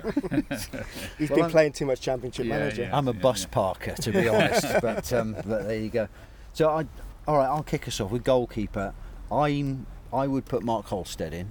guys? 0.48 0.68
He's 1.18 1.28
Well, 1.30 1.36
been 1.36 1.42
I'm- 1.44 1.50
playing 1.50 1.72
too 1.72 1.86
much 1.86 2.00
Championship 2.00 2.46
Yeah, 2.46 2.58
Manager. 2.58 2.82
yeah. 2.82 2.96
I'm 2.96 3.08
a 3.08 3.12
bus 3.12 3.44
parker, 3.46 3.92
to 3.92 4.12
be 4.12 4.28
honest. 4.28 4.66
but 4.80 5.12
um, 5.12 5.32
but 5.34 5.66
there 5.66 5.78
you 5.78 5.90
go. 5.90 6.08
So 6.54 6.70
I, 6.70 6.86
all 7.28 7.36
right, 7.36 7.46
I'll 7.46 7.62
kick 7.62 7.86
us 7.86 8.00
off 8.00 8.10
with 8.10 8.24
goalkeeper. 8.24 8.94
I'm 9.30 9.86
I 10.12 10.26
would 10.26 10.44
put 10.46 10.62
Mark 10.62 10.88
Halstead 10.88 11.34
in 11.34 11.50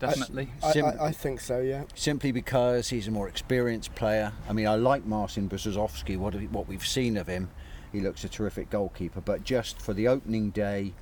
Definitely. 0.00 0.50
I, 0.62 0.72
Sim- 0.72 0.84
I, 0.84 1.04
I 1.06 1.12
think 1.12 1.40
so. 1.40 1.60
Yeah. 1.60 1.84
simply 1.94 2.32
because 2.32 2.90
he's 2.90 3.08
a 3.08 3.10
more 3.10 3.28
experienced 3.28 3.94
player. 3.94 4.32
I 4.48 4.52
mean, 4.52 4.66
I 4.66 4.74
like 4.74 5.06
Martin 5.06 5.48
Brzozowski. 5.48 6.16
What 6.18 6.34
have- 6.34 6.52
what 6.52 6.66
we've 6.68 6.86
seen 6.86 7.16
of 7.16 7.26
him, 7.28 7.48
he 7.92 8.00
looks 8.00 8.24
a 8.24 8.28
terrific 8.28 8.68
goalkeeper. 8.68 9.20
But 9.22 9.44
just 9.44 9.80
for 9.80 9.94
the 9.94 10.08
opening 10.08 10.50
day, 10.50 10.92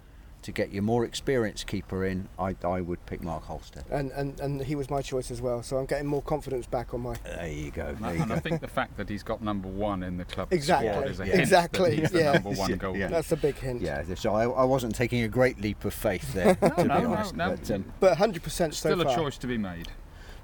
to 0.42 0.52
get 0.52 0.72
your 0.72 0.83
more 0.83 1.05
experienced 1.05 1.66
keeper 1.66 2.05
in, 2.05 2.28
I 2.38 2.57
I 2.64 2.81
would 2.81 3.05
pick 3.07 3.22
Mark 3.22 3.46
Halstead. 3.46 3.85
And, 3.90 4.11
and 4.12 4.38
and 4.40 4.61
he 4.62 4.74
was 4.74 4.90
my 4.90 5.00
choice 5.02 5.31
as 5.31 5.40
well. 5.40 5.62
So 5.62 5.76
I'm 5.78 5.87
getting 5.87 6.07
more 6.07 6.22
confidence 6.22 6.66
back 6.66 6.92
on 6.94 7.00
my. 7.02 7.14
There 7.24 7.46
you 7.48 7.70
go. 7.70 7.94
There 8.00 8.14
you 8.14 8.22
And 8.22 8.33
I 8.33 8.35
go. 8.37 8.40
think 8.40 8.61
the 8.61 8.68
fact 8.68 8.96
that 8.96 9.09
he's 9.09 9.22
got 9.22 9.40
number 9.42 9.68
one 9.68 10.02
in 10.02 10.16
the 10.16 10.24
club 10.24 10.52
Exactly, 10.52 10.88
squad 10.90 11.07
is 11.09 11.20
a 11.20 11.24
yeah. 11.26 11.31
hint 11.31 11.40
Exactly, 11.42 11.90
that 11.90 11.98
he's 12.00 12.11
the 12.11 12.18
yeah. 12.18 12.33
number 12.33 12.50
one 12.50 12.76
goal. 12.76 12.96
yeah. 12.96 13.09
That's 13.09 13.33
a 13.33 13.37
big 13.37 13.57
hint. 13.57 13.81
Yeah, 13.83 14.02
so 14.14 14.35
I, 14.35 14.44
I 14.44 14.64
wasn't 14.64 14.94
taking 14.94 15.22
a 15.22 15.28
great 15.28 15.61
leap 15.61 15.85
of 15.85 15.94
faith 15.94 16.33
there, 16.33 16.55
to 16.57 16.70
be 16.76 16.83
no, 16.85 17.00
no, 17.00 17.12
honest. 17.14 17.37
no. 17.37 17.50
But, 17.50 17.70
um, 17.70 17.85
But 18.00 18.18
100% 18.18 18.50
so 18.50 18.70
Still 18.70 19.02
far. 19.05 19.12
a 19.12 19.14
choice 19.16 19.38
to 19.38 19.46
be 19.46 19.59
made. 19.59 19.88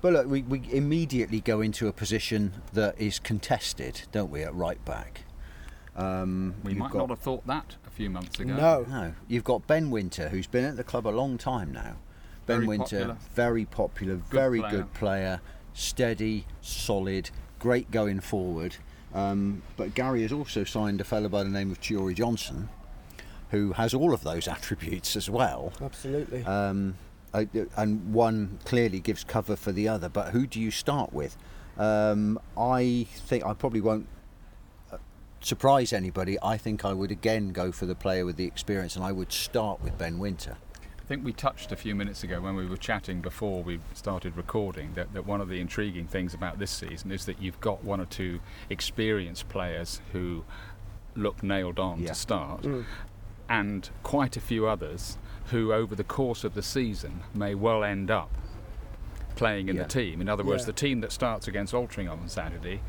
But 0.00 0.12
look, 0.12 0.28
we, 0.28 0.42
we 0.42 0.62
immediately 0.70 1.40
go 1.40 1.60
into 1.60 1.88
a 1.88 1.92
position 1.92 2.52
that 2.72 2.94
is 3.00 3.18
contested, 3.18 4.02
don't 4.12 4.30
we, 4.30 4.42
at 4.44 4.54
right 4.54 4.82
back? 4.84 5.22
Um, 5.96 6.54
We 6.62 6.74
might 6.74 6.92
got- 6.92 6.98
not 6.98 7.10
have 7.10 7.18
thought 7.18 7.46
that 7.48 7.76
a 7.84 7.87
few 7.98 8.08
months 8.08 8.38
ago. 8.38 8.54
No. 8.54 8.86
No, 8.88 9.12
you've 9.26 9.42
got 9.44 9.66
Ben 9.66 9.90
Wynter, 9.90 10.28
who's 10.28 10.46
been 10.46 10.64
at 10.64 10.76
the 10.76 10.84
club 10.84 11.06
a 11.06 11.10
long 11.10 11.36
time 11.36 11.72
now. 11.72 11.96
Ben 12.46 12.58
Very 12.58 12.66
Wynter, 12.66 12.98
popular. 12.98 13.16
very 13.34 13.64
popular, 13.64 14.14
very 14.14 14.60
player. 14.60 14.70
good 14.70 14.94
player, 14.94 15.40
steady, 15.74 16.46
solid, 16.62 17.30
great 17.58 17.90
going 17.90 18.20
forward. 18.20 18.76
Um, 19.12 19.62
but 19.76 19.94
Gary 19.94 20.22
has 20.22 20.32
also 20.32 20.62
signed 20.62 21.00
a 21.00 21.04
fellow 21.04 21.28
by 21.28 21.42
the 21.42 21.50
name 21.50 21.72
of 21.72 21.80
Chiori 21.80 22.14
Johnson, 22.14 22.68
who 23.50 23.72
has 23.72 23.92
all 23.94 24.14
of 24.14 24.22
those 24.22 24.46
attributes 24.56 25.16
as 25.16 25.28
well. 25.28 25.72
Absolutely. 25.82 26.44
Um, 26.44 26.94
and 27.76 28.14
one 28.14 28.60
clearly 28.64 29.00
gives 29.00 29.24
cover 29.24 29.56
for 29.56 29.72
the 29.72 29.88
other. 29.88 30.08
But 30.08 30.28
who 30.30 30.46
do 30.46 30.60
you 30.60 30.70
start 30.70 31.12
with? 31.12 31.36
Um, 31.76 32.38
I 32.56 33.06
think 33.26 33.44
I 33.44 33.54
probably 33.54 33.80
won't 33.80 34.06
surprise 35.40 35.92
anybody. 35.92 36.36
I 36.42 36.56
think 36.56 36.84
I 36.84 36.92
would 36.92 37.10
again 37.10 37.50
go 37.50 37.72
for 37.72 37.86
the 37.86 37.94
player 37.94 38.24
with 38.24 38.36
the 38.36 38.44
experience, 38.46 38.96
and 38.96 39.04
I 39.04 39.12
would 39.12 39.32
start 39.32 39.82
with 39.82 39.96
Ben 39.98 40.18
Wynter. 40.18 40.56
I 40.82 41.04
think 41.08 41.24
we 41.24 41.32
touched 41.32 41.72
a 41.72 41.76
few 41.76 41.94
minutes 41.94 42.22
ago 42.22 42.40
when 42.40 42.54
we 42.54 42.66
were 42.66 42.76
chatting 42.76 43.22
before 43.22 43.62
we 43.62 43.80
started 43.94 44.36
recording 44.36 44.92
that, 44.94 45.14
that 45.14 45.24
one 45.26 45.40
of 45.40 45.48
the 45.48 45.58
intriguing 45.58 46.06
things 46.06 46.34
about 46.34 46.58
this 46.58 46.70
season 46.70 47.10
is 47.10 47.24
that 47.24 47.40
you've 47.40 47.60
got 47.62 47.82
one 47.82 47.98
or 47.98 48.04
two 48.04 48.40
experienced 48.68 49.48
players 49.48 50.02
who 50.12 50.44
look 51.16 51.42
nailed 51.42 51.78
on 51.78 52.00
Yeah. 52.00 52.08
to 52.08 52.14
start, 52.14 52.62
Mm. 52.62 52.84
and 53.48 53.88
quite 54.02 54.36
a 54.36 54.40
few 54.40 54.66
others 54.66 55.16
who, 55.46 55.72
over 55.72 55.94
the 55.94 56.04
course 56.04 56.44
of 56.44 56.52
the 56.52 56.62
season, 56.62 57.20
may 57.32 57.54
well 57.54 57.82
end 57.82 58.10
up 58.10 58.30
playing 59.34 59.68
in 59.70 59.76
Yeah. 59.76 59.84
the 59.84 59.88
team. 59.88 60.20
In 60.20 60.28
other 60.28 60.44
words, 60.44 60.64
Yeah. 60.64 60.66
the 60.66 60.72
team 60.74 61.00
that 61.00 61.10
starts 61.12 61.48
against 61.48 61.72
Altrincham 61.72 62.20
on 62.20 62.28
Saturday, 62.28 62.80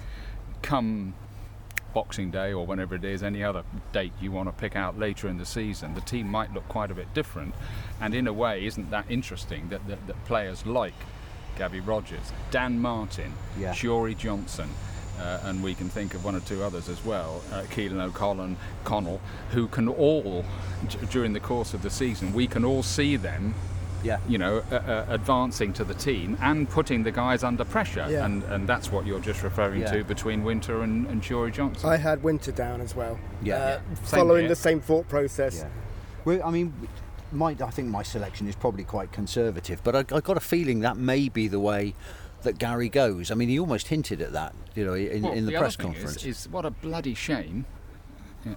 come 0.62 1.14
Boxing 1.94 2.32
Day 2.32 2.54
or 2.54 2.66
whenever 2.66 2.96
it 2.96 3.04
is, 3.04 3.24
any 3.24 3.44
other 3.44 3.64
date 3.92 4.14
you 4.22 4.32
want 4.32 4.48
to 4.50 4.54
pick 4.54 4.76
out 4.76 4.98
later 5.00 5.28
in 5.28 5.38
the 5.38 5.46
season, 5.46 5.94
the 5.96 6.02
team 6.02 6.28
might 6.28 6.54
look 6.54 6.68
quite 6.68 6.92
a 6.92 6.94
bit 6.96 7.14
different. 7.14 7.54
And 8.02 8.14
in 8.14 8.28
a 8.28 8.34
way, 8.34 8.66
isn't 8.66 8.90
that 8.92 9.06
interesting 9.10 9.70
that, 9.70 9.88
that, 9.88 10.06
that 10.08 10.26
players 10.26 10.66
like 10.66 10.94
Gabby 11.58 11.80
Rogers, 11.80 12.32
Dan 12.52 12.80
Martin, 12.80 13.34
Yeah. 13.60 13.74
Chiori 13.74 14.18
Johnson, 14.18 14.70
uh, 15.20 15.40
and 15.44 15.62
we 15.62 15.76
can 15.76 15.90
think 15.90 16.14
of 16.14 16.24
one 16.24 16.36
or 16.36 16.40
two 16.40 16.64
others 16.64 16.88
as 16.88 17.04
well, 17.04 17.42
uh, 17.52 17.64
Keelan 17.64 18.00
O'Connell, 18.02 18.56
Connell, 18.86 19.20
who 19.52 19.68
can 19.68 19.90
all, 19.90 20.46
d- 20.88 20.98
during 21.10 21.34
the 21.34 21.42
course 21.42 21.74
of 21.74 21.82
the 21.82 21.90
season, 21.90 22.32
we 22.34 22.48
can 22.48 22.64
all 22.64 22.84
see 22.84 23.18
them 23.18 23.54
Yeah. 24.04 24.20
you 24.28 24.38
know, 24.38 24.64
uh, 24.72 24.76
uh, 24.76 25.06
advancing 25.10 25.74
to 25.74 25.84
the 25.84 25.94
team 25.94 26.38
and 26.42 26.70
putting 26.70 27.04
the 27.04 27.12
guys 27.12 27.44
under 27.44 27.66
pressure. 27.66 28.08
Yeah. 28.10 28.26
And, 28.26 28.44
and 28.46 28.68
that's 28.68 28.92
what 28.92 29.06
you're 29.06 29.20
just 29.20 29.44
referring 29.44 29.82
Yeah. 29.82 29.92
to 29.92 30.04
between 30.04 30.44
Wynter 30.44 30.82
and, 30.84 31.08
and 31.08 31.22
Chiori 31.22 31.52
Johnson. 31.54 31.90
I 31.90 31.98
had 31.98 32.24
Wynter 32.24 32.52
down 32.52 32.82
as 32.82 32.96
well. 32.96 33.20
Yeah. 33.44 33.56
Uh, 33.56 33.60
Yeah. 33.68 33.80
Following 34.04 34.42
here. 34.42 34.50
the 34.50 34.56
same 34.56 34.80
thought 34.82 35.08
process. 35.10 35.58
Yeah. 35.60 35.70
Well, 36.26 36.42
I 36.44 36.52
mean, 36.52 36.74
my, 37.32 37.56
I 37.64 37.70
think 37.70 37.90
my 37.90 38.04
selection 38.04 38.48
is 38.48 38.56
probably 38.56 38.84
quite 38.84 39.12
conservative, 39.12 39.82
but 39.84 39.96
I, 39.96 40.00
I 40.16 40.20
got 40.22 40.38
a 40.38 40.42
feeling 40.42 40.80
that 40.82 40.98
may 40.98 41.30
be 41.30 41.48
the 41.48 41.60
way 41.60 41.94
that 42.44 42.58
Gary 42.58 42.90
goes. 42.90 43.32
I 43.32 43.36
mean, 43.36 43.50
he 43.50 43.60
almost 43.60 43.90
hinted 43.90 44.22
at 44.22 44.32
that, 44.32 44.56
you 44.76 44.86
know, 44.86 44.94
in, 44.94 45.24
Well, 45.24 45.34
in 45.34 45.46
the, 45.46 45.52
the 45.52 45.58
press 45.58 45.76
other 45.76 45.84
thing 45.84 45.94
conference. 45.94 46.18
Is, 46.26 46.46
is 46.46 46.50
what 46.50 46.66
a 46.66 46.72
bloody 46.72 47.14
shame, 47.14 47.66
yeah, 47.66 47.79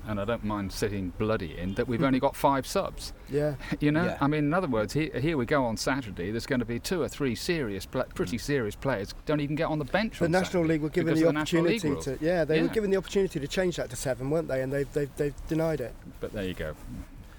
and 0.06 0.20
I 0.20 0.24
don't 0.24 0.44
mind 0.44 0.72
sitting 0.72 1.12
bloody 1.18 1.58
in, 1.58 1.74
that 1.74 1.88
we've 1.88 2.02
only 2.08 2.20
got 2.20 2.36
five 2.36 2.66
subs. 2.66 3.12
Yeah. 3.28 3.54
You 3.80 3.90
know, 3.90 4.04
Yeah. 4.04 4.18
I 4.20 4.28
mean, 4.28 4.44
in 4.44 4.54
other 4.54 4.68
words, 4.68 4.92
here, 4.92 5.10
here 5.18 5.36
we 5.36 5.44
go 5.44 5.64
on 5.64 5.76
Saturday. 5.76 6.30
There's 6.30 6.46
going 6.46 6.60
to 6.60 6.66
be 6.66 6.78
two 6.78 7.02
or 7.02 7.08
three 7.08 7.34
serious, 7.34 7.84
pretty 7.84 8.36
mm. 8.36 8.40
serious 8.40 8.76
players 8.76 9.12
don't 9.26 9.40
even 9.40 9.56
get 9.56 9.64
on 9.64 9.78
the 9.78 9.84
bench. 9.84 10.18
The 10.18 10.26
on 10.26 10.30
National 10.30 10.62
Saturday 10.62 10.68
League 10.74 10.82
were 10.82 10.88
given 10.88 11.14
the 11.14 11.26
League 11.26 11.36
opportunity 11.36 11.96
to. 12.02 12.18
Yeah, 12.20 12.44
they 12.44 12.62
were 12.62 12.68
given 12.68 12.90
the 12.90 12.96
opportunity 12.96 13.40
to 13.40 13.48
change 13.48 13.76
that 13.76 13.90
to 13.90 13.96
seven, 13.96 14.30
weren't 14.30 14.48
they? 14.48 14.62
And 14.62 14.72
they've 14.72 14.92
they've, 14.92 15.10
they've 15.16 15.34
denied 15.48 15.80
it. 15.80 15.94
But 16.20 16.32
there 16.32 16.44
you 16.44 16.54
go. 16.54 16.74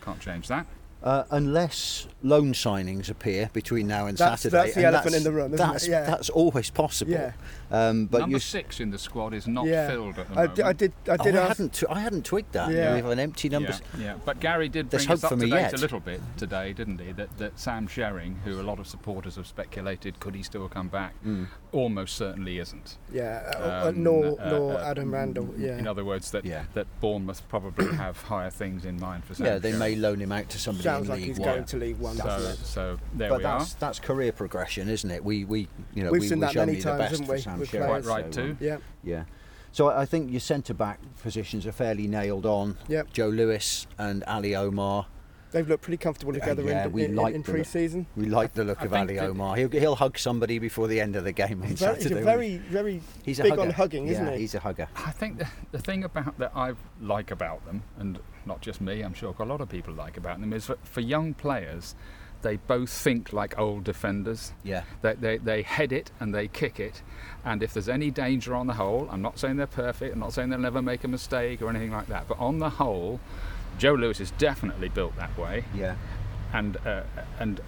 Can't 0.02 0.20
change 0.20 0.48
that. 0.50 0.66
Uh, 1.04 1.26
unless 1.32 2.08
loan 2.22 2.54
signings 2.54 3.10
appear 3.10 3.49
between 3.51 3.86
now 3.88 4.08
and 4.08 4.18
That's- 4.18 4.43
Saturday. 4.43 4.64
that's 4.64 4.76
the 4.76 4.86
and 4.86 4.95
elephant 4.95 5.16
in 5.16 5.24
the 5.24 5.32
room, 5.34 5.54
isn't 5.54 5.66
it? 5.68 5.72
that's, 5.74 5.86
Yeah. 5.88 6.06
That's 6.06 6.30
always 6.30 6.70
possible. 6.70 7.12
Yeah. 7.12 7.34
Um, 7.70 8.06
but 8.06 8.20
Number 8.20 8.36
you, 8.38 8.39
six 8.39 8.80
in 8.80 8.89
the 8.91 8.97
squad 8.97 9.34
is 9.34 9.45
not 9.45 9.66
yeah. 9.66 9.89
filled 9.89 10.18
at 10.20 10.28
the 10.30 10.34
I, 10.34 10.36
moment. 10.36 10.56
di- 10.56 10.64
I 10.64 10.74
did. 10.74 10.93
I 11.10 11.12
oh, 11.20 11.24
did 11.24 11.36
I 11.36 11.47
hadn't. 11.47 11.74
Tw- 11.74 11.84
I 11.89 11.99
hadn't 11.99 12.24
twigged 12.24 12.54
that. 12.54 12.72
Yeah. 12.72 12.91
We 12.91 12.97
have 13.01 13.10
an 13.10 13.20
empty 13.20 13.49
number. 13.49 13.72
Yeah, 13.97 14.04
yeah. 14.04 14.16
But 14.24 14.39
Gary 14.39 14.70
did 14.70 14.89
There's 14.91 15.06
bring 15.06 15.16
us 15.16 15.22
hope 15.24 15.32
up 15.34 15.38
for 15.39 15.43
to 15.43 15.51
date 15.51 15.58
yet. 15.60 15.74
a 15.74 15.78
little 15.78 15.99
bit 15.99 16.22
today, 16.38 16.72
didn't 16.72 16.99
he? 17.01 17.12
That 17.12 17.38
that 17.39 17.60
Sam 17.60 17.88
Sherring, 17.88 18.36
who 18.45 18.62
a 18.62 18.64
lot 18.64 18.80
of 18.80 18.88
supporters 18.88 19.36
have 19.36 19.47
speculated 19.47 20.20
could 20.22 20.36
he 20.36 20.43
still 20.43 20.70
come 20.70 20.88
back, 20.88 21.16
Mm. 21.26 21.47
almost 21.74 22.16
certainly 22.16 22.60
isn't. 22.60 22.97
Yeah. 23.12 23.41
Uh, 23.56 23.58
uh, 23.58 23.89
Um, 23.89 24.04
nor 24.04 24.39
uh, 24.39 24.49
nor 24.51 24.74
uh, 24.76 24.86
Adam 24.91 25.12
Randall. 25.12 25.54
Yeah. 25.58 25.78
In 25.78 25.88
other 25.88 26.06
words, 26.06 26.32
that 26.32 26.45
Yeah. 26.45 26.64
that 26.76 26.88
Bournemouth 27.01 27.41
probably 27.49 27.93
have 27.95 28.22
higher 28.22 28.51
things 28.51 28.86
in 28.86 28.99
mind 29.01 29.26
for 29.26 29.34
Sam. 29.34 29.47
Yeah, 29.47 29.58
they 29.58 29.72
Sherring. 29.74 29.80
may 29.80 29.95
loan 29.95 30.20
him 30.22 30.32
out 30.32 30.47
to 30.49 30.60
somebody 30.60 30.84
Sounds 30.96 31.10
like 31.10 31.20
League 31.20 31.28
he's 31.28 31.39
One. 31.39 31.50
going 31.50 31.66
to 31.66 31.78
League 31.78 31.98
One. 31.98 32.16
So, 32.16 32.24
doesn't 32.24 32.52
it? 32.52 32.66
so 32.66 33.00
there 33.14 33.30
but 33.30 33.39
we 33.39 33.46
are. 33.46 33.60
that's 33.60 33.74
that's 33.76 34.00
career 34.00 34.32
progression, 34.32 34.89
isn't 34.89 35.10
it? 35.10 35.24
We 35.24 35.46
we 35.46 35.68
you 35.94 36.04
know 36.04 36.12
We've 36.12 36.22
we 36.22 36.28
seen 36.28 36.39
wish 36.39 36.54
that 36.54 36.56
many 36.56 36.72
only 36.72 36.82
the 36.82 36.89
times, 36.89 37.00
best 37.00 37.12
haven't 37.12 37.26
for 37.26 37.34
we, 37.34 37.39
Sam 37.41 37.60
with 37.60 37.70
Sherring, 37.72 37.88
players. 37.88 38.06
Quite 38.06 38.24
right 38.24 38.34
so, 38.34 38.41
too. 38.41 38.58
Yeah. 38.60 38.78
Yeah. 39.04 39.24
So 39.72 39.89
I 39.89 40.02
I 40.02 40.06
think 40.06 40.32
your 40.32 40.39
centre 40.39 40.74
back 40.74 41.00
positions 41.22 41.66
are 41.66 41.72
fairly 41.72 42.08
nailed 42.08 42.46
on. 42.46 42.78
Yep. 42.88 43.14
Joe 43.14 43.30
Lewis 43.30 43.88
and 43.98 44.24
Ali 44.26 44.56
Omar. 44.56 45.08
They've 45.54 45.68
looked 45.68 45.84
pretty 45.84 45.97
comfortable 45.97 46.36
uh, 46.36 46.39
together 46.39 46.64
yeah, 46.64 46.86
in, 46.86 46.91
we 46.91 47.04
in, 47.06 47.16
like 47.16 47.36
in 47.36 47.43
the- 47.43 47.51
pre-season. 47.51 48.08
We 48.18 48.26
like 48.26 48.54
the 48.54 48.64
look 48.64 48.82
I 48.82 48.86
of 48.86 48.93
Ali 48.93 49.20
Omar. 49.20 49.56
He'll, 49.56 49.70
he'll 49.70 49.95
hug 49.95 50.18
somebody 50.18 50.60
before 50.60 50.88
the 50.88 50.99
end 50.99 51.16
of 51.16 51.24
the 51.24 51.32
game 51.32 51.62
on 51.62 51.68
He's 51.70 51.80
very, 51.80 51.95
he's 51.95 52.04
Saturday. 52.04 52.22
a 52.22 52.26
very, 52.26 52.58
very 52.58 53.01
he's 53.24 53.39
a 53.39 53.43
big 53.43 53.51
hugger. 53.51 53.62
on 53.62 53.70
hugging, 53.70 54.08
isn't 54.08 54.26
yeah, 54.26 54.34
he? 54.34 54.39
he's 54.39 54.56
a 54.56 54.60
hugger. 54.60 54.88
I 54.95 55.12
think 55.12 55.38
the, 55.38 55.47
the 55.72 55.80
thing 55.80 56.04
about 56.04 56.38
that 56.39 56.51
I 56.56 56.74
like 56.99 57.32
about 57.32 57.66
them, 57.66 57.84
and 57.97 58.20
not 58.45 58.62
just 58.62 58.82
me, 58.82 59.01
I'm 59.01 59.14
sure 59.14 59.34
a 59.39 59.45
lot 59.45 59.62
of 59.62 59.70
people 59.70 59.93
like 59.93 60.18
about 60.18 60.41
them, 60.41 60.54
is 60.54 60.68
that 60.68 60.86
for 60.88 61.01
young 61.01 61.34
players, 61.34 61.95
they 62.41 62.58
both 62.58 62.89
think 62.89 63.32
like 63.32 63.58
old 63.58 63.84
defenders. 63.84 64.54
Yeah. 64.64 64.84
They, 65.01 65.14
they, 65.14 65.38
they 65.38 65.62
head 65.62 65.93
it 65.93 66.12
and 66.20 66.34
they 66.34 66.47
kick 66.47 66.80
it. 66.80 67.01
And 67.45 67.64
if 67.64 67.74
there's 67.74 67.89
any 67.89 68.12
danger 68.12 68.54
on 68.54 68.68
the 68.68 68.74
whole, 68.74 69.08
I'm 69.10 69.22
not 69.22 69.39
saying 69.39 69.58
they're 69.58 69.68
perfect, 69.68 70.14
I'm 70.14 70.20
not 70.20 70.34
saying 70.34 70.49
they'll 70.49 70.60
never 70.60 70.82
make 70.82 71.04
a 71.04 71.08
mistake 71.08 71.62
or 71.62 71.70
anything 71.70 71.91
like 71.91 72.08
that, 72.08 72.28
but 72.28 72.39
on 72.39 72.60
the 72.60 72.70
whole, 72.70 73.20
Joe 73.78 73.93
Lewis 73.93 74.19
is 74.19 74.32
definitely 74.32 74.89
built 74.89 75.15
that 75.17 75.38
way. 75.38 75.65
Yeah. 75.76 75.95
and 76.53 76.78
uh, 76.86 77.03
and 77.39 77.59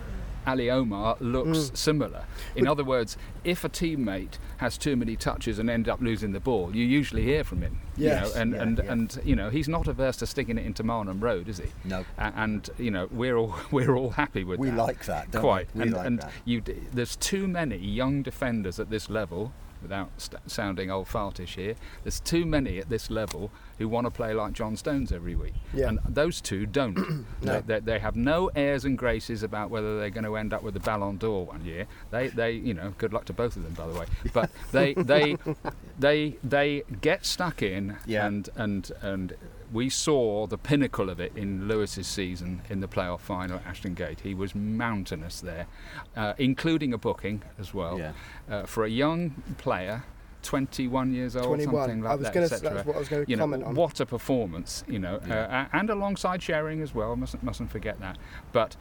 Ali 0.47 0.69
Omar 0.69 1.17
looks 1.19 1.57
Mm. 1.71 1.75
similar. 1.77 2.23
In 2.55 2.67
other 2.67 2.83
words, 2.83 3.17
if 3.43 3.63
a 3.63 3.69
teammate 3.69 4.37
has 4.57 4.77
too 4.77 4.95
many 4.95 5.15
touches 5.15 5.57
and 5.57 5.71
end 5.71 5.89
up 5.89 5.99
losing 6.01 6.33
the 6.33 6.39
ball, 6.39 6.75
you 6.75 6.85
usually 6.85 7.23
hear 7.23 7.43
from 7.43 7.63
him. 7.63 7.79
Yes. 7.97 8.27
You 8.27 8.29
know, 8.35 8.41
and 8.41 8.53
Yeah, 8.53 8.61
and, 8.61 8.77
yeah. 8.77 8.91
and 8.91 9.19
you 9.25 9.35
know 9.35 9.49
he's 9.49 9.67
not 9.67 9.87
averse 9.87 10.17
to 10.17 10.27
sticking 10.27 10.59
it 10.59 10.65
into 10.67 10.83
Marnham 10.83 11.19
Road, 11.19 11.49
is 11.49 11.57
he? 11.57 11.69
No. 11.83 12.05
And 12.19 12.69
you 12.77 12.91
know 12.91 13.07
we're 13.11 13.35
all 13.37 13.55
we're 13.71 13.95
all 13.95 14.11
happy 14.11 14.43
with 14.43 14.59
that. 14.59 14.61
We 14.61 14.69
that. 14.69 14.77
like 14.77 15.05
that, 15.05 15.31
don't 15.31 15.41
we? 15.41 15.47
Quite. 15.47 15.67
We 15.73 15.81
and 15.81 15.93
like 15.93 16.05
and 16.05 16.19
that. 16.19 16.31
you 16.45 16.61
d- 16.61 16.75
there's 16.93 17.15
too 17.15 17.47
many 17.47 17.77
young 17.77 18.21
defenders 18.21 18.79
at 18.79 18.91
this 18.91 19.09
level. 19.09 19.51
Without 19.85 20.09
st- 20.17 20.49
sounding 20.49 20.89
old 20.89 21.07
fartish 21.07 21.53
here, 21.57 21.75
there's 22.03 22.19
too 22.19 22.43
many 22.43 22.79
at 22.79 22.89
this 22.89 23.11
level 23.11 23.51
who 23.77 23.87
want 23.87 24.05
to 24.07 24.09
play 24.09 24.33
like 24.33 24.51
John 24.53 24.75
Stones 24.75 25.11
every 25.11 25.35
week, 25.35 25.53
Yeah. 25.75 25.89
and 25.89 25.99
those 26.09 26.41
two 26.41 26.65
don't. 26.65 26.95
No. 27.43 27.61
they, 27.61 27.75
they, 27.75 27.79
they 27.81 27.99
have 27.99 28.15
no 28.15 28.49
airs 28.55 28.83
and 28.85 28.97
graces 28.97 29.43
about 29.43 29.69
whether 29.69 29.99
they're 29.99 30.09
going 30.09 30.23
to 30.23 30.37
end 30.37 30.53
up 30.53 30.63
with 30.63 30.73
the 30.73 30.79
Ballon 30.79 31.17
d'Or 31.17 31.45
one 31.45 31.63
year. 31.63 31.85
They, 32.09 32.29
they, 32.29 32.53
you 32.53 32.73
know, 32.73 32.95
good 32.97 33.13
luck 33.13 33.25
to 33.25 33.33
both 33.33 33.55
of 33.57 33.61
them, 33.63 33.73
by 33.73 33.85
the 33.85 33.99
way. 33.99 34.05
But 34.33 34.49
they, 34.71 34.95
they, 34.95 35.37
they, 35.99 36.37
they 36.43 36.81
get 37.01 37.27
stuck 37.27 37.61
in, 37.61 37.97
Yeah. 38.07 38.25
and 38.25 38.49
and 38.55 38.91
and 39.03 39.33
we 39.71 39.89
saw 39.89 40.47
the 40.47 40.57
pinnacle 40.57 41.09
of 41.09 41.19
it 41.19 41.31
in 41.35 41.67
Lewis's 41.67 42.07
season 42.07 42.61
in 42.69 42.79
the 42.79 42.87
playoff 42.87 43.19
final 43.21 43.57
at 43.57 43.65
Ashton 43.65 43.93
Gate. 43.93 44.19
He 44.21 44.33
was 44.33 44.53
mountainous 44.55 45.41
there, 45.41 45.67
uh, 46.15 46.33
including 46.37 46.93
a 46.93 46.97
booking 46.97 47.41
as 47.59 47.73
well 47.73 47.97
Yeah. 47.99 48.11
uh, 48.49 48.65
for 48.65 48.85
a 48.85 48.89
young 48.89 49.31
player. 49.57 50.03
21 50.43 51.11
years 51.11 51.35
old, 51.35 51.47
21. 51.47 51.73
something 51.83 52.01
like 52.03 52.11
I 52.11 52.15
was 52.15 52.23
that, 52.25 52.33
gonna- 52.35 52.47
that's 52.47 52.85
what 52.85 52.95
I 52.95 52.99
was 52.99 53.09
gonna 53.09 53.25
you 53.27 53.35
know, 53.35 53.41
comment 53.43 53.63
on. 53.63 53.73
What 53.73 53.99
a 53.99 54.05
performance, 54.05 54.83
you 54.87 54.99
know, 54.99 55.15
uh, 55.15 55.65
and 55.73 55.89
alongside 55.89 56.39
Sherring 56.41 56.83
as 56.83 56.93
well. 56.93 57.15
Mustn't 57.15 57.41
mustn't 57.41 57.71
forget 57.71 57.99
that. 57.99 58.19
But 58.51 58.77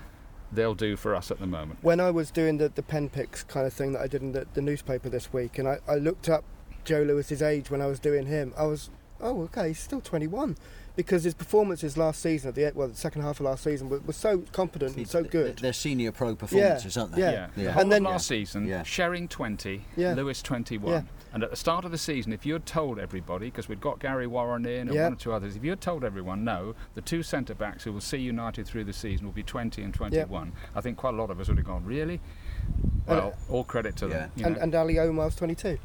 they'll 0.53 0.75
do 0.75 0.95
for 0.95 1.15
us 1.15 1.31
at 1.31 1.41
the 1.41 1.47
moment. 1.47 1.79
when 1.83 2.01
I 2.01 2.11
was 2.11 2.31
doing 2.31 2.59
the, 2.59 2.69
the 2.69 2.83
pen 2.83 3.09
picks 3.09 3.43
kind 3.45 3.67
of 3.67 3.73
thing 3.73 3.95
that 3.95 4.03
I 4.03 4.07
did 4.07 4.21
in 4.21 4.33
the, 4.33 4.47
the 4.53 4.61
newspaper 4.61 5.09
this 5.09 5.33
week, 5.33 5.59
and 5.59 5.67
I, 5.67 5.79
I 5.89 5.95
looked 5.97 6.29
up 6.29 6.45
Joe 6.85 7.03
Lewis's 7.03 7.41
age 7.41 7.71
when 7.71 7.81
I 7.81 7.87
was 7.87 7.99
doing 7.99 8.27
him, 8.27 8.53
I 8.59 8.65
was, 8.67 8.91
oh, 9.25 9.43
okay, 9.45 9.69
he's 9.69 9.79
still 9.81 10.01
21. 10.01 10.57
Because 10.97 11.25
his 11.25 11.35
performances 11.35 11.97
last 11.97 12.23
season, 12.23 12.51
at 12.51 12.55
the 12.55 12.71
well, 12.73 12.87
the 12.87 12.95
second 12.95 13.23
half 13.23 13.41
of 13.41 13.47
last 13.47 13.65
season, 13.65 13.89
were, 13.89 13.99
were 13.99 14.13
so 14.13 14.45
competent 14.53 14.97
and 14.97 15.09
so 15.09 15.25
good. 15.25 15.59
They're 15.59 15.73
senior 15.73 16.13
pro 16.13 16.37
performances, 16.37 16.97
aren't 16.97 17.17
they? 17.17 17.23
Yeah. 17.23 17.31
Yeah. 17.33 17.49
Yeah. 17.57 17.65
The 17.65 17.73
whole 17.73 17.83
And 17.83 17.91
then- 17.93 18.07
of 18.07 18.13
last 18.13 18.29
season, 18.29 18.69
Yeah. 18.69 18.83
Sherring 18.85 19.29
20, 19.29 19.85
Yeah. 19.97 20.15
Lewis 20.15 20.41
21. 20.41 20.93
Yeah. 20.93 21.03
And 21.33 21.43
at 21.43 21.51
the 21.51 21.57
start 21.57 21.85
of 21.85 21.91
the 21.91 21.99
season, 21.99 22.33
if 22.33 22.47
you 22.47 22.53
had 22.53 22.65
told 22.65 23.01
everybody, 23.01 23.47
because 23.47 23.69
we'd 23.69 23.81
got 23.81 23.99
Gary 23.99 24.29
Warren 24.29 24.65
in 24.67 24.83
and 24.87 24.95
Yeah. 24.95 25.03
one 25.05 25.15
or 25.15 25.17
two 25.17 25.33
others, 25.33 25.57
if 25.57 25.65
you 25.65 25.71
had 25.71 25.81
told 25.81 26.05
everyone, 26.05 26.45
no, 26.45 26.77
the 26.95 27.01
two 27.01 27.25
centre 27.25 27.57
backs 27.57 27.83
who 27.83 27.93
will 27.93 28.01
see 28.01 28.19
United 28.19 28.65
through 28.65 28.85
the 28.85 28.93
season 28.93 29.27
will 29.27 29.33
be 29.33 29.43
20 29.43 29.83
and 29.83 29.93
21, 29.93 30.53
I 30.77 30.81
think 30.81 30.97
quite 30.97 31.15
a 31.15 31.17
lot 31.17 31.31
of 31.33 31.41
us 31.41 31.49
would 31.49 31.57
have 31.59 31.67
gone, 31.67 31.85
really? 31.85 32.21
Well, 33.09 33.35
all 33.49 33.65
credit 33.65 33.97
to 33.97 34.07
them. 34.07 34.31
you 34.37 34.47
And, 34.47 34.55
know. 34.55 34.63
and 34.63 34.75
Ali 34.77 34.99
Omar's 35.01 35.35
22. 35.35 35.77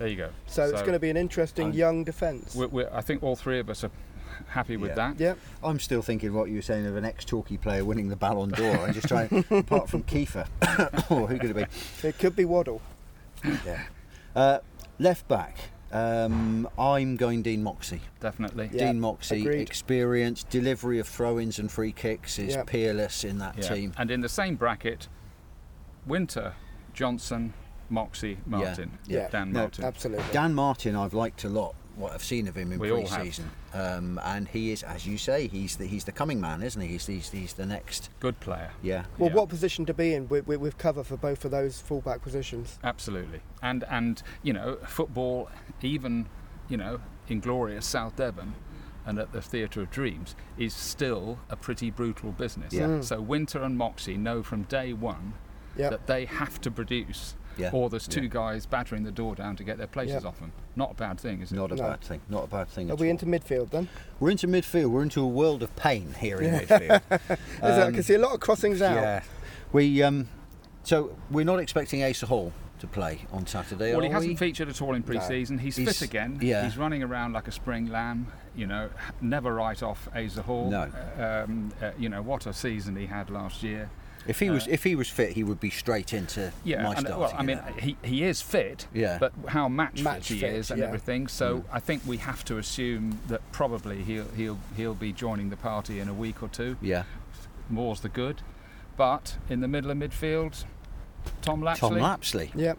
There 0.00 0.08
you 0.08 0.16
go. 0.16 0.30
So, 0.46 0.62
it's 0.64 0.80
going 0.80 0.94
to 0.94 0.98
be 0.98 1.10
an 1.10 1.18
interesting 1.18 1.66
I'm- 1.66 1.74
young 1.74 2.04
defence. 2.04 2.54
We're, 2.56 2.68
we're, 2.68 2.90
I 2.90 3.02
think 3.02 3.22
all 3.22 3.36
three 3.36 3.58
of 3.60 3.68
us 3.68 3.84
are 3.84 3.90
happy 4.48 4.78
with 4.78 4.92
Yeah. 4.92 4.94
that. 4.94 5.20
Yeah. 5.20 5.34
I'm 5.62 5.78
still 5.78 6.00
thinking 6.00 6.32
what 6.32 6.48
you 6.48 6.56
were 6.56 6.62
saying 6.62 6.86
of 6.86 6.96
an 6.96 7.04
ex-Torquay 7.04 7.58
player 7.58 7.84
winning 7.84 8.08
the 8.08 8.16
Ballon 8.16 8.48
d'Or. 8.48 8.78
I'm 8.78 8.94
just 8.94 9.08
trying, 9.08 9.44
apart 9.50 9.90
from 9.90 10.02
Kieffer, 10.04 10.46
or 11.10 11.26
who 11.28 11.38
could 11.38 11.50
it 11.50 11.54
be? 12.02 12.08
It 12.08 12.18
could 12.18 12.34
be 12.34 12.46
Waddle. 12.46 12.80
Yeah. 13.44 13.82
Uh, 14.34 14.58
left 14.98 15.28
back. 15.28 15.58
Um, 15.92 16.66
I'm 16.78 17.16
going 17.16 17.42
Dean 17.42 17.62
Moxey. 17.62 18.00
Definitely. 18.20 18.70
Yeah, 18.72 18.86
Dean 18.92 19.00
Moxey, 19.00 19.42
agreed. 19.42 19.60
experience, 19.60 20.44
delivery 20.44 20.98
of 20.98 21.08
throw-ins 21.08 21.58
and 21.58 21.70
free 21.70 21.92
kicks 21.92 22.38
is 22.38 22.54
Yeah. 22.54 22.62
peerless 22.64 23.22
in 23.22 23.36
that 23.38 23.58
Yeah. 23.58 23.74
team. 23.74 23.92
And 23.98 24.10
in 24.10 24.22
the 24.22 24.28
same 24.30 24.56
bracket, 24.56 25.08
Wynter, 26.06 26.54
Johnson, 26.94 27.52
Moxey, 27.90 28.38
Martin, 28.46 28.98
Yeah. 29.06 29.28
Dan 29.28 29.52
No, 29.52 29.60
Martin. 29.60 29.84
Absolutely. 29.84 30.24
Dan 30.32 30.54
Martin, 30.54 30.96
I've 30.96 31.14
liked 31.14 31.44
a 31.44 31.48
lot. 31.48 31.74
What 31.96 32.12
I've 32.12 32.22
seen 32.24 32.48
of 32.48 32.56
him 32.56 32.72
in 32.72 32.78
We 32.78 32.90
all 32.90 33.04
have. 33.06 33.18
pre-season, 33.20 33.50
um, 33.74 34.18
and 34.24 34.48
he 34.48 34.70
is, 34.70 34.82
as 34.82 35.06
you 35.06 35.18
say, 35.18 35.48
he's 35.48 35.76
the 35.76 35.84
he's 35.86 36.04
the 36.04 36.12
coming 36.12 36.40
man, 36.40 36.62
isn't 36.62 36.80
he? 36.80 36.88
He's 36.88 37.06
he's, 37.06 37.30
he's 37.30 37.52
the 37.52 37.66
next. 37.66 38.08
Good 38.20 38.40
player. 38.40 38.70
Yeah. 38.80 39.04
Well, 39.18 39.28
Yeah. 39.28 39.36
what 39.36 39.48
position 39.50 39.84
to 39.86 39.92
be 39.92 40.14
in 40.14 40.26
with, 40.28 40.46
with, 40.46 40.60
with 40.60 40.78
cover 40.78 41.04
for 41.04 41.16
both 41.18 41.44
of 41.44 41.50
those 41.50 41.80
fullback 41.82 42.22
positions? 42.22 42.78
Absolutely. 42.82 43.40
And 43.60 43.84
and 43.90 44.22
you 44.42 44.52
know, 44.54 44.78
football, 44.86 45.50
even 45.82 46.26
you 46.70 46.76
know, 46.78 47.00
in 47.28 47.40
glorious 47.40 47.84
South 47.86 48.16
Devon. 48.16 48.54
And 49.06 49.18
at 49.18 49.32
the 49.32 49.40
Theatre 49.42 49.80
of 49.80 49.90
Dreams 49.90 50.36
is 50.58 50.72
still 50.74 51.38
a 51.48 51.56
pretty 51.56 51.90
brutal 51.90 52.32
business. 52.32 52.72
Yeah. 52.72 52.82
Mm. 52.86 53.04
So 53.04 53.20
Wynter 53.20 53.62
and 53.62 53.76
Moxey 53.76 54.16
know 54.16 54.42
from 54.42 54.62
day 54.64 54.92
one 54.92 55.32
Yep. 55.76 55.90
that 55.90 56.06
they 56.06 56.26
have 56.26 56.60
to 56.60 56.70
produce. 56.70 57.34
Yeah. 57.60 57.70
or 57.72 57.90
there's 57.90 58.08
two 58.08 58.22
Yeah. 58.22 58.28
guys 58.28 58.66
battering 58.66 59.02
the 59.04 59.10
door 59.12 59.34
down 59.34 59.56
to 59.56 59.64
get 59.64 59.78
their 59.78 59.86
places 59.86 60.22
Yeah. 60.22 60.28
off 60.28 60.38
them. 60.40 60.52
Not 60.76 60.92
a 60.92 60.94
bad 60.94 61.20
thing, 61.20 61.42
is 61.42 61.52
it? 61.52 61.56
Not 61.56 61.72
a 61.72 61.76
No. 61.76 61.82
bad 61.82 62.00
thing. 62.00 62.20
Not 62.28 62.44
a 62.44 62.46
bad 62.48 62.68
thing. 62.68 62.90
Are 62.90 62.94
at 62.94 62.98
we 63.00 63.06
all. 63.06 63.10
into 63.12 63.26
midfield 63.26 63.70
then? 63.70 63.88
We're 64.18 64.30
into 64.30 64.46
midfield. 64.48 64.90
We're 64.90 65.02
into 65.02 65.20
a 65.22 65.26
world 65.28 65.62
of 65.62 65.74
pain 65.76 66.14
here 66.18 66.40
in 66.40 66.54
midfield. 66.54 67.00
Is 67.10 67.38
that- 67.60 67.88
I 67.88 67.92
can 67.92 68.02
see 68.02 68.14
a 68.14 68.18
lot 68.18 68.32
of 68.34 68.40
crossings 68.40 68.80
out. 68.82 68.96
Um, 68.98 69.04
Yeah. 69.04 69.22
We 69.72 70.02
um, 70.02 70.28
so 70.82 71.16
we're 71.30 71.44
not 71.44 71.60
expecting 71.60 72.02
Asa 72.02 72.26
Hall 72.26 72.52
to 72.80 72.86
play 72.86 73.20
on 73.30 73.46
Saturday. 73.46 73.92
Well, 73.92 74.00
he 74.02 74.08
hasn't 74.08 74.32
we? 74.32 74.36
featured 74.36 74.68
at 74.70 74.80
all 74.80 74.94
in 74.94 75.02
pre-season. 75.02 75.58
He's, 75.58 75.76
He's- 75.76 75.98
fit 75.98 76.08
again. 76.08 76.38
yeah. 76.40 76.64
He's 76.64 76.78
running 76.78 77.02
around 77.02 77.34
like 77.34 77.46
a 77.46 77.52
spring 77.52 77.86
lamb. 77.88 78.26
You 78.56 78.66
know, 78.66 78.88
never 79.20 79.54
write 79.54 79.82
off 79.82 80.08
Asa 80.16 80.42
Hall. 80.42 80.70
No. 80.70 80.90
Um, 81.18 81.70
uh, 81.80 81.90
you 81.98 82.08
know 82.08 82.20
what 82.22 82.46
a 82.46 82.52
season 82.52 82.96
he 82.96 83.06
had 83.06 83.30
last 83.30 83.62
year. 83.62 83.90
If 84.26 84.38
he 84.40 84.50
was 84.50 84.66
if 84.66 84.84
he 84.84 84.94
was 84.94 85.08
fit, 85.08 85.32
he 85.32 85.42
would 85.42 85.60
be 85.60 85.70
straight 85.70 86.12
into 86.12 86.48
Uh, 86.48 86.50
Yeah, 86.64 86.82
my 86.82 86.90
and, 86.90 87.00
starting. 87.06 87.18
well, 87.20 87.34
I 87.36 87.42
mean, 87.42 87.58
eleven. 87.58 87.78
he, 87.78 87.96
he 88.04 88.22
is 88.24 88.42
fit, 88.42 88.86
Yeah. 88.92 89.18
but 89.18 89.32
how 89.48 89.68
match, 89.68 90.02
Match 90.02 90.28
fit 90.28 90.34
he 90.34 90.40
fit, 90.40 90.54
is 90.54 90.70
and 90.70 90.80
yeah. 90.80 90.86
everything. 90.86 91.26
So 91.26 91.64
I 91.72 91.80
think 91.80 92.02
we 92.06 92.18
have 92.18 92.44
to 92.46 92.58
assume 92.58 93.18
that 93.28 93.40
probably 93.52 94.02
he'll 94.02 94.28
he'll 94.36 94.58
he'll 94.76 94.94
be 94.94 95.12
joining 95.12 95.48
the 95.50 95.56
party 95.56 96.00
in 96.00 96.08
a 96.08 96.14
week 96.14 96.42
or 96.42 96.48
two. 96.48 96.76
yeah. 96.80 97.04
More's 97.68 98.00
the 98.00 98.08
good, 98.08 98.42
but 98.96 99.36
in 99.48 99.60
the 99.60 99.68
middle 99.68 99.90
of 99.90 99.96
midfield, 99.96 100.64
Tom 101.42 101.60
Lapsley. 101.62 101.78
Tom 101.78 101.94
Lapsley. 101.94 102.50
Yep. 102.54 102.78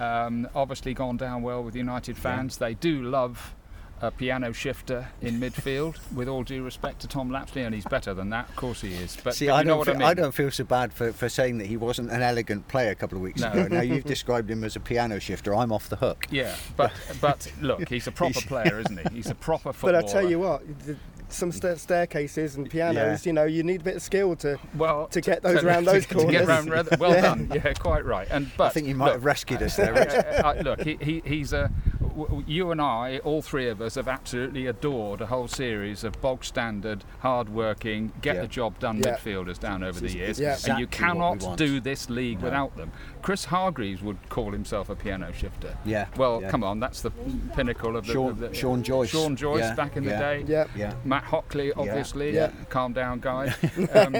Um, 0.00 0.48
obviously 0.54 0.94
gone 0.94 1.16
down 1.16 1.42
well 1.42 1.62
with 1.62 1.76
United 1.76 2.16
fans. 2.18 2.56
They 2.58 2.74
do 2.74 3.02
love 3.02 3.54
a 4.02 4.10
piano 4.10 4.52
shifter 4.52 5.08
in 5.22 5.40
midfield. 5.40 5.96
With 6.14 6.28
all 6.28 6.42
due 6.42 6.62
respect 6.64 7.00
to 7.00 7.08
Tom 7.08 7.30
Lapsley, 7.30 7.64
and 7.64 7.74
he's 7.74 7.84
better 7.86 8.12
than 8.12 8.30
that. 8.30 8.48
Of 8.50 8.56
course 8.56 8.80
he 8.82 8.92
is. 8.92 9.16
But, 9.22 9.34
See, 9.36 9.46
but 9.46 9.52
I 9.54 9.58
you 9.60 9.64
know 9.64 9.70
don't, 9.70 9.78
what 9.78 9.86
feel, 9.86 9.96
I 10.04 10.08
mean. 10.08 10.16
don't 10.16 10.34
feel 10.34 10.50
so 10.50 10.64
bad 10.64 10.92
for, 10.92 11.12
for 11.12 11.28
saying 11.28 11.58
that 11.58 11.68
he 11.68 11.76
wasn't 11.76 12.10
an 12.10 12.20
elegant 12.20 12.66
player 12.68 12.90
a 12.90 12.94
couple 12.96 13.16
of 13.16 13.22
weeks 13.22 13.40
No. 13.40 13.52
ago. 13.52 13.68
Now 13.68 13.80
you've 13.82 14.04
described 14.04 14.50
him 14.50 14.64
as 14.64 14.76
a 14.76 14.80
piano 14.80 15.18
shifter. 15.20 15.54
I'm 15.54 15.72
off 15.72 15.88
the 15.88 15.96
hook. 15.96 16.26
Yeah, 16.30 16.54
but 16.76 16.92
but 17.20 17.50
look, 17.62 17.88
he's 17.88 18.06
a 18.08 18.12
proper 18.12 18.40
player, 18.40 18.80
isn't 18.80 19.08
he? 19.10 19.16
He's 19.16 19.30
a 19.30 19.34
proper 19.36 19.72
footballer. 19.72 20.02
But 20.02 20.10
footballer. 20.10 20.18
I 20.18 20.22
tell 20.22 20.30
you 20.30 20.38
what, 20.40 20.78
the, 20.86 20.96
some 21.32 21.50
sta- 21.52 21.76
staircases 21.76 22.56
and 22.56 22.68
pianos, 22.68 23.24
you 23.26 23.32
know, 23.32 23.44
you 23.44 23.62
need 23.62 23.80
a 23.80 23.84
bit 23.84 23.96
of 23.96 24.02
skill 24.02 24.36
to. 24.36 24.58
well, 24.76 25.06
to 25.08 25.20
get 25.20 25.42
those 25.42 25.62
round 25.64 25.86
those 25.86 26.06
to 26.06 26.14
get 26.26 26.46
corners. 26.46 26.68
rather- 26.68 26.96
well 26.98 27.12
Yeah. 27.12 27.20
done. 27.22 27.50
Yeah, 27.54 27.72
quite 27.74 28.04
right. 28.04 28.28
And 28.30 28.50
but 28.56 28.64
I 28.64 28.68
think 28.70 28.86
you 28.86 28.94
might 28.94 29.06
look, 29.06 29.14
have 29.14 29.24
rescued 29.24 29.62
us 29.62 29.76
there. 29.76 29.92
Richard. 29.94 30.24
uh, 30.44 30.54
look, 30.62 30.80
he, 30.82 30.96
he, 31.00 31.22
he's 31.24 31.52
a. 31.52 31.70
w- 32.00 32.26
w- 32.26 32.44
You 32.46 32.70
and 32.70 32.80
I, 32.80 33.18
all 33.24 33.42
three 33.42 33.68
of 33.68 33.80
us, 33.80 33.94
have 33.94 34.08
absolutely 34.08 34.66
adored 34.66 35.20
a 35.20 35.26
whole 35.26 35.48
series 35.48 36.04
of 36.04 36.20
bog 36.20 36.44
standard, 36.44 37.04
hard-working, 37.20 38.12
get 38.20 38.36
Yeah. 38.36 38.42
the 38.42 38.48
job 38.48 38.78
done 38.78 38.98
Yeah. 38.98 39.16
midfielders 39.16 39.58
down 39.58 39.82
over 39.82 39.94
the 39.98 40.02
This 40.02 40.10
is 40.10 40.16
years, 40.16 40.40
Yeah. 40.40 40.56
and 40.70 40.78
you 40.78 40.84
exactly 40.84 41.18
what 41.18 41.32
we 41.34 41.38
cannot 41.40 41.56
do 41.58 41.80
this 41.80 42.10
league 42.10 42.38
No. 42.40 42.44
without 42.44 42.76
them. 42.76 42.92
Chris 43.22 43.44
Hargreaves 43.46 44.02
would 44.02 44.18
call 44.28 44.50
himself 44.50 44.90
a 44.90 44.96
piano 44.96 45.32
shifter. 45.32 45.76
Yeah, 45.84 46.06
Well, 46.16 46.42
yeah. 46.42 46.50
come 46.50 46.64
on, 46.64 46.80
that's 46.80 47.02
the 47.02 47.10
pinnacle 47.54 47.96
of 47.96 48.06
the. 48.06 48.12
Sean- 48.12 48.30
of 48.30 48.38
the 48.40 48.52
Sean 48.52 48.82
Joyce. 48.82 49.10
Sean 49.10 49.36
Joyce 49.36 49.60
Yeah, 49.60 49.74
back 49.74 49.96
in 49.96 50.04
yeah. 50.04 50.10
the 50.10 50.18
day. 50.18 50.52
Yep. 50.52 50.70
Yeah. 50.76 50.94
Matt 51.04 51.24
Hockley, 51.24 51.72
obviously. 51.72 52.34
Yeah. 52.34 52.50
Calm 52.68 52.92
down, 52.92 53.20
guy. 53.20 53.54
Um, 53.94 54.16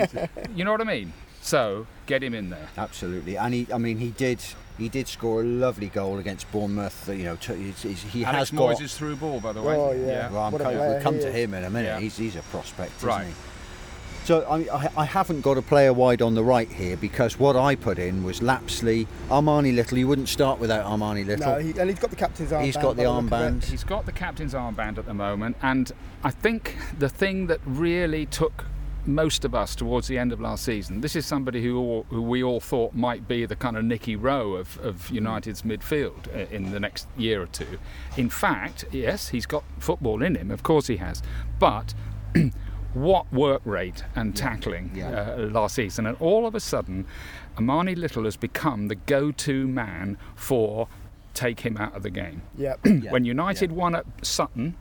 you 0.55 0.65
know 0.65 0.73
what 0.73 0.81
I 0.81 0.85
mean? 0.85 1.13
So 1.41 1.87
get 2.07 2.23
him 2.23 2.35
in 2.35 2.51
there. 2.51 2.69
Absolutely, 2.79 3.37
and 3.37 3.53
he, 3.53 3.67
I 3.73 3.79
mean, 3.79 3.99
he 3.99 4.11
did, 4.11 4.41
he 4.79 4.89
did 4.89 5.09
score 5.09 5.41
a 5.41 5.45
lovely 5.45 5.89
goal 5.89 6.19
against 6.19 6.51
Bournemouth. 6.53 7.09
You 7.09 7.25
know, 7.25 7.37
to, 7.37 7.55
he's, 7.55 7.83
he's, 7.83 8.03
he 8.05 8.25
Alex 8.25 8.51
has 8.51 8.59
got. 8.59 8.77
Moyes' 8.77 8.95
through 8.97 9.17
ball, 9.17 9.41
by 9.41 9.53
the 9.53 9.61
way. 9.63 9.75
Oh, 9.75 9.91
yeah. 9.93 10.31
Well, 10.31 10.43
I'm 10.43 10.53
What 10.53 10.61
a 10.61 10.65
co- 10.65 10.71
player 10.71 10.89
we'll 10.91 11.01
come 11.03 11.19
to 11.19 11.33
him 11.33 11.55
in 11.55 11.65
a 11.65 11.71
minute. 11.71 11.89
Yeah. 11.89 11.99
He's, 12.01 12.17
he's 12.17 12.37
a 12.37 12.43
prospect, 12.43 12.97
isn't 12.99 13.09
Right. 13.09 13.27
he? 13.27 13.33
So 14.25 14.43
I, 14.43 14.59
I, 14.73 14.91
I 14.99 15.05
haven't 15.05 15.41
got 15.41 15.59
a 15.59 15.63
player 15.63 15.93
wide 15.93 16.23
on 16.23 16.35
the 16.35 16.45
right 16.45 16.71
here 16.71 16.97
because 16.97 17.41
what 17.41 17.57
I 17.57 17.75
put 17.75 17.99
in 17.99 18.23
was 18.23 18.39
Lapsley, 18.41 19.09
Armani 19.29 19.75
Little. 19.75 19.99
You 19.99 20.07
wouldn't 20.07 20.29
start 20.29 20.61
without 20.61 20.87
Armani 20.87 21.27
Little. 21.27 21.55
No, 21.55 21.59
he, 21.59 21.71
and 21.79 21.91
he's 21.91 21.99
got 21.99 22.11
the 22.11 22.17
captain's 22.17 22.53
armband. 22.53 22.65
He's 22.65 22.77
got 22.77 22.97
the 22.97 23.05
by 23.05 23.09
look 23.09 23.25
armband. 23.25 23.65
He's 23.65 23.85
got 23.85 24.07
the 24.07 24.13
captain's 24.13 24.55
armband 24.55 24.99
at 24.99 25.07
the 25.07 25.15
moment, 25.15 25.57
and 25.61 25.91
I 26.23 26.31
think 26.31 26.77
the 26.97 27.09
thing 27.09 27.49
that 27.49 27.61
really 27.67 28.27
took 28.27 28.65
most 29.05 29.45
of 29.45 29.53
us 29.55 29.75
towards 29.75 30.07
the 30.07 30.17
end 30.17 30.33
of 30.33 30.41
last 30.41 30.65
season. 30.65 31.01
This 31.01 31.17
is 31.17 31.27
somebody 31.27 31.61
who, 31.61 31.77
all, 31.77 32.07
who 32.09 32.23
we 32.23 32.43
all 32.43 32.61
thought 32.61 32.95
might 32.95 33.27
be 33.27 33.45
the 33.47 33.57
kind 33.57 33.77
of 33.77 33.85
Nicky 33.85 34.15
Rowe 34.15 34.53
of, 34.53 34.79
of 34.79 35.11
United's 35.11 35.63
midfield 35.63 36.33
uh, 36.33 36.47
in 36.55 36.71
the 36.71 36.79
next 36.79 37.09
year 37.17 37.43
or 37.43 37.47
two. 37.47 37.81
In 38.17 38.31
fact, 38.31 38.85
yes, 38.93 39.31
he's 39.31 39.47
got 39.47 39.65
football 39.79 40.23
in 40.23 40.37
him, 40.37 40.53
of 40.53 40.63
course 40.63 40.87
he 40.87 40.99
has, 40.99 41.21
but 41.59 41.95
what 42.95 43.33
work 43.33 43.63
rate 43.65 44.05
and 44.15 44.37
tackling 44.37 44.91
Yeah. 44.95 45.11
Uh, 45.11 45.37
last 45.51 45.75
season, 45.75 46.07
and 46.07 46.17
all 46.21 46.47
of 46.47 46.55
a 46.55 46.61
sudden, 46.61 47.07
Armani 47.57 47.97
Little 47.97 48.25
has 48.25 48.37
become 48.37 48.89
the 48.89 48.95
go-to 48.95 49.67
man 49.67 50.19
for 50.35 50.89
take 51.35 51.61
him 51.61 51.77
out 51.79 51.95
of 51.97 52.03
the 52.03 52.11
game. 52.11 52.43
Yep. 52.59 52.81
Yeah, 53.03 53.11
When 53.11 53.25
United 53.25 53.73
won 53.73 53.95
at 53.95 54.05
Sutton, 54.23 54.75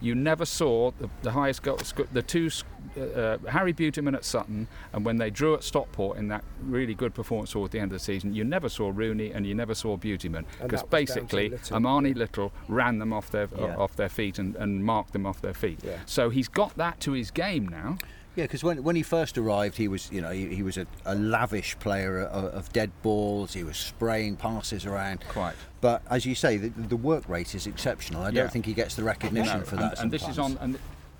you 0.00 0.14
never 0.14 0.44
saw 0.44 0.90
the, 0.92 1.08
the 1.22 1.32
highest 1.32 1.62
goal, 1.62 1.78
the 2.12 2.22
two, 2.22 2.50
uh, 2.96 3.00
uh, 3.02 3.38
Harry 3.48 3.72
Beautyman 3.72 4.14
at 4.14 4.24
Sutton, 4.24 4.66
and 4.92 5.04
when 5.04 5.18
they 5.18 5.30
drew 5.30 5.54
at 5.54 5.62
Stockport 5.62 6.16
in 6.16 6.28
that 6.28 6.42
really 6.62 6.94
good 6.94 7.14
performance 7.14 7.50
towards 7.52 7.72
the 7.72 7.78
end 7.78 7.92
of 7.92 7.96
the 7.98 8.04
season, 8.04 8.34
you 8.34 8.42
never 8.44 8.68
saw 8.68 8.90
Rooney 8.94 9.30
and 9.30 9.46
you 9.46 9.54
never 9.54 9.74
saw 9.74 9.96
Beautyman 9.96 10.44
And 10.60 10.68
because 10.70 10.82
that 10.82 10.90
was 10.92 11.08
down 11.08 11.16
to 11.16 11.20
basically 11.26 11.48
Little. 11.50 11.78
Armani 11.78 12.14
Little 12.16 12.52
ran 12.68 12.98
them 12.98 13.12
off 13.12 13.30
their 13.30 13.48
Yeah. 13.58 13.76
off 13.76 13.96
their 13.96 14.08
feet 14.08 14.38
and, 14.38 14.56
and 14.56 14.84
marked 14.84 15.12
them 15.12 15.26
off 15.26 15.40
their 15.42 15.54
feet. 15.54 15.80
Yeah. 15.84 15.98
So 16.06 16.30
he's 16.30 16.48
got 16.48 16.76
that 16.76 17.00
to 17.00 17.12
his 17.12 17.30
game 17.30 17.68
now. 17.68 17.98
Yeah, 18.36 18.44
because 18.44 18.62
when, 18.62 18.82
when 18.84 18.94
he 18.94 19.02
first 19.02 19.36
arrived, 19.36 19.76
he 19.76 19.88
was 19.88 20.10
you 20.12 20.20
know 20.20 20.30
he, 20.30 20.54
he 20.54 20.62
was 20.62 20.78
a, 20.78 20.86
a 21.04 21.14
lavish 21.16 21.76
player 21.80 22.20
of, 22.22 22.44
of 22.54 22.72
dead 22.72 22.90
balls. 23.02 23.54
He 23.54 23.64
was 23.64 23.76
spraying 23.76 24.36
passes 24.36 24.86
around. 24.86 25.24
Quite. 25.28 25.56
But 25.80 26.02
as 26.10 26.26
you 26.26 26.34
say, 26.34 26.56
the, 26.58 26.68
the 26.68 26.96
work 26.96 27.28
rate 27.28 27.54
is 27.54 27.66
exceptional. 27.66 28.22
I 28.22 28.26
Yeah. 28.26 28.42
don't 28.42 28.52
think 28.52 28.66
he 28.66 28.74
gets 28.74 28.94
the 28.94 29.02
recognition 29.04 29.60
No, 29.60 29.64
for 29.64 29.76
that. 29.76 30.00
and 30.00 30.10
this 30.10 30.28
is 30.28 30.38
on 30.38 30.58
and, 30.60 30.78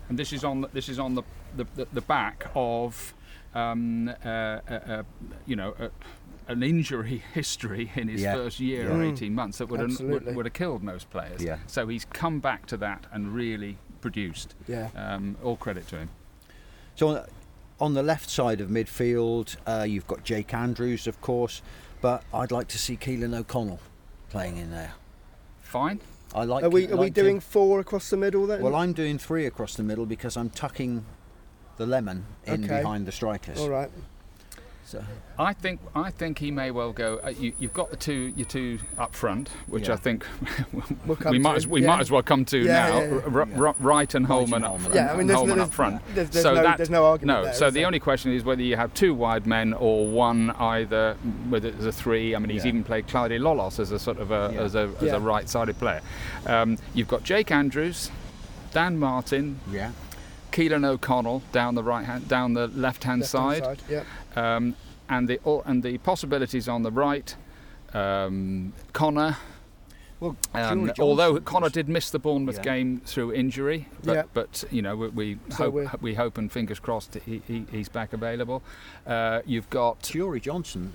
and 0.08 0.18
this 0.18 0.32
is 0.32 0.44
on 0.44 0.66
this 0.72 0.88
is 0.88 0.98
on 0.98 1.14
the 1.14 1.22
the, 1.56 1.66
the, 1.76 1.86
the 1.94 2.00
back 2.02 2.46
of 2.54 3.14
um, 3.54 4.08
uh, 4.24 4.28
uh, 4.28 4.60
uh, 4.70 5.02
you 5.46 5.56
know 5.56 5.74
uh, 5.80 5.88
an 6.48 6.62
injury 6.62 7.22
history 7.34 7.90
in 7.96 8.08
his 8.08 8.20
Yeah. 8.20 8.34
first 8.34 8.60
year 8.60 8.84
Yeah. 8.84 8.90
or 8.94 8.98
Mm. 8.98 9.12
18 9.12 9.34
months 9.34 9.58
that 9.58 9.66
would 9.66 9.80
have, 9.80 10.00
would, 10.00 10.36
would 10.36 10.46
have 10.46 10.52
killed 10.52 10.82
most 10.82 11.08
players. 11.10 11.42
Yeah. 11.42 11.58
So 11.66 11.88
he's 11.88 12.04
come 12.04 12.40
back 12.40 12.66
to 12.66 12.76
that 12.78 13.06
and 13.12 13.34
really 13.34 13.78
produced. 14.00 14.54
Yeah. 14.68 14.88
Um, 14.94 15.36
all 15.42 15.56
credit 15.56 15.86
to 15.88 15.96
him. 15.98 16.10
So 16.96 17.08
on, 17.08 17.24
on 17.80 17.94
the 17.94 18.02
left 18.02 18.28
side 18.30 18.60
of 18.60 18.68
midfield, 18.68 19.56
uh, 19.66 19.84
you've 19.84 20.06
got 20.06 20.22
Jake 20.24 20.52
Andrews, 20.52 21.06
of 21.06 21.20
course, 21.20 21.62
but 22.02 22.22
I'd 22.34 22.50
like 22.50 22.68
to 22.68 22.78
see 22.78 22.96
Keelan 22.96 23.34
O'Connell 23.38 23.80
playing 24.30 24.56
in 24.56 24.70
there. 24.70 24.92
Fine. 25.62 26.00
I 26.34 26.44
like. 26.44 26.64
Are 26.64 26.70
we 26.70 26.86
are 26.86 26.90
we 26.90 27.06
liked 27.06 27.18
him. 27.18 27.24
doing 27.24 27.40
four 27.40 27.80
across 27.80 28.08
the 28.08 28.16
middle 28.16 28.46
then? 28.46 28.62
Well, 28.62 28.74
I'm 28.76 28.92
doing 28.92 29.18
three 29.18 29.46
across 29.46 29.74
the 29.74 29.82
middle 29.82 30.06
because 30.06 30.36
I'm 30.36 30.48
tucking 30.50 31.04
the 31.76 31.86
lemon 31.86 32.24
in 32.44 32.64
Okay. 32.64 32.78
behind 32.78 33.06
the 33.06 33.12
strikers. 33.12 33.58
All 33.58 33.68
right. 33.70 33.90
So, 34.90 35.04
I 35.38 35.52
think 35.52 35.78
I 35.94 36.10
think 36.10 36.40
he 36.40 36.50
may 36.50 36.72
well 36.72 36.90
go. 36.92 37.20
Uh, 37.22 37.28
you, 37.28 37.52
you've 37.60 37.72
got 37.72 37.92
the 37.92 37.96
two 37.96 38.32
your 38.34 38.44
two 38.46 38.80
up 38.98 39.14
front, 39.14 39.48
which 39.68 39.86
Yeah. 39.86 39.94
I 39.94 39.96
think 39.98 40.26
We'll 41.06 41.14
come 41.14 41.30
we 41.30 41.38
might 41.38 41.52
to, 41.52 41.56
as, 41.58 41.66
we 41.68 41.82
yeah. 41.82 41.86
might 41.86 42.00
as 42.00 42.10
well 42.10 42.22
come 42.24 42.44
to 42.46 42.58
Yeah, 42.58 42.72
now. 42.72 42.98
yeah, 42.98 43.04
yeah. 43.06 43.14
R- 43.14 43.40
R- 43.40 43.66
R- 43.68 43.74
Wright 43.78 44.12
and 44.16 44.26
Holman 44.26 44.64
up 44.64 44.70
Holman. 44.70 44.80
front. 44.90 44.94
Yeah, 44.96 45.12
I 45.12 45.16
mean, 45.16 45.28
there's, 45.28 45.36
Holman 45.38 45.58
there's, 45.58 45.68
up 45.68 45.74
front. 45.74 46.02
There's, 46.16 46.30
there's 46.30 46.42
so 46.42 46.54
no, 46.54 46.62
that, 46.64 46.76
there's 46.76 46.90
no 46.90 47.04
argument. 47.04 47.38
No, 47.38 47.44
there, 47.44 47.54
so 47.54 47.68
is 47.68 47.72
the 47.74 47.80
there? 47.80 47.86
only 47.86 48.00
question 48.00 48.32
is 48.32 48.42
whether 48.42 48.62
you 48.62 48.74
have 48.74 48.92
two 48.94 49.14
wide 49.14 49.46
men 49.46 49.74
or 49.74 50.08
one 50.08 50.50
either, 50.58 51.14
whether 51.48 51.68
it's 51.68 51.84
a 51.84 51.92
three. 51.92 52.34
I 52.34 52.40
mean, 52.40 52.50
he's 52.50 52.64
Yeah. 52.64 52.70
even 52.70 52.82
played 52.82 53.06
Claudio 53.06 53.38
Lolos 53.38 53.78
as 53.78 53.92
a 53.92 53.98
sort 54.00 54.18
of 54.18 54.32
a 54.32 54.50
Yeah. 54.52 54.60
as 54.60 54.74
a 54.74 54.90
as 54.98 55.02
Yeah. 55.04 55.16
a 55.16 55.20
right-sided 55.20 55.78
player. 55.78 56.00
Um, 56.46 56.78
you've 56.94 57.06
got 57.08 57.22
Jake 57.22 57.52
Andrews, 57.52 58.10
Dan 58.72 58.98
Martin, 58.98 59.60
yeah. 59.70 59.92
Keelan 60.52 60.84
O'Connell 60.84 61.42
down 61.52 61.74
the 61.74 61.82
right 61.82 62.04
hand, 62.04 62.28
down 62.28 62.54
the 62.54 62.66
left-hand 62.68 63.20
Left-hand 63.22 63.26
side, 63.26 63.78
Yeah. 63.88 64.04
um, 64.36 64.74
and 65.08 65.28
the 65.28 65.38
all- 65.44 65.62
and 65.66 65.82
the 65.82 65.98
possibilities 65.98 66.68
on 66.68 66.82
the 66.82 66.90
right. 66.92 67.34
Um, 67.92 68.72
Connor, 68.92 69.36
Well, 70.20 70.36
um, 70.54 70.92
although 71.00 71.40
Connor 71.40 71.70
did 71.70 71.88
miss 71.88 72.10
the 72.10 72.18
Bournemouth 72.18 72.56
Yeah. 72.58 72.62
game 72.62 73.00
through 73.04 73.32
injury, 73.32 73.88
but, 74.04 74.14
Yeah. 74.14 74.22
but 74.34 74.64
you 74.70 74.82
know 74.82 74.94
we, 74.94 75.08
we 75.08 75.38
So 75.48 75.64
hope 75.64 75.74
we're- 75.74 75.90
we 76.00 76.14
hope 76.14 76.36
and 76.38 76.52
fingers 76.52 76.78
crossed 76.78 77.14
he, 77.24 77.42
he, 77.48 77.64
he's 77.72 77.88
back 77.88 78.12
available. 78.12 78.62
Uh, 79.06 79.40
you've 79.46 79.70
got 79.70 80.02
Chiori 80.02 80.40
Johnson 80.42 80.92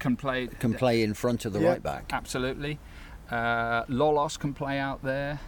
can 0.00 0.16
play 0.16 0.48
can 0.48 0.74
play 0.74 1.02
in 1.02 1.14
front 1.14 1.44
of 1.44 1.52
the 1.52 1.60
Yeah. 1.60 1.68
right 1.70 1.82
back. 1.82 2.10
absolutely. 2.12 2.78
Uh, 3.30 3.84
Lolos 3.84 4.38
can 4.38 4.54
play 4.54 4.78
out 4.78 5.02
there. 5.02 5.38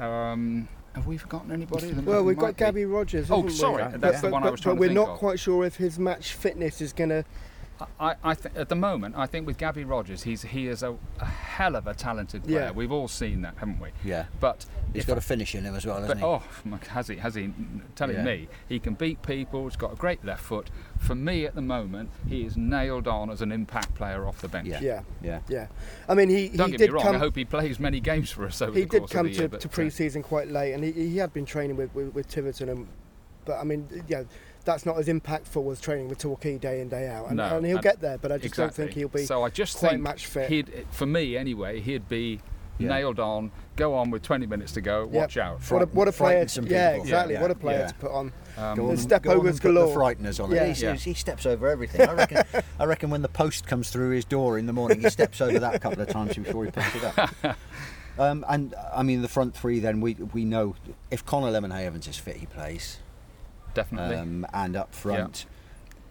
Um, 0.00 0.68
have 0.96 1.06
we 1.06 1.18
forgotten 1.18 1.52
anybody? 1.52 1.90
There 1.90 2.02
Well, 2.02 2.24
we've 2.24 2.36
might 2.38 2.42
got 2.42 2.56
be. 2.56 2.58
Gabby 2.64 2.84
Rogers. 2.86 3.30
Oh, 3.30 3.36
haven't 3.36 3.50
we? 3.52 3.56
sorry, 3.56 3.82
But- 3.84 4.00
that's 4.00 4.20
the 4.22 4.28
but, 4.28 4.32
one 4.32 4.42
I 4.42 4.46
but- 4.46 4.52
was 4.52 4.60
trying 4.62 4.76
But 4.76 4.76
to 4.76 4.80
we're 4.80 4.86
think 4.88 4.94
not 5.06 5.08
of. 5.10 5.18
quite 5.18 5.38
sure 5.38 5.64
if 5.66 5.76
his 5.76 5.98
match 5.98 6.32
fitness 6.32 6.80
is 6.80 6.94
going 6.94 7.10
to 7.10 7.22
I, 8.00 8.14
I 8.24 8.34
think 8.34 8.56
at 8.56 8.68
the 8.68 8.74
moment, 8.74 9.14
I 9.16 9.26
think 9.26 9.46
with 9.46 9.58
Gabby 9.58 9.84
Rogers, 9.84 10.22
he's 10.22 10.42
he 10.42 10.66
is 10.68 10.82
a, 10.82 10.96
a 11.20 11.24
hell 11.24 11.76
of 11.76 11.86
a 11.86 11.94
talented 11.94 12.44
player. 12.44 12.60
Yeah. 12.60 12.70
We've 12.70 12.92
all 12.92 13.08
seen 13.08 13.42
that, 13.42 13.54
haven't 13.58 13.80
we? 13.80 13.88
Yeah. 14.04 14.26
But 14.40 14.64
he's 14.94 15.04
got 15.04 15.18
a 15.18 15.20
finish 15.20 15.54
in 15.54 15.64
him 15.64 15.74
as 15.74 15.84
well, 15.84 16.00
hasn't 16.00 16.08
But 16.08 16.18
he? 16.18 16.24
oh, 16.24 16.42
my- 16.64 16.78
has 16.88 17.08
he? 17.08 17.16
Has 17.16 17.34
he? 17.34 17.52
Telling 17.94 18.16
Yeah. 18.16 18.24
me 18.24 18.48
he 18.68 18.78
can 18.78 18.94
beat 18.94 19.20
people. 19.22 19.64
He's 19.64 19.76
got 19.76 19.92
a 19.92 19.96
great 19.96 20.24
left 20.24 20.42
foot. 20.42 20.70
For 20.98 21.14
me, 21.14 21.44
at 21.44 21.54
the 21.54 21.60
moment, 21.62 22.10
he 22.28 22.44
is 22.44 22.56
nailed 22.56 23.06
on 23.06 23.28
as 23.30 23.42
an 23.42 23.52
impact 23.52 23.94
player 23.94 24.26
off 24.26 24.40
the 24.40 24.48
bench. 24.48 24.68
Yeah. 24.68 24.80
Yeah, 24.80 25.02
Yeah. 25.22 25.40
yeah. 25.48 25.66
I 26.08 26.14
mean, 26.14 26.28
he, 26.30 26.48
Don't 26.48 26.68
he 26.68 26.72
get 26.72 26.78
did 26.78 26.90
me 26.90 26.94
wrong. 26.94 27.02
come. 27.04 27.16
I 27.16 27.18
hope 27.18 27.36
he 27.36 27.44
plays 27.44 27.78
many 27.78 28.00
games 28.00 28.30
for 28.30 28.46
us 28.46 28.62
over 28.62 28.72
he 28.72 28.84
the 28.84 28.88
did 28.88 28.98
course 29.00 29.12
come 29.12 29.26
of 29.26 29.32
the 29.32 29.38
year. 29.38 29.42
to, 29.42 29.48
but, 29.50 29.60
to 29.60 29.68
uh, 29.68 29.70
pre-season 29.70 30.22
quite 30.22 30.48
late, 30.50 30.72
and 30.72 30.82
he, 30.82 30.92
he 30.92 31.16
had 31.18 31.32
been 31.32 31.44
training 31.44 31.76
with, 31.76 31.94
with, 31.94 32.14
with 32.14 32.28
Tiverton, 32.28 32.68
and 32.70 32.88
but 33.44 33.58
I 33.60 33.64
mean, 33.64 33.86
yeah, 34.08 34.24
that's 34.66 34.84
not 34.84 34.98
as 34.98 35.06
impactful 35.06 35.72
as 35.72 35.80
training 35.80 36.08
with 36.08 36.18
Torquay 36.18 36.58
day 36.58 36.80
in 36.82 36.88
day 36.90 37.08
out, 37.08 37.28
and, 37.28 37.36
No, 37.38 37.56
and 37.56 37.64
he'll 37.64 37.76
and- 37.76 37.82
get 37.82 38.00
there. 38.00 38.18
But 38.18 38.32
I 38.32 38.38
just 38.38 38.54
don't 38.54 38.74
think 38.74 38.92
he'll 38.92 39.08
be 39.08 39.24
So 39.24 39.42
I 39.42 39.48
just 39.48 39.78
quite 39.78 39.92
think 39.92 40.02
match 40.02 40.26
fit. 40.26 40.50
He'd, 40.50 40.86
for 40.90 41.06
me 41.06 41.36
anyway, 41.38 41.80
he'd 41.80 42.08
be 42.08 42.40
Yeah. 42.78 42.88
nailed 42.88 43.18
on. 43.18 43.50
Go 43.76 43.94
on 43.94 44.10
with 44.10 44.22
20 44.22 44.46
minutes 44.46 44.72
to 44.72 44.80
go. 44.82 45.04
Yep. 45.04 45.12
Watch 45.12 45.36
out. 45.38 45.60
what 45.70 45.82
a, 45.82 45.86
what 45.86 46.08
a 46.08 46.12
player! 46.12 46.32
frighten 46.36 46.48
some 46.48 46.66
yeah, 46.66 46.90
exactly. 46.90 47.34
Yeah, 47.34 47.42
What 47.42 47.50
a 47.50 47.54
player 47.54 47.78
yeah. 47.80 47.86
to 47.88 47.94
put 47.94 48.10
on. 48.10 48.32
Um, 48.58 48.76
Go 48.76 48.90
on 48.90 48.96
step 48.96 49.22
go 49.22 49.32
on 49.40 49.46
and 49.46 49.60
put 49.60 49.62
galore. 49.74 49.88
The 49.88 49.94
frighteners 50.22 50.42
on 50.42 50.50
Yeah. 50.50 50.64
it. 50.64 50.76
He, 50.76 50.82
Yeah. 50.82 50.94
he 50.94 51.14
steps 51.14 51.44
over 51.46 51.68
everything. 51.68 52.08
I 52.08 52.12
reckon. 52.14 52.42
I 52.80 52.84
reckon 52.84 53.10
when 53.10 53.22
the 53.22 53.28
post 53.28 53.66
comes 53.66 53.90
through 53.90 54.10
his 54.10 54.24
door 54.24 54.58
in 54.58 54.66
the 54.66 54.72
morning, 54.72 55.00
he 55.00 55.10
steps 55.10 55.40
over 55.40 55.58
that 55.58 55.74
a 55.74 55.78
couple 55.78 56.00
of 56.02 56.08
times 56.08 56.34
before 56.36 56.64
he 56.64 56.70
picks 56.70 56.94
it 56.96 57.04
up. 57.18 57.56
Um, 58.18 58.46
and 58.48 58.74
I 58.94 59.02
mean 59.02 59.20
the 59.20 59.28
front 59.28 59.54
three. 59.54 59.78
Then 59.78 60.00
we 60.00 60.14
we 60.14 60.46
know 60.46 60.74
if 61.10 61.26
Connor 61.26 61.48
Lemonheigh-Evans 61.52 62.08
is 62.08 62.16
fit, 62.16 62.36
he 62.36 62.46
plays. 62.46 62.96
Definitely. 63.76 64.16
Um, 64.16 64.46
and 64.52 64.74
up 64.76 64.92
front, 64.94 65.46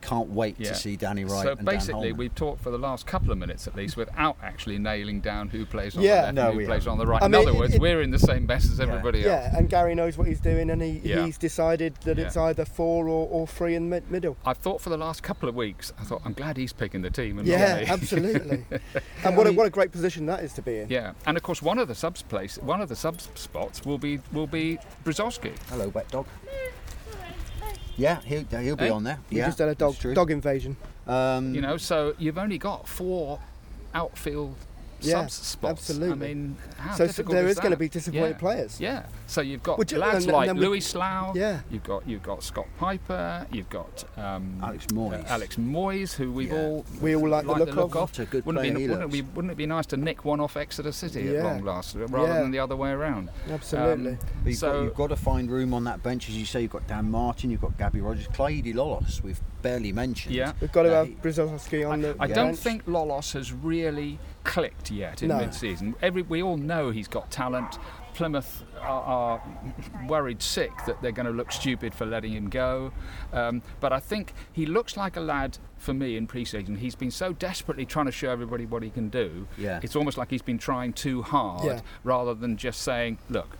can't 0.01 0.29
wait 0.29 0.55
Yeah. 0.59 0.69
to 0.69 0.75
see 0.75 0.95
Danny 0.95 1.23
Wright 1.25 1.43
so 1.43 1.49
and 1.53 1.57
Dan 1.57 1.65
basically, 1.65 1.93
Holman. 2.09 2.17
we've 2.17 2.35
talked 2.35 2.61
for 2.61 2.69
the 2.69 2.77
last 2.77 3.07
couple 3.07 3.31
of 3.31 3.39
minutes 3.39 3.65
at 3.67 3.75
least 3.75 3.97
without 3.97 4.37
actually 4.43 4.77
nailing 4.77 5.19
down 5.19 5.49
who 5.49 5.65
plays 5.65 5.97
on 5.97 6.03
Yeah. 6.03 6.09
the 6.17 6.21
left 6.21 6.35
No, 6.35 6.49
and 6.51 6.59
who 6.59 6.65
plays 6.67 6.83
haven't. 6.83 6.91
on 6.91 6.97
the 6.99 7.07
right. 7.07 7.23
I 7.23 7.25
in 7.25 7.31
mean, 7.31 7.41
other 7.41 7.49
it- 7.49 7.59
words, 7.59 7.73
it- 7.73 7.81
we're 7.81 8.03
in 8.03 8.11
the 8.11 8.19
same 8.19 8.45
mess 8.45 8.65
as 8.71 8.79
everybody 8.79 9.25
else. 9.25 9.25
Yeah, 9.51 9.57
and 9.57 9.67
Gary 9.67 9.95
knows 9.95 10.15
what 10.15 10.27
he's 10.27 10.39
doing, 10.39 10.69
and 10.69 10.79
he, 10.79 11.01
Yeah. 11.03 11.25
he's 11.25 11.39
decided 11.39 11.95
that 12.03 12.19
it's 12.19 12.37
either 12.37 12.65
four 12.65 13.07
or, 13.09 13.27
or 13.31 13.47
three 13.47 13.73
in 13.73 13.89
the 13.89 13.95
mid- 13.95 14.11
middle. 14.11 14.37
I've 14.45 14.57
thought 14.57 14.79
for 14.79 14.91
the 14.91 14.97
last 14.97 15.23
couple 15.23 15.49
of 15.49 15.55
weeks, 15.55 15.91
I 15.99 16.03
thought 16.03 16.21
I'm 16.23 16.33
glad 16.33 16.57
he's 16.57 16.71
picking 16.73 17.01
the 17.01 17.09
team 17.09 17.39
and 17.39 17.47
Yeah, 17.47 17.79
not 17.79 17.89
absolutely. 17.89 18.63
and 19.23 19.35
what 19.35 19.47
a, 19.47 19.53
what 19.53 19.65
a 19.65 19.71
great 19.71 19.91
position 19.91 20.27
that 20.27 20.43
is 20.43 20.53
to 20.53 20.61
be 20.61 20.81
in. 20.81 20.89
Yeah, 20.89 21.13
and 21.25 21.35
of 21.35 21.41
course 21.41 21.63
one 21.63 21.79
of 21.79 21.87
the 21.87 21.95
subs 21.95 22.21
place, 22.21 22.59
one 22.59 22.79
of 22.79 22.89
the 22.89 22.95
sub 22.95 23.19
spots 23.33 23.83
will 23.83 23.97
be 23.97 24.19
will 24.31 24.45
be 24.45 24.77
Brzozowski. 25.03 25.53
Hello, 25.69 25.87
wet 25.87 26.09
dog. 26.11 26.27
Yeah, 27.97 28.19
he'll, 28.21 28.43
he'll 28.45 28.75
be 28.75 28.85
Eh? 28.85 28.91
on 28.91 29.03
there. 29.03 29.19
We 29.29 29.37
yeah, 29.37 29.45
just 29.47 29.59
had 29.59 29.69
a 29.69 29.75
dog 29.75 29.91
that's 29.93 30.01
true. 30.01 30.13
dog 30.13 30.31
invasion. 30.31 30.75
Um, 31.07 31.53
You 31.55 31.61
know, 31.61 31.77
so 31.77 32.13
you've 32.17 32.37
only 32.37 32.57
got 32.57 32.87
four 32.87 33.39
outfield 33.93 34.55
Yeah, 35.05 35.21
subs 35.27 35.33
spots. 35.33 35.89
I 35.89 35.93
absolutely. 35.93 36.27
mean, 36.27 36.57
how 36.77 36.91
So, 36.95 36.97
so 37.03 37.07
difficult 37.07 37.35
there 37.35 37.45
is 37.45 37.51
is 37.53 37.59
going 37.59 37.71
to 37.71 37.77
be 37.77 37.89
disappointed 37.89 38.29
Yeah. 38.29 38.37
players. 38.37 38.79
Yeah, 38.79 39.05
so 39.27 39.41
you've 39.41 39.63
got 39.63 39.77
Would 39.77 39.91
you- 39.91 39.99
lads 39.99 40.15
and- 40.15 40.23
and 40.25 40.33
like 40.33 40.47
then 40.47 40.57
we- 40.57 40.65
Louis 40.65 40.81
Slough. 40.81 41.35
Yeah. 41.35 41.59
You've 41.69 41.83
got 41.83 42.07
you've 42.07 42.23
got 42.23 42.43
Scott 42.43 42.67
Piper. 42.79 43.45
You've 43.51 43.69
got 43.69 44.03
um, 44.17 44.57
Alex 44.61 44.85
Moyes. 44.87 45.23
uh, 45.23 45.27
Alex 45.33 45.55
Moyes, 45.57 46.13
who 46.13 46.31
we've 46.31 46.51
Yeah. 46.51 46.61
all 46.61 46.85
We 47.01 47.15
all 47.15 47.27
like 47.29 47.45
the 47.45 47.53
look 47.55 47.69
of. 47.77 47.93
What 47.95 48.19
a 48.19 48.25
good 48.25 48.45
Wouldn't 48.45 48.61
player 48.63 48.71
it, 48.73 48.77
be, 48.77 48.87
wouldn't, 48.87 49.03
it 49.03 49.11
be, 49.11 49.21
wouldn't 49.21 49.51
it 49.51 49.57
be 49.57 49.65
nice 49.65 49.85
to 49.87 49.97
nick 49.97 50.25
one 50.25 50.39
off 50.39 50.57
Exeter 50.57 50.91
City 50.91 51.35
at 51.35 51.43
long 51.43 51.63
last, 51.63 51.95
rather 51.95 52.27
Yeah. 52.27 52.41
than 52.41 52.51
the 52.51 52.59
other 52.59 52.75
way 52.75 52.91
around? 52.91 53.29
Absolutely. 53.51 54.11
Um, 54.11 54.17
But 54.43 54.49
you've, 54.49 54.57
so 54.59 54.71
got, 54.73 54.81
you've 54.83 54.95
got 54.95 55.07
to 55.07 55.15
find 55.15 55.49
room 55.51 55.73
on 55.73 55.83
that 55.85 56.03
bench, 56.03 56.29
as 56.29 56.35
you 56.37 56.45
say. 56.45 56.61
You've 56.61 56.71
got 56.71 56.87
Dan 56.87 57.09
Martin, 57.11 57.49
you've 57.51 57.61
got 57.61 57.77
Gabby 57.77 58.01
Rogers, 58.01 58.27
Clyde 58.33 58.65
Lolos. 58.65 59.21
We've 59.23 59.39
barely 59.65 59.91
mentioned. 59.91 60.35
Yeah. 60.35 60.53
We've 60.61 60.71
got 60.71 60.83
to 60.83 60.89
have 60.91 61.07
he- 61.07 61.15
Brzozowski 61.15 61.89
on 61.89 62.01
the 62.01 62.15
I 62.19 62.27
the 62.27 62.35
don't 62.35 62.55
think 62.57 62.85
Lolos 62.85 63.33
has 63.33 63.51
really 63.51 64.19
clicked 64.43 64.91
yet 64.91 65.21
in 65.23 65.29
No. 65.29 65.39
mid-season. 65.39 65.95
Every 66.01 66.21
we 66.21 66.41
all 66.43 66.57
know 66.57 66.91
he's 66.91 67.07
got 67.07 67.31
talent. 67.31 67.79
Plymouth 68.13 68.63
are, 68.79 69.01
are 69.03 69.43
worried 70.07 70.41
sick 70.41 70.71
that 70.85 71.01
they're 71.01 71.11
going 71.11 71.25
to 71.25 71.33
look 71.33 71.51
stupid 71.51 71.93
for 71.93 72.05
letting 72.05 72.31
him 72.31 72.49
go. 72.49 72.93
Um, 73.33 73.61
but 73.81 73.91
I 73.91 73.99
think 73.99 74.33
he 74.53 74.65
looks 74.65 74.95
like 74.95 75.17
a 75.17 75.19
lad 75.19 75.57
for 75.77 75.93
me 75.93 76.15
in 76.15 76.25
pre-season. 76.27 76.77
He's 76.77 76.95
been 76.95 77.11
so 77.11 77.33
desperately 77.33 77.85
trying 77.85 78.05
to 78.05 78.13
show 78.13 78.29
everybody 78.29 78.65
what 78.65 78.83
he 78.83 78.89
can 78.89 79.09
do. 79.09 79.47
Yeah. 79.57 79.81
It's 79.83 79.97
almost 79.97 80.17
like 80.17 80.29
he's 80.29 80.41
been 80.41 80.57
trying 80.59 80.93
too 80.93 81.23
hard 81.23 81.65
Yeah. 81.65 81.79
rather 82.05 82.33
than 82.33 82.55
just 82.55 82.81
saying, 82.83 83.17
"Look, 83.29 83.57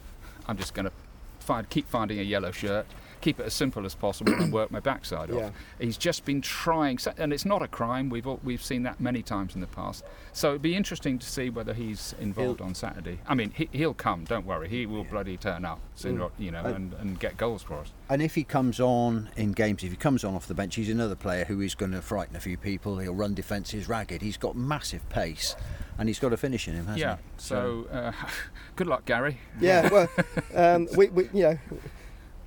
I'm 0.47 0.55
just 0.57 0.73
going 0.73 0.85
to 0.85 0.91
find, 1.39 1.69
keep 1.69 1.89
finding 1.89 2.19
a 2.19 2.23
yellow 2.23 2.51
shirt." 2.51 2.85
Keep 3.25 3.39
it 3.39 3.47
as 3.47 3.55
simple 3.55 3.87
as 3.87 3.95
possible 3.95 4.31
and 4.35 4.53
work 4.53 4.69
my 4.69 4.79
backside 4.79 5.29
Yeah. 5.31 5.45
off. 5.45 5.51
He's 5.79 5.97
just 5.97 6.25
been 6.25 6.41
trying, 6.41 6.99
and 7.17 7.33
it's 7.33 7.43
not 7.43 7.63
a 7.63 7.67
crime. 7.67 8.07
We've 8.11 8.27
all, 8.27 8.39
we've 8.43 8.61
seen 8.61 8.83
that 8.83 8.99
many 9.01 9.23
times 9.23 9.55
in 9.55 9.61
the 9.61 9.65
past. 9.67 10.03
So 10.31 10.49
it'd 10.49 10.61
be 10.61 10.75
interesting 10.75 11.17
to 11.17 11.25
see 11.25 11.49
whether 11.49 11.73
he's 11.73 12.13
involved 12.19 12.61
on 12.61 12.75
Saturday. 12.75 13.17
I 13.25 13.33
mean, 13.33 13.49
he, 13.55 13.67
he'll 13.71 13.95
come. 13.95 14.25
Don't 14.25 14.45
worry. 14.45 14.69
He 14.69 14.85
will 14.85 15.05
bloody 15.05 15.37
turn 15.37 15.65
up 15.65 15.79
sooner, 15.95 16.25
or- 16.25 16.31
you 16.37 16.51
know, 16.51 16.63
and, 16.65 16.93
and 16.99 17.19
get 17.19 17.35
goals 17.35 17.63
for 17.63 17.79
us. 17.79 17.91
And 18.09 18.21
if 18.21 18.35
he 18.35 18.43
comes 18.43 18.79
on 18.79 19.29
in 19.35 19.53
games, 19.53 19.83
if 19.83 19.89
he 19.89 19.97
comes 19.97 20.23
on 20.23 20.35
off 20.35 20.45
the 20.45 20.53
bench, 20.53 20.75
he's 20.75 20.91
another 20.91 21.15
player 21.15 21.45
who 21.45 21.61
is 21.61 21.73
going 21.73 21.93
to 21.93 22.03
frighten 22.03 22.35
a 22.35 22.39
few 22.39 22.57
people. 22.57 22.99
He'll 22.99 23.15
run 23.15 23.33
defences 23.33 23.89
ragged. 23.89 24.21
He's 24.21 24.37
got 24.37 24.55
massive 24.55 25.09
pace, 25.09 25.55
and 25.97 26.07
he's 26.07 26.19
got 26.19 26.31
a 26.31 26.37
finish 26.37 26.67
in 26.67 26.75
him, 26.75 26.85
hasn't 26.85 26.99
Yeah. 26.99 27.15
he? 27.15 27.21
So 27.37 27.87
uh, 27.91 28.11
good 28.75 28.85
luck, 28.85 29.05
Gary. 29.05 29.39
Yeah, 29.59 29.89
well, 29.91 30.09
um, 30.53 30.87
we, 30.95 31.07
we, 31.07 31.23
you 31.33 31.41
know, 31.43 31.59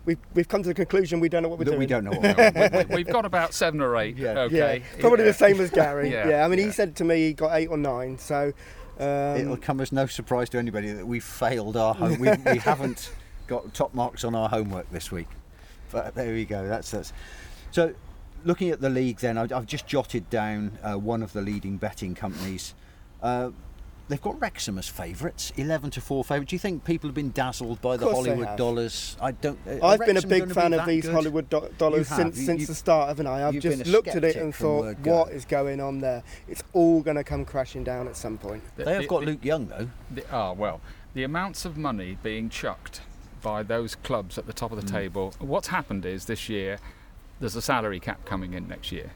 we've, 0.08 0.18
we've 0.34 0.48
come 0.48 0.62
to 0.62 0.68
the 0.68 0.74
conclusion 0.74 1.20
we 1.20 1.28
don't 1.28 1.42
know 1.42 1.48
what 1.50 1.58
we're 1.58 1.66
that 1.66 1.72
doing. 1.72 1.78
we 1.80 1.86
don't 1.86 2.02
know 2.04 2.10
what 2.12 2.22
we're 2.22 2.50
doing. 2.70 2.88
We- 2.88 2.94
We've 2.96 3.06
got 3.06 3.24
about 3.26 3.52
seven 3.52 3.80
or 3.82 3.94
eight. 3.96 4.16
Yeah. 4.16 4.40
Okay. 4.40 4.78
Yeah, 4.78 5.00
probably 5.00 5.20
Yeah. 5.24 5.32
the 5.32 5.34
same 5.34 5.60
as 5.60 5.70
Gary. 5.70 6.10
Yeah, 6.12 6.28
yeah, 6.28 6.44
I 6.44 6.48
mean, 6.48 6.58
yeah. 6.58 6.66
he 6.66 6.72
said 6.72 6.96
to 6.96 7.04
me 7.04 7.16
he 7.28 7.32
got 7.34 7.54
eight 7.54 7.68
or 7.68 7.76
nine, 7.76 8.18
so. 8.18 8.52
It'll 8.98 9.52
Um, 9.52 9.56
come 9.58 9.80
as 9.80 9.92
no 9.92 10.06
surprise 10.06 10.48
to 10.48 10.58
anybody 10.58 10.90
that 10.92 11.06
we've 11.06 11.22
failed 11.22 11.76
our 11.76 11.94
home. 11.94 12.18
we, 12.18 12.30
we 12.50 12.58
haven't 12.70 13.12
got 13.46 13.72
top 13.74 13.94
marks 13.94 14.24
on 14.24 14.34
our 14.34 14.48
homework 14.48 14.90
this 14.90 15.12
week. 15.12 15.28
But 15.92 16.14
there 16.16 16.32
we 16.32 16.44
go. 16.44 16.66
That's 16.66 16.90
that's. 16.90 17.12
So, 17.70 17.94
looking 18.44 18.70
at 18.70 18.80
the 18.80 18.90
league, 18.90 19.18
then 19.18 19.38
I- 19.38 19.42
I've 19.54 19.66
just 19.66 19.86
jotted 19.86 20.28
down 20.30 20.78
uh, 20.82 20.94
one 20.96 21.22
of 21.22 21.32
the 21.32 21.42
leading 21.42 21.76
betting 21.76 22.14
companies. 22.16 22.74
Uh, 23.22 23.50
they've 24.08 24.20
got 24.20 24.40
Wrexham 24.40 24.78
as 24.78 24.88
favourites, 24.88 25.52
eleven 25.56 25.90
to 25.90 26.00
four 26.00 26.24
favourites. 26.24 26.50
Do 26.50 26.56
you 26.56 26.60
think 26.60 26.84
people 26.84 27.08
have 27.08 27.14
been 27.14 27.30
dazzled 27.30 27.80
by 27.80 27.96
the 27.96 28.06
Hollywood 28.10 28.56
dollars? 28.56 29.16
I 29.20 29.32
don't. 29.32 29.58
uh, 29.66 29.86
I've 29.86 30.00
are 30.00 30.06
been 30.06 30.16
a 30.16 30.22
big 30.26 30.50
fan 30.52 30.72
be 30.72 30.78
of 30.78 30.86
these 30.86 31.04
good? 31.04 31.14
Hollywood 31.14 31.48
do- 31.50 31.68
dollars 31.78 32.10
You 32.10 32.16
since 32.16 32.38
You- 32.38 32.46
since 32.46 32.60
you- 32.62 32.66
the 32.66 32.74
start, 32.74 33.08
haven't 33.08 33.26
I? 33.26 33.46
I've 33.46 33.58
just 33.60 33.86
looked 33.86 34.08
at 34.08 34.24
it 34.24 34.36
and 34.36 34.54
thought, 34.54 34.96
what 35.00 35.30
is 35.32 35.44
going 35.44 35.80
on 35.80 36.00
there? 36.00 36.22
It's 36.48 36.62
all 36.72 37.00
going 37.02 37.16
to 37.16 37.24
come 37.24 37.44
crashing 37.44 37.84
down 37.84 38.08
at 38.08 38.16
some 38.16 38.38
point. 38.38 38.62
They 38.76 38.92
have 38.92 39.02
The- 39.02 39.08
got 39.08 39.20
the- 39.20 39.26
Luke 39.26 39.44
Young 39.44 39.66
though. 39.68 39.88
The, 40.10 40.24
ah, 40.32 40.52
well, 40.52 40.80
the 41.14 41.24
amounts 41.24 41.64
of 41.64 41.76
money 41.76 42.18
being 42.22 42.48
chucked 42.48 43.00
by 43.42 43.62
those 43.62 43.94
clubs 43.94 44.36
at 44.38 44.46
the 44.46 44.52
top 44.52 44.72
of 44.72 44.80
the 44.84 44.90
table. 44.90 45.32
What's 45.38 45.68
happened 45.68 46.04
is 46.04 46.24
this 46.24 46.48
year 46.48 46.78
there's 47.40 47.54
a 47.56 47.62
salary 47.62 48.00
cap 48.00 48.24
coming 48.24 48.52
in 48.54 48.66
next 48.66 48.90
year. 48.90 49.12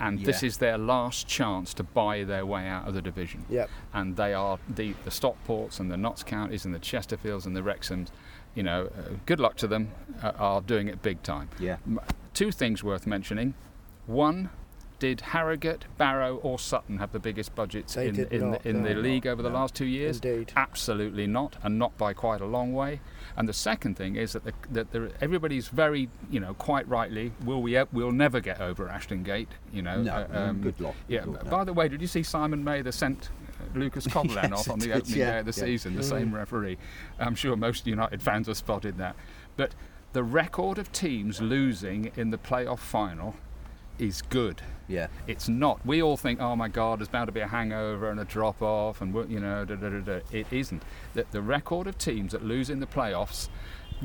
And 0.00 0.24
this 0.24 0.42
is 0.42 0.58
their 0.58 0.78
last 0.78 1.26
chance 1.26 1.74
to 1.74 1.82
buy 1.82 2.24
their 2.24 2.46
way 2.46 2.66
out 2.68 2.86
of 2.86 2.94
the 2.94 3.02
division. 3.02 3.44
Yep. 3.48 3.68
And 3.92 4.16
they 4.16 4.32
are 4.32 4.58
the, 4.68 4.94
the 5.04 5.10
Stockports 5.10 5.80
and 5.80 5.90
the 5.90 5.96
Notts 5.96 6.22
Counties 6.22 6.64
and 6.64 6.74
the 6.74 6.78
Chesterfields 6.78 7.46
and 7.46 7.56
the 7.56 7.62
Wrexhams, 7.62 8.08
you 8.54 8.62
know, 8.62 8.86
uh, 8.86 9.14
good 9.26 9.40
luck 9.40 9.56
to 9.56 9.66
them, 9.66 9.90
uh, 10.22 10.32
are 10.38 10.60
doing 10.60 10.88
it 10.88 11.02
big 11.02 11.22
time. 11.22 11.48
Yeah. 11.58 11.78
Two 12.32 12.52
things 12.52 12.84
worth 12.84 13.06
mentioning. 13.06 13.54
One, 14.06 14.50
did 14.98 15.20
Harrogate, 15.20 15.84
Barrow, 15.96 16.36
or 16.36 16.58
Sutton 16.58 16.98
have 16.98 17.12
the 17.12 17.18
biggest 17.20 17.54
budgets 17.54 17.94
They 17.94 18.08
in, 18.08 18.16
in, 18.30 18.50
not, 18.50 18.62
the, 18.62 18.68
in 18.68 18.82
the 18.82 18.94
league 18.94 19.26
over 19.26 19.42
the 19.42 19.48
No. 19.48 19.54
last 19.56 19.74
two 19.74 19.84
years? 19.86 20.16
Indeed. 20.16 20.52
Absolutely 20.56 21.26
not, 21.26 21.56
and 21.62 21.78
not 21.78 21.96
by 21.96 22.12
quite 22.14 22.40
a 22.40 22.46
long 22.46 22.72
way. 22.72 23.00
And 23.36 23.48
the 23.48 23.52
second 23.52 23.96
thing 23.96 24.16
is 24.16 24.32
that, 24.32 24.44
the, 24.44 24.52
that 24.72 24.90
there, 24.90 25.10
everybody's 25.20 25.68
very, 25.68 26.08
you 26.30 26.40
know, 26.40 26.54
quite 26.54 26.88
rightly, 26.88 27.32
will 27.44 27.62
we? 27.62 27.80
We'll 27.92 28.10
never 28.12 28.40
get 28.40 28.60
over 28.60 28.88
Ashton 28.88 29.22
Gate. 29.22 29.50
You 29.72 29.82
know. 29.82 30.02
No, 30.02 30.12
uh, 30.12 30.52
good 30.52 30.80
luck, 30.80 30.94
good 31.06 31.14
Yeah. 31.14 31.24
luck, 31.26 31.44
no. 31.44 31.50
By 31.50 31.64
the 31.64 31.72
way, 31.72 31.86
did 31.88 32.00
you 32.00 32.08
see 32.08 32.22
Simon 32.24 32.64
Mather 32.64 32.90
sent 32.90 33.28
uh, 33.60 33.78
Lucas 33.78 34.06
Covolan 34.08 34.50
Yes, 34.50 34.52
off 34.52 34.70
on 34.70 34.78
I 34.80 34.80
the 34.80 34.86
did, 34.88 34.96
opening 34.96 35.18
yeah, 35.18 35.30
day 35.32 35.38
of 35.38 35.46
the 35.46 35.60
yeah. 35.60 35.64
season? 35.66 35.94
The 35.94 36.02
Mm. 36.02 36.08
same 36.08 36.34
referee. 36.34 36.78
I'm 37.20 37.36
sure 37.36 37.54
most 37.56 37.86
United 37.86 38.20
fans 38.20 38.48
have 38.48 38.56
spotted 38.56 38.98
that. 38.98 39.14
But 39.56 39.74
the 40.12 40.24
record 40.24 40.78
of 40.78 40.90
teams 40.90 41.40
losing 41.40 42.10
in 42.16 42.30
the 42.30 42.38
playoff 42.38 42.78
final 42.80 43.36
is 43.98 44.22
good. 44.22 44.62
Yeah. 44.86 45.08
It's 45.26 45.48
not. 45.48 45.84
We 45.84 46.02
all 46.02 46.16
think, 46.16 46.40
oh 46.40 46.56
my 46.56 46.68
God, 46.68 47.00
there's 47.00 47.08
bound 47.08 47.26
to 47.28 47.32
be 47.32 47.40
a 47.40 47.46
hangover 47.48 48.10
and 48.10 48.18
a 48.20 48.24
drop 48.24 48.62
off, 48.62 49.00
and 49.00 49.14
you 49.30 49.38
know, 49.40 49.64
da, 49.64 49.74
da, 49.74 49.88
da, 49.90 50.00
da. 50.00 50.20
it 50.32 50.46
isn't. 50.50 50.82
The, 51.14 51.26
the 51.30 51.42
record 51.42 51.86
of 51.86 51.98
teams 51.98 52.32
that 52.32 52.42
lose 52.44 52.70
in 52.70 52.80
the 52.80 52.86
playoffs, 52.86 53.48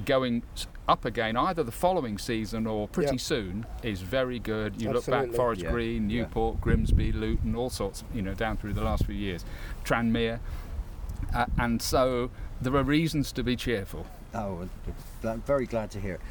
going 0.05 0.43
up 0.87 1.05
again 1.05 1.37
either 1.37 1.63
the 1.63 1.71
following 1.71 2.17
season 2.17 2.65
or 2.67 2.87
pretty 2.87 3.13
Yep. 3.13 3.21
soon, 3.21 3.65
is 3.83 4.01
very 4.01 4.39
good. 4.39 4.81
You 4.81 4.91
look 4.91 5.05
back, 5.05 5.13
Absolutely. 5.15 5.37
Forest 5.37 5.61
Yeah, 5.61 5.71
Green, 5.71 6.09
yeah. 6.09 6.21
Newport, 6.23 6.59
Grimsby, 6.59 7.11
Luton, 7.13 7.55
all 7.55 7.69
sorts, 7.69 8.03
you 8.13 8.21
know, 8.21 8.33
down 8.33 8.57
through 8.57 8.73
the 8.73 8.83
last 8.83 9.05
few 9.05 9.15
years, 9.15 9.45
Tranmere, 9.85 10.39
uh, 11.33 11.45
and 11.59 11.81
so 11.81 12.29
there 12.61 12.75
are 12.75 12.83
reasons 12.83 13.31
to 13.33 13.43
be 13.43 13.55
cheerful. 13.55 14.05
Oh, 14.33 14.67
I'm 15.23 15.41
very 15.43 15.65
glad 15.67 15.91
to 15.91 15.99
hear 16.01 16.15
it. 16.15 16.21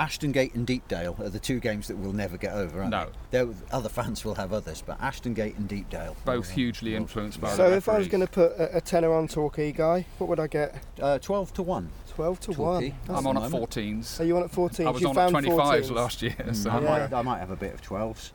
You, 0.00 0.04
Ashton 0.04 0.32
Gate 0.32 0.54
and 0.54 0.66
Deepdale 0.66 1.16
are 1.20 1.28
the 1.28 1.38
two 1.38 1.60
games 1.60 1.88
that 1.88 1.96
we'll 1.96 2.12
never 2.12 2.36
get 2.36 2.52
over. 2.54 2.80
Aren't 2.80 2.90
No. 2.90 3.06
they? 3.30 3.44
There- 3.44 3.54
other 3.70 3.88
fans 3.88 4.24
will 4.24 4.34
have 4.36 4.52
others, 4.52 4.82
but 4.84 5.00
Ashton 5.00 5.34
Gate 5.34 5.56
and 5.56 5.68
Deepdale. 5.68 6.16
Both 6.24 6.50
hugely 6.50 6.94
influenced 6.96 7.40
by 7.40 7.54
So 7.54 7.70
the 7.70 7.76
if 7.76 7.88
I 7.88 7.98
was 7.98 8.08
going 8.08 8.26
to 8.26 8.30
put 8.32 8.52
a, 8.52 8.78
a 8.78 8.80
tenner 8.80 9.12
on 9.12 9.28
Torquay 9.28 9.72
guy, 9.72 10.06
what 10.18 10.28
would 10.28 10.40
I 10.40 10.46
get? 10.46 10.82
Uh, 11.00 11.18
Twelve 11.18 11.52
to 11.54 11.62
one. 11.62 11.90
12 12.14 12.40
to 12.40 12.52
Torquay. 12.54 12.94
1. 13.06 13.16
I'm 13.18 13.26
on 13.26 13.34
the 13.36 13.42
at 13.42 13.50
14s. 13.50 14.20
Are 14.20 14.24
you 14.24 14.36
on 14.36 14.42
at 14.42 14.50
14? 14.50 14.86
I 14.86 14.90
was 14.90 15.00
you 15.00 15.08
on 15.08 15.16
at 15.18 15.30
found 15.30 15.46
25s 15.46 15.86
14s. 15.86 15.90
last 15.94 16.22
year. 16.22 16.34
So. 16.54 16.70
I 16.70 16.80
Yeah. 16.80 16.88
might, 17.08 17.12
I 17.14 17.22
might 17.22 17.38
have 17.38 17.50
a 17.50 17.56
bit 17.56 17.72
of 17.72 17.80
twelves, 17.80 18.32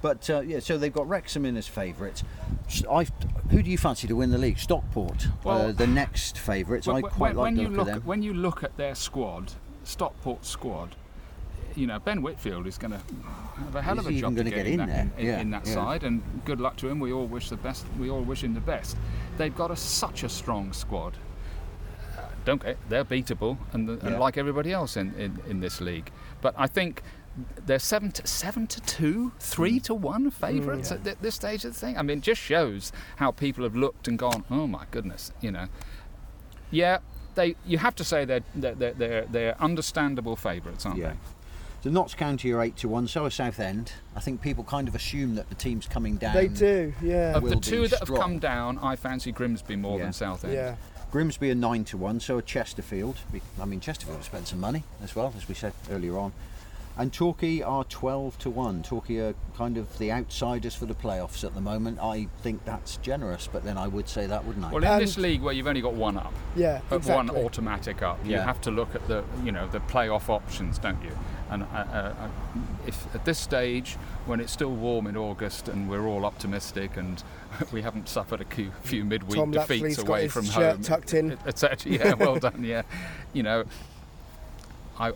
but 0.00 0.28
uh, 0.30 0.40
yeah. 0.40 0.60
So 0.60 0.78
they've 0.78 0.92
got 0.92 1.08
Wrexham 1.08 1.44
in 1.44 1.56
as 1.56 1.66
favourites. 1.66 2.22
S- 2.68 2.84
I've, 2.90 3.10
who 3.50 3.62
do 3.62 3.70
you 3.70 3.78
fancy 3.78 4.06
to 4.08 4.14
win 4.16 4.30
the 4.30 4.38
league? 4.38 4.58
Stockport, 4.58 5.26
uh, 5.44 5.72
the 5.72 5.86
next 5.86 6.38
favourites. 6.38 6.86
I 6.88 7.00
quite 7.00 7.18
when, 7.18 7.36
like 7.36 7.42
when 7.44 7.54
the 7.56 7.62
you 7.62 7.68
look 7.68 7.76
look 7.78 7.88
of 7.88 7.94
them. 7.94 8.02
when 8.04 8.22
you 8.22 8.32
look 8.34 8.62
at 8.62 8.76
their 8.76 8.94
squad, 8.94 9.52
Stockport 9.82 10.46
squad, 10.46 10.94
you 11.76 11.86
know 11.86 11.98
Ben 11.98 12.22
Whitfield 12.22 12.66
is 12.66 12.78
going 12.78 12.92
to 12.92 13.00
have 13.58 13.76
a 13.76 13.82
hell 13.82 13.98
Is 13.98 14.06
of 14.06 14.12
a 14.12 14.18
job 14.18 14.36
to 14.36 14.44
get, 14.44 14.54
get 14.54 14.66
in, 14.66 14.72
in 14.72 14.78
that, 14.78 14.86
there? 14.88 15.10
in, 15.18 15.26
Yeah, 15.26 15.40
in 15.40 15.50
that 15.50 15.66
yeah. 15.66 15.74
side, 15.74 16.04
and 16.04 16.22
good 16.44 16.60
luck 16.60 16.76
to 16.78 16.88
him. 16.88 16.98
We 16.98 17.12
all 17.12 17.26
wish 17.26 17.48
the 17.50 17.56
best. 17.56 17.86
We 17.98 18.10
all 18.10 18.22
wish 18.22 18.42
him 18.42 18.54
the 18.54 18.60
best. 18.60 18.96
They've 19.36 19.54
got 19.54 19.70
a, 19.70 19.76
such 19.76 20.22
a 20.22 20.28
strong 20.28 20.72
squad. 20.72 21.16
Uh, 22.16 22.22
Don't 22.44 22.62
get 22.62 22.78
they're 22.88 23.04
beatable, 23.04 23.58
and, 23.72 23.88
the, 23.88 24.06
and 24.06 24.18
like 24.18 24.36
everybody 24.38 24.72
else 24.72 24.96
in, 24.96 25.14
in, 25.14 25.38
in 25.48 25.60
this 25.60 25.80
league. 25.80 26.10
But 26.40 26.54
I 26.56 26.66
think 26.66 27.02
they're 27.66 27.78
seven 27.78 28.10
to 28.12 28.26
seven 28.26 28.66
to 28.66 28.80
two, 28.82 29.32
three 29.38 29.78
to 29.80 29.94
one 29.94 30.30
favourites 30.30 30.90
at 30.90 31.04
this 31.22 31.34
stage 31.34 31.64
of 31.64 31.74
the 31.74 31.78
thing. 31.78 31.98
I 31.98 32.02
mean, 32.02 32.18
it 32.18 32.24
just 32.24 32.40
shows 32.40 32.92
how 33.16 33.30
people 33.30 33.62
have 33.64 33.76
looked 33.76 34.08
and 34.08 34.18
gone, 34.18 34.44
oh 34.50 34.66
my 34.66 34.84
goodness, 34.90 35.32
you 35.40 35.50
know. 35.50 35.66
Yeah, 36.70 36.98
they. 37.34 37.56
You 37.64 37.78
have 37.78 37.94
to 37.96 38.04
say 38.04 38.24
they're 38.24 38.42
they're 38.54 38.74
they're, 38.74 39.24
they're, 39.26 39.60
understandable 39.62 40.34
favourites, 40.36 40.84
aren't 40.84 40.98
Yeah. 40.98 41.12
So 41.82 41.90
Notts 41.90 42.14
County 42.14 42.50
are 42.52 42.62
eight 42.62 42.76
to 42.78 42.88
one. 42.88 43.06
So 43.06 43.24
are 43.26 43.30
Southend. 43.30 43.92
I 44.16 44.20
think 44.20 44.40
people 44.42 44.64
kind 44.64 44.88
of 44.88 44.94
assume 44.94 45.34
that 45.36 45.48
the 45.48 45.54
team's 45.54 45.86
coming 45.86 46.16
down. 46.16 46.34
They 46.34 46.48
do, 46.48 46.92
yeah. 47.00 47.36
Of 47.36 47.44
the 47.48 47.56
two 47.56 47.82
be 47.82 47.88
that 47.88 48.00
have 48.00 48.16
come 48.18 48.38
down, 48.38 48.78
I 48.78 48.96
fancy 48.96 49.30
Grimsby 49.30 49.76
more 49.76 49.98
Yeah. 49.98 50.04
than 50.04 50.12
Southend. 50.12 50.54
Yeah. 50.54 50.74
Grimsby 51.12 51.50
are 51.52 51.54
nine 51.54 51.84
to 51.84 51.96
one. 51.96 52.18
So 52.18 52.38
are 52.38 52.42
Chesterfield. 52.42 53.18
I 53.60 53.64
mean, 53.64 53.78
Chesterfield 53.80 54.16
have 54.18 54.26
spent 54.26 54.48
some 54.48 54.58
money 54.60 54.82
as 55.02 55.14
well, 55.14 55.32
as 55.36 55.48
we 55.48 55.54
said 55.54 55.72
earlier 55.90 56.18
on. 56.18 56.32
And 56.98 57.12
Torquay 57.12 57.60
are 57.60 57.84
12 57.84 58.38
to 58.38 58.48
1. 58.48 58.82
Torquay 58.82 59.18
are 59.18 59.34
kind 59.54 59.76
of 59.76 59.98
the 59.98 60.10
outsiders 60.10 60.74
for 60.74 60.86
the 60.86 60.94
playoffs 60.94 61.44
at 61.44 61.54
the 61.54 61.60
moment. 61.60 61.98
I 62.00 62.26
think 62.42 62.64
that's 62.64 62.96
generous, 62.96 63.50
but 63.52 63.64
then 63.64 63.76
I 63.76 63.86
would 63.86 64.08
say 64.08 64.26
that, 64.26 64.46
wouldn't 64.46 64.64
I? 64.64 64.72
Well, 64.72 64.82
in 64.82 64.98
this 64.98 65.18
league 65.18 65.42
where 65.42 65.52
you've 65.52 65.66
only 65.66 65.82
got 65.82 65.92
one 65.92 66.16
up, 66.16 66.32
Yeah, 66.56 66.80
exactly. 66.90 67.14
one 67.14 67.30
automatic 67.44 68.00
up, 68.00 68.18
you 68.24 68.32
Yeah. 68.32 68.44
have 68.44 68.62
to 68.62 68.70
look 68.70 68.94
at 68.94 69.06
the 69.08 69.24
you 69.44 69.52
know 69.52 69.68
the 69.68 69.80
playoff 69.80 70.30
options, 70.30 70.78
don't 70.78 71.02
you? 71.04 71.10
And 71.50 71.62
uh, 71.62 71.66
uh, 71.66 72.14
uh, 72.18 72.28
if 72.86 73.14
at 73.14 73.24
this 73.24 73.38
stage, 73.38 73.94
when 74.26 74.40
it's 74.40 74.52
still 74.52 74.74
warm 74.74 75.06
in 75.06 75.16
August 75.16 75.68
and 75.68 75.88
we're 75.88 76.06
all 76.06 76.24
optimistic 76.24 76.96
and 76.96 77.22
we 77.72 77.82
haven't 77.82 78.08
suffered 78.08 78.40
a 78.40 78.44
few, 78.44 78.72
few 78.82 79.04
midweek 79.04 79.36
Tom 79.36 79.50
defeats 79.52 79.82
Lapsley's 79.82 79.98
away 79.98 80.28
from 80.28 80.44
shirt 80.44 80.74
home, 80.76 80.82
tucked 80.82 81.14
in. 81.14 81.38
etc. 81.46 81.92
Yeah, 81.92 82.14
well 82.14 82.36
done. 82.40 82.64
Yeah, 82.64 82.82
you 83.32 83.42
know, 83.42 83.64
I, 84.98 85.12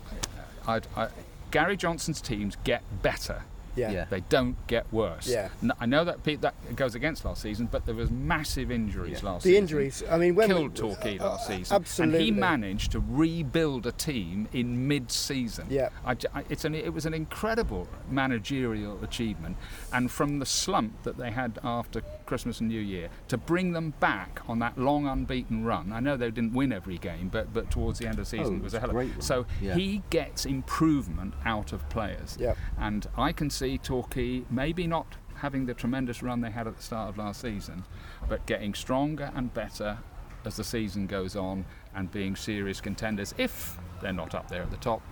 I, 0.67 0.81
I, 0.97 1.09
Gary 1.51 1.77
Johnson's 1.77 2.21
teams 2.21 2.57
get 2.65 2.83
better. 3.03 3.43
Yeah. 3.81 3.91
Yeah. 3.93 4.05
They 4.11 4.21
don't 4.29 4.57
get 4.67 4.85
worse. 4.93 5.27
Yeah. 5.29 5.49
N- 5.63 5.73
I 5.81 5.87
know 5.87 6.05
that 6.05 6.23
pe- 6.23 6.37
that 6.37 6.55
goes 6.77 6.95
against 6.95 7.25
last 7.25 7.43
season, 7.43 7.69
but 7.71 7.87
there 7.87 7.95
was 7.95 8.11
massive 8.11 8.71
injuries 8.71 9.21
Yeah. 9.23 9.31
last 9.31 9.43
The 9.45 9.51
season 9.51 9.63
injuries. 9.63 10.03
I 10.11 10.17
mean, 10.19 10.35
when 10.35 10.49
killed 10.49 10.73
we, 10.73 10.89
Torquay 10.89 11.19
uh, 11.19 11.31
last 11.31 11.47
season, 11.47 11.75
Absolutely. 11.77 12.19
and 12.19 12.25
he 12.25 12.31
managed 12.31 12.93
to 12.93 13.01
rebuild 13.09 13.87
a 13.87 13.93
team 13.93 14.49
in 14.53 14.87
mid-season. 14.89 15.67
Yeah. 15.71 15.89
I 16.05 16.15
j 16.15 16.29
I 16.35 16.45
it's 16.49 16.65
an, 16.65 16.75
it 16.75 16.93
was 16.93 17.07
an 17.07 17.15
incredible 17.15 17.89
managerial 18.11 19.03
achievement, 19.03 19.57
and 19.93 20.11
from 20.11 20.39
the 20.39 20.47
slump 20.47 21.03
that 21.05 21.17
they 21.17 21.31
had 21.31 21.59
after 21.65 22.03
Christmas 22.31 22.61
and 22.61 22.69
New 22.69 22.79
Year 22.81 23.09
to 23.27 23.37
bring 23.37 23.73
them 23.73 23.93
back 23.99 24.41
on 24.47 24.61
that 24.61 24.79
long 24.79 25.05
unbeaten 25.09 25.65
run. 25.65 25.93
I 25.93 25.99
know 25.99 26.17
they 26.17 26.31
didn't 26.31 26.53
win 26.53 26.73
every 26.73 26.97
game, 26.97 27.29
but 27.29 27.53
but 27.53 27.73
towards 27.73 27.99
the 27.99 28.07
end 28.07 28.21
of 28.21 28.25
the 28.25 28.25
season 28.25 28.55
Oh, 28.55 28.59
it 28.59 28.63
was 28.63 28.73
a 28.75 28.79
hell 28.79 28.91
of 28.91 28.97
a. 28.97 29.21
So 29.21 29.47
Yeah. 29.61 29.75
he 29.75 30.03
gets 30.11 30.47
improvement 30.47 31.35
out 31.45 31.73
of 31.73 31.89
players, 31.89 32.37
Yep. 32.39 32.57
and 32.79 33.09
I 33.19 33.33
can 33.33 33.51
see 33.51 33.79
Torquay 33.79 34.45
maybe 34.49 34.87
not 34.87 35.17
having 35.39 35.67
the 35.67 35.75
tremendous 35.75 36.23
run 36.23 36.41
they 36.41 36.53
had 36.53 36.69
at 36.69 36.77
the 36.77 36.83
start 36.85 37.09
of 37.09 37.19
last 37.19 37.41
season, 37.41 37.83
but 38.29 38.47
getting 38.47 38.75
stronger 38.75 39.33
and 39.35 39.53
better 39.53 39.99
as 40.45 40.55
the 40.57 40.63
season 40.63 41.09
goes 41.09 41.35
on 41.35 41.65
and 41.97 42.13
being 42.13 42.37
serious 42.37 42.81
contenders 42.81 43.35
if 43.39 43.77
they're 44.01 44.13
not 44.13 44.37
up 44.37 44.49
there 44.49 44.63
at 44.63 44.71
the 44.71 44.77
top. 44.77 45.03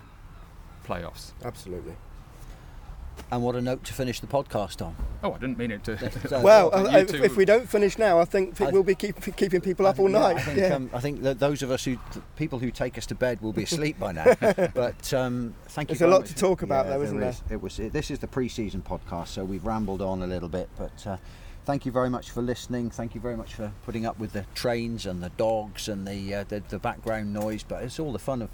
Playoffs. 0.87 1.33
Absolutely. 1.45 1.97
And 3.31 3.43
what 3.43 3.55
a 3.57 3.61
note 3.61 3.85
to 3.85 3.93
finish 3.93 4.21
the 4.21 4.27
podcast 4.27 4.85
on. 4.85 4.97
Oh, 5.23 5.33
I 5.33 5.39
didn't 5.39 5.59
mean 5.59 5.71
it 5.71 5.85
to. 5.85 6.11
So- 6.29 6.41
Well, 6.41 6.71
You 6.75 6.89
uh, 6.89 6.99
if, 6.99 7.15
if 7.15 7.37
we 7.37 7.45
don't 7.45 7.69
finish 7.69 7.99
now, 7.99 8.19
I 8.21 8.25
think 8.25 8.57
pe- 8.57 8.67
I- 8.67 8.71
we'll 8.71 8.83
be 8.83 8.95
keep, 8.95 9.21
keeping 9.37 9.61
people 9.61 9.87
up 9.87 9.99
all 9.99 10.11
Yeah, 10.11 10.19
night. 10.21 10.37
I 10.37 10.41
think, 10.41 10.59
yeah. 10.59 10.75
um, 10.75 10.91
I 10.93 11.01
think 11.01 11.23
that 11.23 11.39
those 11.39 11.63
of 11.63 11.71
us 11.71 11.85
who, 11.85 11.97
th- 12.13 12.25
people 12.37 12.59
who 12.59 12.71
take 12.71 12.97
us 12.97 13.07
to 13.07 13.15
bed 13.15 13.41
will 13.41 13.53
be 13.53 13.65
asleep 13.65 13.99
by 13.99 14.13
now. 14.13 14.25
but 14.75 15.13
um, 15.13 15.55
thank 15.69 15.91
you. 15.91 15.97
There's 15.97 16.09
a 16.09 16.13
lot 16.13 16.21
much 16.23 16.31
to 16.31 16.35
talk 16.37 16.63
about 16.63 16.87
yeah, 16.87 16.97
though, 16.97 17.03
isn't 17.03 17.21
there? 17.21 17.31
is. 17.31 17.43
It 17.51 17.61
was. 17.61 17.79
It, 17.79 17.93
this 17.93 18.11
is 18.11 18.19
the 18.21 18.29
pre-season 18.29 18.83
podcast, 18.83 19.29
so 19.29 19.45
we've 19.45 19.65
rambled 19.67 20.01
on 20.03 20.23
a 20.23 20.27
little 20.27 20.49
bit, 20.49 20.69
but. 20.77 21.07
Uh, 21.07 21.17
Thank 21.65 21.85
you 21.85 21.93
very 21.93 22.09
much 22.09 22.31
for 22.31 22.41
listening. 22.41 22.89
Thank 22.89 23.15
you 23.15 23.21
very 23.21 23.37
much 23.37 23.53
for 23.53 23.71
putting 23.85 24.07
up 24.07 24.19
with 24.19 24.33
the 24.33 24.47
trains 24.55 25.05
and 25.05 25.23
the 25.23 25.29
dogs 25.29 25.87
and 25.87 26.09
the 26.09 26.35
uh, 26.37 26.45
the, 26.49 26.63
the 26.71 26.79
background 26.79 27.35
noise. 27.35 27.63
But 27.63 27.83
it's 27.83 28.01
all 28.01 28.11
the 28.11 28.19
fun 28.19 28.41
of 28.41 28.49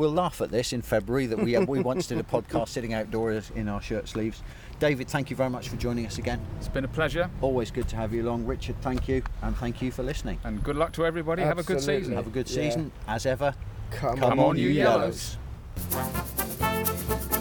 we'll 0.00 0.10
laugh 0.10 0.40
at 0.40 0.50
this 0.50 0.72
in 0.72 0.80
February 0.80 1.26
that 1.26 1.38
we 1.38 1.58
we 1.58 1.80
once 1.80 2.06
did 2.06 2.18
a 2.18 2.22
podcast 2.22 2.68
sitting 2.68 2.94
outdoors 2.94 3.52
in 3.54 3.68
our 3.68 3.82
shirt 3.82 4.08
sleeves. 4.08 4.42
David, 4.78 5.08
thank 5.08 5.28
you 5.28 5.36
very 5.36 5.50
much 5.50 5.68
for 5.68 5.76
joining 5.76 6.06
us 6.06 6.16
again. 6.16 6.40
It's 6.56 6.68
been 6.68 6.86
a 6.86 6.88
pleasure. 6.88 7.30
Always 7.42 7.70
good 7.70 7.86
to 7.88 7.96
have 7.96 8.14
you 8.14 8.22
along. 8.22 8.46
Richard, 8.46 8.76
thank 8.80 9.08
you, 9.08 9.22
and 9.42 9.54
thank 9.58 9.82
you 9.82 9.92
for 9.92 10.02
listening. 10.02 10.40
And 10.42 10.64
good 10.64 10.76
luck 10.76 10.94
to 10.94 11.04
everybody. 11.04 11.42
Absolutely. 11.42 11.64
Have 11.64 11.76
a 11.76 11.80
good 11.80 12.02
season. 12.02 12.14
Have 12.14 12.26
a 12.26 12.30
good 12.30 12.48
season, 12.48 12.92
yeah. 13.06 13.14
as 13.14 13.26
ever. 13.26 13.54
Come, 13.90 14.16
come 14.16 14.40
on, 14.40 14.56
you 14.56 14.68
yellows. 14.68 15.36
yellows. 15.90 17.36